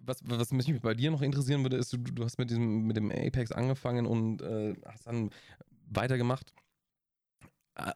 was, 0.00 0.20
was 0.24 0.52
mich 0.52 0.80
bei 0.80 0.94
dir 0.94 1.10
noch 1.10 1.22
interessieren 1.22 1.62
würde, 1.62 1.76
ist, 1.76 1.92
du, 1.92 1.98
du 1.98 2.24
hast 2.24 2.38
mit, 2.38 2.50
diesem, 2.50 2.86
mit 2.86 2.96
dem 2.96 3.10
Apex 3.10 3.52
angefangen 3.52 4.06
und 4.06 4.42
äh, 4.42 4.74
hast 4.86 5.06
dann 5.06 5.30
weitergemacht. 5.86 6.52
Äh, 7.74 7.92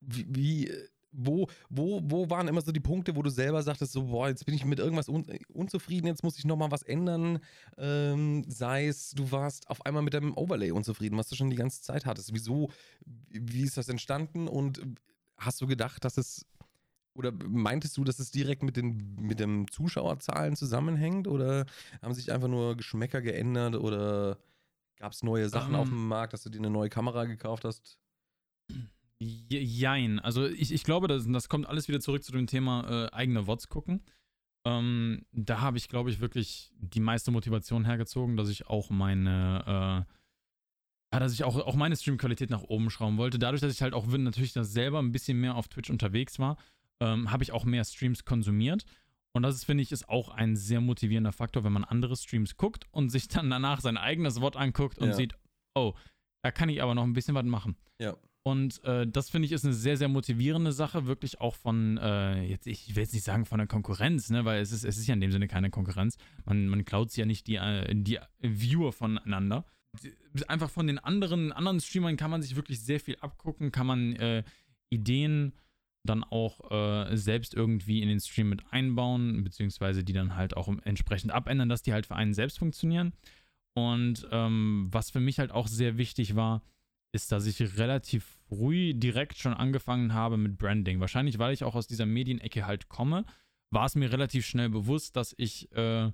wie, 0.00 0.26
wie, 0.28 0.72
wo, 1.16 1.48
wo, 1.68 2.00
wo 2.04 2.30
waren 2.30 2.48
immer 2.48 2.60
so 2.60 2.72
die 2.72 2.80
Punkte, 2.80 3.16
wo 3.16 3.22
du 3.22 3.30
selber 3.30 3.62
sagtest, 3.62 3.92
so, 3.92 4.04
boah, 4.04 4.28
jetzt 4.28 4.44
bin 4.44 4.54
ich 4.54 4.64
mit 4.64 4.78
irgendwas 4.78 5.08
un 5.08 5.24
unzufrieden, 5.52 6.06
jetzt 6.06 6.22
muss 6.22 6.38
ich 6.38 6.44
nochmal 6.44 6.70
was 6.70 6.82
ändern. 6.82 7.40
Ähm, 7.78 8.44
sei 8.48 8.86
es, 8.86 9.10
du 9.10 9.32
warst 9.32 9.68
auf 9.68 9.84
einmal 9.86 10.02
mit 10.02 10.14
deinem 10.14 10.36
Overlay 10.36 10.70
unzufrieden, 10.70 11.16
was 11.16 11.28
du 11.28 11.36
schon 11.36 11.50
die 11.50 11.56
ganze 11.56 11.82
Zeit 11.82 12.06
hattest. 12.06 12.32
Wieso, 12.32 12.70
wie 13.04 13.62
ist 13.62 13.76
das 13.76 13.88
entstanden 13.88 14.48
und 14.48 14.82
hast 15.38 15.60
du 15.60 15.66
gedacht, 15.66 16.04
dass 16.04 16.16
es, 16.18 16.46
oder 17.14 17.32
meintest 17.32 17.96
du, 17.96 18.04
dass 18.04 18.18
es 18.18 18.30
direkt 18.30 18.62
mit 18.62 18.76
den 18.76 19.16
mit 19.18 19.40
den 19.40 19.68
Zuschauerzahlen 19.68 20.54
zusammenhängt 20.54 21.28
oder 21.28 21.64
haben 22.02 22.12
sich 22.12 22.30
einfach 22.30 22.48
nur 22.48 22.76
Geschmäcker 22.76 23.22
geändert 23.22 23.74
oder 23.74 24.38
gab 24.96 25.12
es 25.12 25.22
neue 25.22 25.48
Sachen 25.48 25.74
um, 25.74 25.80
auf 25.80 25.88
ähm. 25.88 25.94
dem 25.94 26.08
Markt, 26.08 26.34
dass 26.34 26.42
du 26.42 26.50
dir 26.50 26.58
eine 26.58 26.70
neue 26.70 26.90
Kamera 26.90 27.24
gekauft 27.24 27.64
hast? 27.64 27.98
Jein. 29.18 30.18
Also 30.18 30.46
ich, 30.46 30.72
ich 30.72 30.84
glaube, 30.84 31.08
das, 31.08 31.26
das 31.26 31.48
kommt 31.48 31.66
alles 31.66 31.88
wieder 31.88 32.00
zurück 32.00 32.22
zu 32.22 32.32
dem 32.32 32.46
Thema 32.46 33.06
äh, 33.06 33.14
eigene 33.14 33.46
Wots 33.46 33.68
gucken. 33.68 34.02
Ähm, 34.66 35.24
da 35.32 35.60
habe 35.60 35.78
ich, 35.78 35.88
glaube 35.88 36.10
ich, 36.10 36.20
wirklich 36.20 36.72
die 36.78 37.00
meiste 37.00 37.30
Motivation 37.30 37.84
hergezogen, 37.84 38.36
dass 38.36 38.48
ich 38.48 38.66
auch 38.66 38.90
meine, 38.90 39.62
äh, 39.64 41.14
ja, 41.14 41.20
dass 41.20 41.32
ich 41.32 41.44
auch, 41.44 41.56
auch 41.56 41.76
meine 41.76 41.96
Streamqualität 41.96 42.50
nach 42.50 42.62
oben 42.62 42.90
schrauben 42.90 43.16
wollte. 43.16 43.38
Dadurch, 43.38 43.60
dass 43.60 43.72
ich 43.72 43.80
halt 43.80 43.94
auch 43.94 44.06
natürlich 44.06 44.52
das 44.52 44.72
selber 44.72 44.98
ein 44.98 45.12
bisschen 45.12 45.40
mehr 45.40 45.54
auf 45.54 45.68
Twitch 45.68 45.88
unterwegs 45.88 46.38
war, 46.38 46.58
ähm, 47.00 47.30
habe 47.30 47.42
ich 47.44 47.52
auch 47.52 47.64
mehr 47.64 47.84
Streams 47.84 48.24
konsumiert. 48.24 48.84
Und 49.32 49.42
das 49.42 49.54
ist, 49.54 49.64
finde 49.64 49.82
ich, 49.82 49.92
ist 49.92 50.08
auch 50.08 50.30
ein 50.30 50.56
sehr 50.56 50.80
motivierender 50.80 51.32
Faktor, 51.32 51.62
wenn 51.62 51.72
man 51.72 51.84
andere 51.84 52.16
Streams 52.16 52.56
guckt 52.56 52.86
und 52.90 53.10
sich 53.10 53.28
dann 53.28 53.50
danach 53.50 53.80
sein 53.80 53.96
eigenes 53.98 54.40
Wort 54.40 54.56
anguckt 54.56 54.98
und 54.98 55.08
ja. 55.08 55.14
sieht, 55.14 55.34
oh, 55.74 55.94
da 56.42 56.50
kann 56.50 56.68
ich 56.68 56.82
aber 56.82 56.94
noch 56.94 57.04
ein 57.04 57.12
bisschen 57.12 57.34
was 57.34 57.44
machen. 57.44 57.76
Ja. 58.00 58.16
Und 58.46 58.84
äh, 58.84 59.08
das 59.08 59.28
finde 59.28 59.46
ich 59.46 59.50
ist 59.50 59.64
eine 59.64 59.74
sehr, 59.74 59.96
sehr 59.96 60.06
motivierende 60.06 60.70
Sache, 60.70 61.06
wirklich 61.06 61.40
auch 61.40 61.56
von, 61.56 61.98
äh, 61.98 62.44
jetzt, 62.44 62.68
ich 62.68 62.94
will 62.94 63.02
jetzt 63.02 63.12
nicht 63.12 63.24
sagen 63.24 63.44
von 63.44 63.58
der 63.58 63.66
Konkurrenz, 63.66 64.30
ne, 64.30 64.44
weil 64.44 64.62
es 64.62 64.70
ist, 64.70 64.84
es 64.84 64.98
ist 64.98 65.08
ja 65.08 65.14
in 65.14 65.20
dem 65.20 65.32
Sinne 65.32 65.48
keine 65.48 65.68
Konkurrenz. 65.68 66.16
Man, 66.44 66.68
man 66.68 66.84
klaut 66.84 67.16
ja 67.16 67.26
nicht 67.26 67.48
die, 67.48 67.56
äh, 67.56 67.92
die 67.92 68.20
Viewer 68.38 68.92
voneinander. 68.92 69.64
Einfach 70.46 70.70
von 70.70 70.86
den 70.86 71.00
anderen, 71.00 71.50
anderen 71.50 71.80
Streamern 71.80 72.16
kann 72.16 72.30
man 72.30 72.40
sich 72.40 72.54
wirklich 72.54 72.80
sehr 72.80 73.00
viel 73.00 73.16
abgucken, 73.16 73.72
kann 73.72 73.88
man 73.88 74.14
äh, 74.14 74.44
Ideen 74.90 75.52
dann 76.04 76.22
auch 76.22 76.70
äh, 76.70 77.16
selbst 77.16 77.52
irgendwie 77.52 78.00
in 78.00 78.08
den 78.08 78.20
Stream 78.20 78.48
mit 78.48 78.62
einbauen, 78.70 79.42
beziehungsweise 79.42 80.04
die 80.04 80.12
dann 80.12 80.36
halt 80.36 80.56
auch 80.56 80.72
entsprechend 80.84 81.32
abändern, 81.32 81.68
dass 81.68 81.82
die 81.82 81.92
halt 81.92 82.06
für 82.06 82.14
einen 82.14 82.32
selbst 82.32 82.60
funktionieren. 82.60 83.12
Und 83.74 84.24
ähm, 84.30 84.86
was 84.92 85.10
für 85.10 85.18
mich 85.18 85.40
halt 85.40 85.50
auch 85.50 85.66
sehr 85.66 85.98
wichtig 85.98 86.36
war, 86.36 86.62
ist, 87.12 87.32
dass 87.32 87.46
ich 87.46 87.78
relativ 87.78 88.24
früh 88.48 88.94
direkt 88.94 89.38
schon 89.38 89.54
angefangen 89.54 90.12
habe 90.12 90.36
mit 90.36 90.58
Branding. 90.58 91.00
Wahrscheinlich, 91.00 91.38
weil 91.38 91.54
ich 91.54 91.64
auch 91.64 91.74
aus 91.74 91.86
dieser 91.86 92.06
Medienecke 92.06 92.66
halt 92.66 92.88
komme, 92.88 93.24
war 93.70 93.86
es 93.86 93.94
mir 93.94 94.12
relativ 94.12 94.46
schnell 94.46 94.68
bewusst, 94.68 95.16
dass 95.16 95.34
ich 95.38 95.72
äh, 95.72 96.10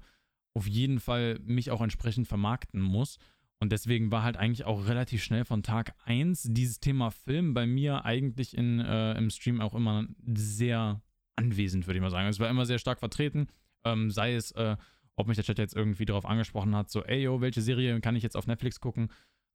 auf 0.54 0.66
jeden 0.66 1.00
Fall 1.00 1.38
mich 1.44 1.70
auch 1.70 1.80
entsprechend 1.80 2.28
vermarkten 2.28 2.80
muss. 2.80 3.18
Und 3.58 3.70
deswegen 3.70 4.10
war 4.10 4.24
halt 4.24 4.36
eigentlich 4.36 4.64
auch 4.64 4.88
relativ 4.88 5.22
schnell 5.22 5.44
von 5.44 5.62
Tag 5.62 5.94
1 6.04 6.48
dieses 6.50 6.80
Thema 6.80 7.10
Film 7.10 7.54
bei 7.54 7.66
mir 7.66 8.04
eigentlich 8.04 8.56
in, 8.56 8.80
äh, 8.80 9.14
im 9.14 9.30
Stream 9.30 9.60
auch 9.60 9.74
immer 9.74 10.06
sehr 10.24 11.00
anwesend, 11.36 11.86
würde 11.86 11.98
ich 11.98 12.02
mal 12.02 12.10
sagen. 12.10 12.28
Es 12.28 12.40
war 12.40 12.50
immer 12.50 12.66
sehr 12.66 12.78
stark 12.78 12.98
vertreten, 12.98 13.46
ähm, 13.84 14.10
sei 14.10 14.34
es, 14.34 14.50
äh, 14.52 14.76
ob 15.14 15.28
mich 15.28 15.36
der 15.36 15.44
Chat 15.44 15.58
jetzt 15.58 15.76
irgendwie 15.76 16.04
darauf 16.04 16.26
angesprochen 16.26 16.74
hat, 16.74 16.90
so, 16.90 17.04
ey, 17.04 17.22
yo, 17.22 17.40
welche 17.40 17.60
Serie 17.60 18.00
kann 18.00 18.16
ich 18.16 18.22
jetzt 18.22 18.36
auf 18.36 18.46
Netflix 18.46 18.80
gucken? 18.80 19.10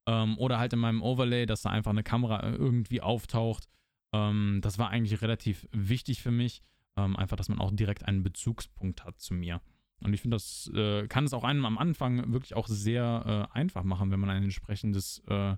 Ähm, 0.08 0.38
oder 0.38 0.58
halt 0.58 0.72
in 0.72 0.78
meinem 0.78 1.02
Overlay, 1.02 1.44
dass 1.44 1.62
da 1.62 1.68
einfach 1.68 1.90
eine 1.90 2.02
Kamera 2.02 2.40
äh, 2.40 2.54
irgendwie 2.54 3.02
auftaucht. 3.02 3.68
Ähm, 4.14 4.60
das 4.62 4.78
war 4.78 4.88
eigentlich 4.88 5.20
relativ 5.20 5.68
wichtig 5.70 6.22
für 6.22 6.30
mich. 6.30 6.62
Ähm, 6.96 7.14
einfach, 7.14 7.36
dass 7.36 7.50
man 7.50 7.58
auch 7.58 7.70
direkt 7.70 8.06
einen 8.06 8.22
Bezugspunkt 8.22 9.04
hat 9.04 9.20
zu 9.20 9.34
mir. 9.34 9.60
Und 10.00 10.14
ich 10.14 10.22
finde, 10.22 10.36
das 10.36 10.70
äh, 10.74 11.06
kann 11.08 11.24
es 11.24 11.34
auch 11.34 11.44
einem 11.44 11.66
am 11.66 11.76
Anfang 11.76 12.32
wirklich 12.32 12.54
auch 12.54 12.68
sehr 12.68 13.48
äh, 13.52 13.56
einfach 13.56 13.84
machen, 13.84 14.10
wenn 14.10 14.18
man 14.18 14.30
ein 14.30 14.44
entsprechendes, 14.44 15.22
äh, 15.28 15.56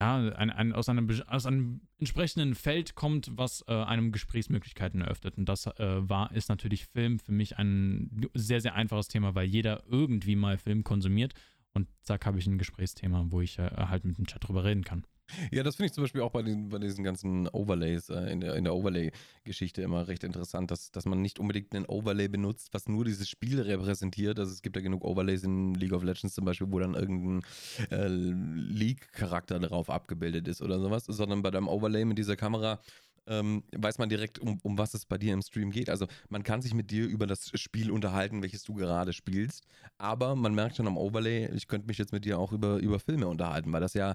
ja, 0.00 0.16
ein, 0.36 0.50
ein, 0.50 0.72
aus, 0.72 0.88
einem, 0.88 1.10
aus 1.26 1.46
einem 1.46 1.80
entsprechenden 1.98 2.54
Feld 2.54 2.94
kommt, 2.94 3.32
was 3.32 3.64
äh, 3.66 3.72
einem 3.72 4.12
Gesprächsmöglichkeiten 4.12 5.00
eröffnet. 5.00 5.38
Und 5.38 5.48
das 5.48 5.66
äh, 5.66 6.08
war, 6.08 6.30
ist 6.32 6.50
natürlich 6.50 6.86
Film 6.86 7.18
für 7.18 7.32
mich 7.32 7.58
ein 7.58 8.28
sehr, 8.34 8.60
sehr 8.60 8.76
einfaches 8.76 9.08
Thema, 9.08 9.34
weil 9.34 9.46
jeder 9.48 9.82
irgendwie 9.88 10.36
mal 10.36 10.56
Film 10.56 10.84
konsumiert 10.84 11.34
und 11.76 11.88
zack, 12.02 12.26
habe 12.26 12.38
ich 12.38 12.46
ein 12.46 12.58
Gesprächsthema, 12.58 13.26
wo 13.28 13.40
ich 13.40 13.58
äh, 13.58 13.70
halt 13.70 14.04
mit 14.04 14.18
dem 14.18 14.26
Chat 14.26 14.46
drüber 14.46 14.64
reden 14.64 14.84
kann. 14.84 15.04
Ja, 15.50 15.64
das 15.64 15.74
finde 15.74 15.86
ich 15.86 15.92
zum 15.92 16.04
Beispiel 16.04 16.20
auch 16.20 16.30
bei, 16.30 16.42
den, 16.42 16.68
bei 16.68 16.78
diesen 16.78 17.02
ganzen 17.02 17.48
Overlays 17.48 18.10
äh, 18.10 18.30
in 18.30 18.40
der, 18.40 18.54
in 18.54 18.64
der 18.64 18.74
Overlay-Geschichte 18.74 19.82
immer 19.82 20.06
recht 20.06 20.22
interessant, 20.22 20.70
dass, 20.70 20.92
dass 20.92 21.04
man 21.04 21.20
nicht 21.20 21.40
unbedingt 21.40 21.74
einen 21.74 21.86
Overlay 21.86 22.28
benutzt, 22.28 22.68
was 22.72 22.88
nur 22.88 23.04
dieses 23.04 23.28
Spiel 23.28 23.60
repräsentiert. 23.60 24.38
Also 24.38 24.52
es 24.52 24.62
gibt 24.62 24.76
ja 24.76 24.82
genug 24.82 25.04
Overlays 25.04 25.42
in 25.42 25.74
League 25.74 25.92
of 25.92 26.04
Legends 26.04 26.34
zum 26.34 26.44
Beispiel, 26.44 26.68
wo 26.70 26.78
dann 26.78 26.94
irgendein 26.94 27.42
äh, 27.90 28.06
League-Charakter 28.06 29.58
darauf 29.58 29.90
abgebildet 29.90 30.46
ist 30.46 30.62
oder 30.62 30.78
sowas, 30.78 31.04
sondern 31.06 31.42
bei 31.42 31.50
deinem 31.50 31.68
Overlay 31.68 32.04
mit 32.04 32.18
dieser 32.18 32.36
Kamera 32.36 32.80
ähm, 33.26 33.64
weiß 33.74 33.98
man 33.98 34.08
direkt, 34.08 34.38
um, 34.38 34.58
um 34.62 34.78
was 34.78 34.94
es 34.94 35.04
bei 35.04 35.18
dir 35.18 35.32
im 35.32 35.42
Stream 35.42 35.70
geht. 35.70 35.90
Also 35.90 36.06
man 36.28 36.42
kann 36.42 36.62
sich 36.62 36.74
mit 36.74 36.90
dir 36.90 37.06
über 37.06 37.26
das 37.26 37.50
Spiel 37.58 37.90
unterhalten, 37.90 38.42
welches 38.42 38.62
du 38.64 38.74
gerade 38.74 39.12
spielst, 39.12 39.64
aber 39.98 40.36
man 40.36 40.54
merkt 40.54 40.76
schon 40.76 40.86
am 40.86 40.96
Overlay, 40.96 41.50
ich 41.54 41.68
könnte 41.68 41.86
mich 41.86 41.98
jetzt 41.98 42.12
mit 42.12 42.24
dir 42.24 42.38
auch 42.38 42.52
über, 42.52 42.78
über 42.78 42.98
Filme 43.00 43.26
unterhalten, 43.26 43.72
weil 43.72 43.80
das 43.80 43.94
ja 43.94 44.14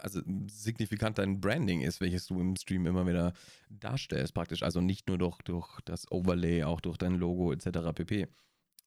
also 0.00 0.20
signifikant 0.46 1.18
dein 1.18 1.40
Branding 1.40 1.80
ist, 1.80 2.00
welches 2.00 2.26
du 2.26 2.40
im 2.40 2.56
Stream 2.56 2.86
immer 2.86 3.06
wieder 3.06 3.32
darstellst 3.70 4.34
praktisch. 4.34 4.62
Also 4.62 4.80
nicht 4.80 5.08
nur 5.08 5.18
durch, 5.18 5.38
durch 5.42 5.80
das 5.84 6.10
Overlay, 6.10 6.64
auch 6.64 6.80
durch 6.80 6.98
dein 6.98 7.14
Logo 7.14 7.52
etc. 7.52 7.92
pp. 7.94 8.28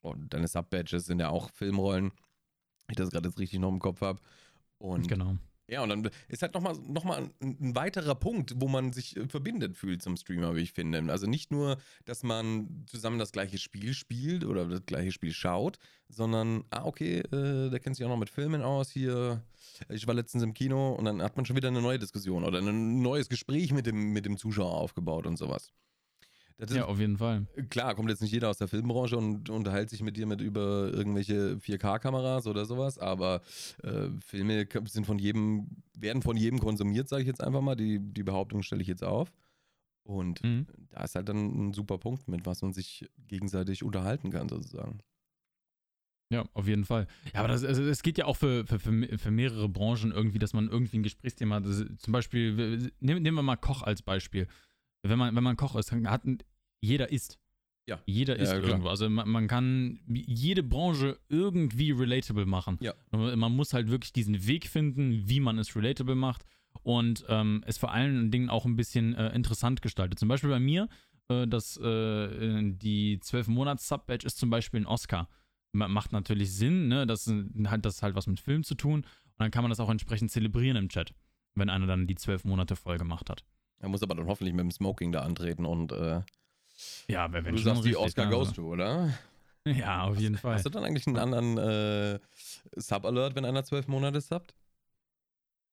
Und 0.01 0.33
deine 0.33 0.47
Sub-Badges 0.47 1.05
sind 1.05 1.19
ja 1.19 1.29
auch 1.29 1.49
Filmrollen, 1.49 2.11
ich 2.89 2.95
das 2.95 3.09
gerade 3.09 3.27
jetzt 3.27 3.39
richtig 3.39 3.59
noch 3.59 3.69
im 3.69 3.79
Kopf 3.79 4.01
habe. 4.01 4.21
Und 4.77 5.07
genau 5.07 5.35
Ja, 5.67 5.81
und 5.81 5.89
dann 5.89 6.09
ist 6.27 6.43
halt 6.43 6.53
nochmal 6.53 6.75
noch 6.87 7.03
mal 7.05 7.29
ein, 7.41 7.75
weiterer 7.75 8.13
Punkt, 8.13 8.53
wo 8.57 8.67
man 8.67 8.93
sich 8.93 9.17
äh, 9.17 9.27
verbindet 9.27 9.77
fühlt 9.77 10.01
zum 10.03 10.15
Streamer, 10.15 10.55
wie 10.55 10.61
ich 10.61 10.73
finde. 10.73 11.11
Also 11.11 11.25
nicht 11.25 11.49
nur, 11.49 11.77
dass 12.05 12.21
man 12.21 12.85
zusammen 12.85 13.17
das 13.17 13.31
gleiche 13.31 13.57
Spiel 13.57 13.95
spielt 13.95 14.45
oder 14.45 14.65
das 14.65 14.85
gleiche 14.85 15.11
Spiel 15.11 15.33
schaut, 15.33 15.79
sondern, 16.07 16.65
ah, 16.69 16.85
okay, 16.85 17.19
äh, 17.19 17.69
der 17.71 17.79
kennt 17.79 17.95
sich 17.95 18.05
auch 18.05 18.09
noch 18.09 18.17
mit 18.17 18.29
Filmen 18.29 18.61
aus 18.61 18.91
hier. 18.91 19.41
Ich 19.89 20.05
war 20.05 20.13
letztens 20.13 20.43
im 20.43 20.53
Kino 20.53 20.93
und 20.93 21.05
dann 21.05 21.21
hat 21.21 21.35
man 21.35 21.45
schon 21.47 21.55
wieder 21.55 21.69
eine 21.69 21.81
neue 21.81 21.97
Diskussion 21.97 22.43
oder 22.43 22.59
ein 22.59 23.01
neues 23.01 23.27
Gespräch 23.27 23.73
mit 23.73 23.87
dem, 23.87 24.13
mit 24.13 24.25
dem 24.25 24.37
Zuschauer 24.37 24.75
aufgebaut 24.75 25.25
und 25.25 25.37
sowas. 25.37 25.71
Das 26.57 26.73
ja, 26.73 26.85
auf 26.85 26.99
jeden 26.99 27.17
Fall. 27.17 27.47
Klar, 27.69 27.95
kommt 27.95 28.09
jetzt 28.09 28.21
nicht 28.21 28.31
jeder 28.31 28.49
aus 28.49 28.57
der 28.57 28.69
Filmbranche 28.69 29.17
und 29.17 29.49
unterhält 29.49 29.89
sich 29.89 30.01
mit 30.01 30.15
dir 30.15 30.25
mit 30.25 30.39
über 30.39 30.89
irgendwelche 30.93 31.57
4K-Kameras 31.57 32.47
oder 32.47 32.65
sowas, 32.65 32.97
aber 32.97 33.41
äh, 33.83 34.07
Filme 34.25 34.65
sind 34.85 35.05
von 35.05 35.19
jedem, 35.19 35.67
werden 35.97 36.21
von 36.21 36.37
jedem 36.37 36.59
konsumiert, 36.59 37.09
sage 37.09 37.23
ich 37.23 37.27
jetzt 37.27 37.43
einfach 37.43 37.61
mal. 37.61 37.75
Die, 37.75 37.99
die 37.99 38.23
Behauptung 38.23 38.63
stelle 38.63 38.81
ich 38.81 38.87
jetzt 38.87 39.03
auf. 39.03 39.33
Und 40.03 40.43
mhm. 40.43 40.67
da 40.91 41.03
ist 41.03 41.15
halt 41.15 41.27
dann 41.27 41.69
ein 41.69 41.73
super 41.73 41.97
Punkt, 41.97 42.27
mit 42.27 42.45
was 42.45 42.61
man 42.61 42.71
sich 42.71 43.09
gegenseitig 43.27 43.83
unterhalten 43.83 44.29
kann, 44.29 44.47
sozusagen. 44.47 44.99
Ja, 46.31 46.45
auf 46.53 46.67
jeden 46.67 46.85
Fall. 46.85 47.07
Ja, 47.33 47.41
aber 47.41 47.49
das, 47.49 47.63
also, 47.63 47.83
es 47.83 48.01
geht 48.01 48.17
ja 48.17 48.25
auch 48.25 48.37
für, 48.37 48.65
für, 48.65 48.79
für, 48.79 49.31
mehrere 49.31 49.69
Branchen 49.69 50.11
irgendwie, 50.11 50.39
dass 50.39 50.53
man 50.53 50.69
irgendwie 50.69 50.97
ein 50.97 51.03
Gesprächsthema 51.03 51.55
hat. 51.55 51.65
Zum 51.65 52.13
Beispiel, 52.13 52.91
nehmen, 52.99 53.21
nehmen 53.21 53.37
wir 53.37 53.43
mal 53.43 53.57
Koch 53.57 53.83
als 53.83 54.01
Beispiel 54.01 54.47
wenn 55.09 55.19
man, 55.19 55.35
wenn 55.35 55.43
man 55.43 55.57
Koch 55.57 55.75
ist, 55.75 55.91
hat, 55.91 56.23
jeder 56.81 57.11
isst. 57.11 57.39
Ja. 57.87 57.99
Jeder 58.05 58.35
isst 58.37 58.51
ja, 58.51 58.59
irgendwo. 58.59 58.89
Also 58.89 59.09
man, 59.09 59.29
man, 59.29 59.47
kann 59.47 59.99
jede 60.07 60.63
Branche 60.63 61.19
irgendwie 61.29 61.91
relatable 61.91 62.45
machen. 62.45 62.77
Ja. 62.81 62.93
Man 63.11 63.51
muss 63.51 63.73
halt 63.73 63.89
wirklich 63.89 64.11
diesen 64.11 64.47
Weg 64.47 64.67
finden, 64.67 65.29
wie 65.29 65.39
man 65.39 65.59
es 65.59 65.75
relatable 65.75 66.15
macht 66.15 66.45
und 66.81 67.25
ähm, 67.29 67.63
es 67.67 67.77
vor 67.77 67.91
allen 67.91 68.31
Dingen 68.31 68.49
auch 68.49 68.65
ein 68.65 68.75
bisschen 68.75 69.13
äh, 69.13 69.29
interessant 69.35 69.81
gestaltet. 69.81 70.17
Zum 70.17 70.29
Beispiel 70.29 70.49
bei 70.49 70.59
mir, 70.59 70.89
äh, 71.29 71.47
das, 71.47 71.77
äh, 71.77 72.73
die 72.73 73.19
12-Monats-Sub-Badge 73.19 74.25
ist 74.25 74.37
zum 74.37 74.49
Beispiel 74.49 74.81
ein 74.81 74.87
Oscar. 74.87 75.29
Macht 75.73 76.13
natürlich 76.13 76.53
Sinn, 76.53 76.87
ne? 76.87 77.05
Das 77.05 77.31
hat 77.67 77.85
das 77.85 78.01
halt 78.01 78.15
was 78.15 78.27
mit 78.27 78.39
Film 78.39 78.63
zu 78.63 78.75
tun. 78.75 79.01
Und 79.01 79.39
dann 79.39 79.51
kann 79.51 79.63
man 79.63 79.69
das 79.69 79.81
auch 79.81 79.89
entsprechend 79.89 80.31
zelebrieren 80.31 80.77
im 80.77 80.89
Chat, 80.89 81.13
wenn 81.53 81.69
einer 81.69 81.85
dann 81.85 82.07
die 82.07 82.15
12 82.15 82.45
Monate 82.45 82.77
voll 82.77 82.97
gemacht 82.97 83.29
hat. 83.29 83.43
Er 83.79 83.89
muss 83.89 84.03
aber 84.03 84.15
dann 84.15 84.27
hoffentlich 84.27 84.53
mit 84.53 84.63
dem 84.63 84.71
Smoking 84.71 85.11
da 85.11 85.21
antreten 85.21 85.65
und 85.65 85.91
äh, 85.91 86.21
ja, 87.07 87.31
wenn 87.31 87.43
du 87.43 87.57
sagst 87.57 87.85
die 87.85 87.95
Oscar 87.95 88.29
goes 88.29 88.53
to, 88.53 88.63
oder? 88.63 89.13
Ja, 89.65 90.03
auf 90.03 90.19
jeden 90.19 90.37
Fall. 90.37 90.55
Hast 90.55 90.65
du 90.65 90.69
dann 90.69 90.83
eigentlich 90.83 91.07
einen 91.07 91.17
anderen 91.17 91.57
äh, 91.57 92.19
Sub-Alert, 92.75 93.35
wenn 93.35 93.45
einer 93.45 93.63
zwölf 93.63 93.87
Monate 93.87 94.21
subbt? 94.21 94.53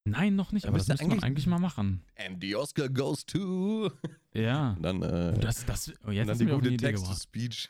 Nein, 0.05 0.35
noch 0.35 0.51
nicht, 0.51 0.67
aber, 0.67 0.79
das 0.79 0.89
müsste 0.89 1.07
man 1.07 1.23
eigentlich 1.23 1.47
mal 1.47 1.61
machen. 1.61 2.05
And 2.17 2.39
the 2.41 2.57
Oscar 2.57 2.89
goes 2.89 3.25
to. 3.25 3.91
Ja. 4.33 4.73
Und 4.73 4.83
dann, 4.83 5.03
äh, 5.03 5.39
das, 5.39 5.65
das, 5.65 5.93
oh, 6.07 6.11
jetzt 6.11 6.29
dann 6.29 6.39
die 6.39 6.47
gute 6.47 6.77
Text-to-Speech. 6.77 7.69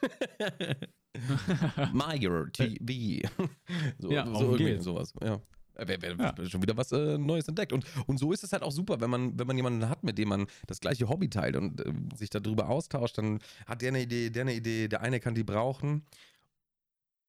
Meyer 1.92 2.50
TV. 2.52 3.28
so, 3.98 4.10
ja, 4.10 4.26
so 4.26 4.56
irgendwie 4.56 4.82
sowas. 4.82 5.12
Ja. 5.22 5.40
Wär, 5.74 6.16
ja. 6.16 6.48
schon 6.48 6.62
wieder 6.62 6.76
was 6.76 6.92
äh, 6.92 7.18
Neues 7.18 7.48
entdeckt. 7.48 7.72
Und, 7.72 7.84
und 8.06 8.18
so 8.18 8.32
ist 8.32 8.44
es 8.44 8.52
halt 8.52 8.62
auch 8.62 8.72
super, 8.72 9.00
wenn 9.00 9.10
man, 9.10 9.38
wenn 9.38 9.46
man 9.46 9.56
jemanden 9.56 9.88
hat, 9.88 10.04
mit 10.04 10.18
dem 10.18 10.28
man 10.28 10.46
das 10.66 10.80
gleiche 10.80 11.08
Hobby 11.08 11.30
teilt 11.30 11.56
und 11.56 11.80
äh, 11.80 11.92
sich 12.14 12.30
darüber 12.30 12.68
austauscht, 12.68 13.18
dann 13.18 13.40
hat 13.66 13.82
der 13.82 13.88
eine 13.88 14.02
Idee, 14.02 14.30
der 14.30 14.42
eine 14.42 14.54
Idee, 14.54 14.88
der 14.88 15.00
eine 15.00 15.20
kann 15.20 15.34
die 15.34 15.44
brauchen 15.44 16.04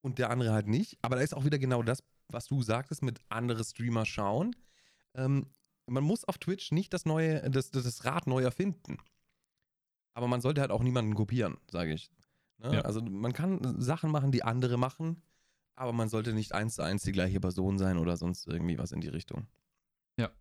und 0.02 0.20
der 0.20 0.30
andere 0.30 0.52
halt 0.52 0.68
nicht. 0.68 0.98
Aber 1.02 1.16
da 1.16 1.22
ist 1.22 1.34
auch 1.34 1.46
wieder 1.46 1.60
genau 1.60 1.84
das, 1.84 2.04
was 2.28 2.48
du 2.48 2.62
sagtest, 2.62 3.02
mit 3.02 3.20
andere 3.30 3.64
Streamer 3.64 4.06
schauen. 4.06 4.56
Ähm, 5.16 5.48
man 5.88 6.04
muss 6.04 6.24
auf 6.26 6.38
Twitch 6.38 6.72
nicht 6.72 6.94
das 6.94 7.06
neue, 7.06 7.50
das, 7.50 7.72
das 7.72 8.06
Rad 8.06 8.28
neu 8.28 8.44
erfinden. 8.44 8.98
Aber 10.14 10.28
man 10.28 10.42
sollte 10.42 10.62
halt 10.62 10.72
auch 10.72 10.84
niemanden 10.84 11.16
kopieren, 11.16 11.58
sage 11.72 11.94
ich. 11.94 12.10
Ne? 12.60 12.76
Ja. 12.76 12.82
Also 12.82 13.02
man 13.02 13.34
kann 13.34 13.82
Sachen 13.82 14.12
machen, 14.12 14.32
die 14.32 14.44
andere 14.44 14.78
machen 14.78 15.22
aber 15.76 15.94
man 15.94 16.10
sollte 16.10 16.34
nicht 16.34 16.54
eins 16.54 16.76
zu 16.76 16.84
eins 16.84 17.04
die 17.04 17.12
gleiche 17.12 17.40
Person 17.40 17.78
sein 17.78 17.98
oder 17.98 18.18
sonst 18.18 18.48
irgendwie 18.48 18.78
was 18.78 18.92
in 18.92 19.02
die 19.02 19.08
Richtung. 19.08 19.48
Ja. 20.20 20.32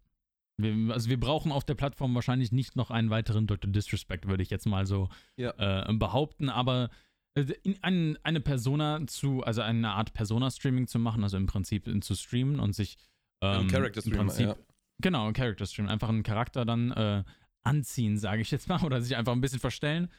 Wir, 0.58 0.92
also 0.92 1.08
wir 1.08 1.18
brauchen 1.18 1.52
auf 1.52 1.64
der 1.64 1.74
Plattform 1.74 2.14
wahrscheinlich 2.14 2.52
nicht 2.52 2.76
noch 2.76 2.90
einen 2.90 3.10
weiteren 3.10 3.46
Dr. 3.46 3.70
Disrespect, 3.70 4.28
würde 4.28 4.42
ich 4.42 4.50
jetzt 4.50 4.66
mal 4.66 4.86
so 4.86 5.08
ja. 5.36 5.88
äh, 5.88 5.92
behaupten, 5.94 6.48
aber 6.48 6.90
äh, 7.34 7.54
ein, 7.80 8.18
eine 8.22 8.40
Persona 8.40 9.06
zu, 9.06 9.42
also 9.42 9.62
eine 9.62 9.90
Art 9.90 10.12
Persona-Streaming 10.12 10.86
zu 10.86 10.98
machen, 10.98 11.22
also 11.22 11.36
im 11.36 11.46
Prinzip 11.46 11.90
zu 12.04 12.14
streamen 12.14 12.60
und 12.60 12.74
sich 12.74 12.98
ähm, 13.40 13.68
Character 13.68 14.02
Stream, 14.02 14.30
ja. 14.38 14.56
Genau, 15.00 15.26
ein 15.26 15.34
Character 15.34 15.66
Stream, 15.66 15.88
einfach 15.88 16.08
einen 16.08 16.22
Charakter 16.22 16.64
dann 16.64 16.92
äh, 16.92 17.24
anziehen, 17.64 18.18
sage 18.18 18.42
ich 18.42 18.50
jetzt 18.50 18.68
mal, 18.68 18.82
oder 18.84 19.00
sich 19.00 19.16
einfach 19.16 19.32
ein 19.32 19.40
bisschen 19.40 19.60
verstellen 19.60 20.10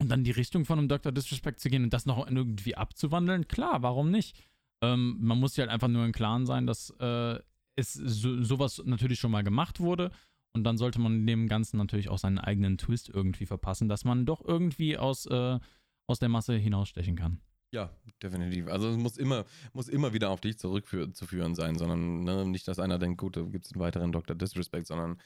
und 0.00 0.08
dann 0.08 0.24
die 0.24 0.30
Richtung 0.30 0.64
von 0.64 0.78
einem 0.78 0.88
Dr. 0.88 1.12
Disrespect 1.12 1.60
zu 1.60 1.68
gehen 1.68 1.84
und 1.84 1.92
das 1.92 2.06
noch 2.06 2.26
irgendwie 2.26 2.74
abzuwandeln, 2.74 3.46
klar, 3.48 3.82
warum 3.82 4.10
nicht? 4.10 4.42
Ähm, 4.82 5.16
man 5.20 5.38
muss 5.38 5.54
sich 5.54 5.60
halt 5.60 5.70
einfach 5.70 5.88
nur 5.88 6.04
im 6.04 6.12
Klaren 6.12 6.44
sein, 6.44 6.66
dass 6.66 6.90
äh, 6.98 7.38
es 7.76 7.92
so, 7.94 8.42
sowas 8.42 8.82
natürlich 8.84 9.20
schon 9.20 9.30
mal 9.30 9.44
gemacht 9.44 9.80
wurde. 9.80 10.10
Und 10.54 10.64
dann 10.64 10.76
sollte 10.76 11.00
man 11.00 11.26
dem 11.26 11.48
Ganzen 11.48 11.78
natürlich 11.78 12.10
auch 12.10 12.18
seinen 12.18 12.38
eigenen 12.38 12.76
Twist 12.76 13.08
irgendwie 13.08 13.46
verpassen, 13.46 13.88
dass 13.88 14.04
man 14.04 14.26
doch 14.26 14.44
irgendwie 14.44 14.98
aus, 14.98 15.24
äh, 15.26 15.58
aus 16.06 16.18
der 16.18 16.28
Masse 16.28 16.54
hinausstechen 16.54 17.16
kann. 17.16 17.40
Ja, 17.72 17.90
definitiv. 18.22 18.68
Also 18.68 18.90
es 18.90 18.98
muss 18.98 19.16
immer, 19.16 19.46
muss 19.72 19.88
immer 19.88 20.12
wieder 20.12 20.28
auf 20.28 20.42
dich 20.42 20.58
zurückzuführen 20.58 21.54
sein, 21.54 21.76
sondern 21.76 22.22
ne, 22.22 22.44
nicht, 22.44 22.68
dass 22.68 22.78
einer 22.78 22.98
denkt, 22.98 23.18
gut, 23.18 23.36
da 23.36 23.42
gibt 23.42 23.64
es 23.64 23.72
einen 23.72 23.80
weiteren 23.80 24.12
Dr. 24.12 24.36
Disrespect, 24.36 24.86
sondern 24.86 25.16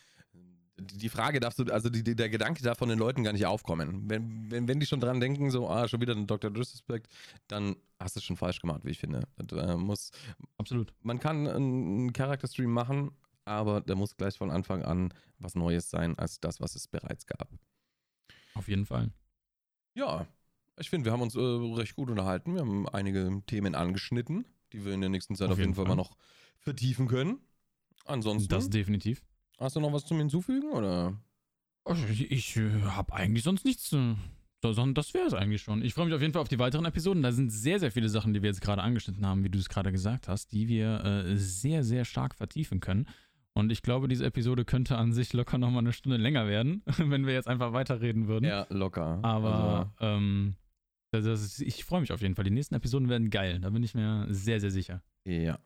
die 0.79 1.09
Frage 1.09 1.41
darfst 1.41 1.59
du, 1.59 1.65
also 1.73 1.89
die, 1.89 2.03
der 2.15 2.29
Gedanke 2.29 2.63
darf 2.63 2.79
von 2.79 2.89
den 2.89 2.99
Leuten 2.99 3.25
gar 3.25 3.33
nicht 3.33 3.47
aufkommen. 3.47 4.09
Wenn, 4.09 4.51
wenn, 4.51 4.69
wenn 4.69 4.81
die 4.81 4.87
schon 4.87 5.01
dran 5.01 5.21
denken, 5.21 5.51
so, 5.51 5.69
ah, 5.69 5.89
schon 5.89 6.01
wieder 6.01 6.15
ein 6.15 6.27
Dr. 6.27 6.51
Disrespect, 6.51 7.09
dann 7.49 7.77
hast 7.99 8.17
du 8.17 8.21
es 8.21 8.25
schon 8.25 8.37
falsch 8.37 8.61
gemacht, 8.61 8.83
wie 8.85 8.91
ich 8.91 8.99
finde. 8.99 9.27
Das, 9.37 9.59
äh, 9.59 9.77
muss, 9.77 10.11
Absolut. 10.59 10.93
Man 11.03 11.19
kann 11.19 11.47
einen 11.47 12.13
Character-Stream 12.13 12.71
machen, 12.71 13.13
aber 13.45 13.81
der 13.81 13.97
muss 13.97 14.17
gleich 14.17 14.37
von 14.37 14.51
Anfang 14.51 14.83
an 14.83 15.15
was 15.39 15.55
Neues 15.55 15.89
sein, 15.89 16.19
als 16.19 16.41
das, 16.41 16.61
was 16.61 16.75
es 16.75 16.89
bereits 16.89 17.27
gab. 17.27 17.49
Auf 18.55 18.69
jeden 18.69 18.85
Fall. 18.85 19.11
Ja, 19.95 20.27
ich 20.79 20.91
finde, 20.91 21.07
wir 21.07 21.13
haben 21.13 21.23
uns 21.23 21.35
äh, 21.35 21.41
recht 21.41 21.95
gut 21.95 22.11
unterhalten. 22.11 22.55
Wir 22.55 22.61
haben 22.61 22.87
einige 22.89 23.43
Themen 23.47 23.75
angeschnitten, 23.75 24.45
die 24.73 24.85
wir 24.85 24.93
in 24.93 25.01
der 25.01 25.11
nächsten 25.11 25.37
Zeit 25.37 25.47
auf, 25.47 25.53
auf 25.55 25.59
jeden 25.59 25.75
Fall, 25.75 25.87
Fall 25.87 25.97
mal 25.97 26.03
noch 26.03 26.17
vertiefen 26.59 27.09
können. 27.09 27.41
Ansonsten. 28.05 28.49
Das 28.49 28.69
definitiv. 28.69 29.23
Hast 29.59 29.77
du 29.77 29.81
noch 29.81 29.93
was 29.93 30.05
zum 30.05 30.19
Hinzufügen 30.19 30.71
oder? 30.71 31.17
Ich, 32.11 32.31
ich 32.31 32.57
äh, 32.57 32.83
habe 32.83 33.13
eigentlich 33.15 33.45
sonst 33.45 33.65
nichts. 33.65 33.93
Äh, 33.93 34.15
sondern 34.63 34.95
das 34.95 35.15
wäre 35.15 35.27
es 35.27 35.35
eigentlich 35.35 35.63
schon. 35.63 35.83
Ich 35.83 35.95
freue 35.95 36.07
mich 36.07 36.15
auf 36.15 36.21
jeden 36.21 36.33
Fall 36.33 36.43
auf 36.43 36.49
die 36.49 36.59
weiteren 36.59 36.85
Episoden. 36.85 37.23
Da 37.23 37.31
sind 37.31 37.51
sehr, 37.51 37.79
sehr 37.79 37.93
viele 37.93 38.09
Sachen, 38.09 38.35
die 38.35 38.43
wir 38.43 38.51
jetzt 38.51 38.61
gerade 38.61 38.83
angeschnitten 38.83 39.25
haben, 39.25 39.45
wie 39.45 39.49
du 39.49 39.59
es 39.59 39.69
gerade 39.69 39.93
gesagt 39.93 40.29
hast, 40.29 40.53
die 40.53 40.67
wir 40.67 41.05
äh, 41.05 41.37
sehr, 41.37 41.85
sehr 41.85 42.05
stark 42.05 42.35
vertiefen 42.35 42.81
können. 42.81 43.07
Und 43.53 43.71
ich 43.71 43.83
glaube, 43.83 44.09
diese 44.09 44.27
Episode 44.27 44.65
könnte 44.65 44.99
an 44.99 45.13
sich 45.13 45.33
locker 45.33 45.57
nochmal 45.57 45.79
eine 45.79 45.93
Stunde 45.93 46.19
länger 46.19 46.47
werden, 46.47 46.83
wenn 46.99 47.27
wir 47.27 47.33
jetzt 47.33 47.49
einfach 47.49 47.73
weiterreden 47.73 48.29
würden. 48.29 48.45
Ja, 48.45 48.67
locker. 48.71 49.21
Aber 49.23 49.93
also. 49.99 50.15
ähm, 50.15 50.57
ist, 51.13 51.63
ich 51.63 51.85
freue 51.85 52.01
mich 52.01 52.13
auf 52.13 52.21
jeden 52.21 52.35
Fall. 52.35 52.45
Die 52.45 52.51
nächsten 52.51 52.75
Episoden 52.75 53.09
werden 53.09 53.31
geil. 53.31 53.61
Da 53.61 53.71
bin 53.71 53.83
ich 53.83 53.95
mir 53.95 54.27
sehr, 54.29 54.61
sehr 54.61 54.71
sicher. 54.71 55.03
Ja. 55.25 55.59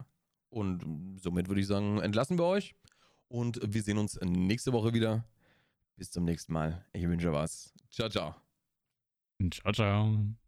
Und 0.50 0.85
somit 1.20 1.48
würde 1.48 1.61
ich 1.61 1.66
sagen, 1.66 2.00
entlassen 2.00 2.38
wir 2.38 2.44
euch. 2.44 2.74
Und 3.31 3.61
wir 3.62 3.83
sehen 3.83 3.97
uns 3.97 4.19
nächste 4.21 4.73
Woche 4.73 4.93
wieder. 4.93 5.25
Bis 5.97 6.11
zum 6.11 6.25
nächsten 6.25 6.53
Mal. 6.53 6.85
Ich 6.93 7.07
wünsche 7.07 7.33
was. 7.33 7.73
Ciao, 7.90 8.09
ciao. 8.09 8.35
Ciao, 9.51 9.73
ciao. 9.73 10.39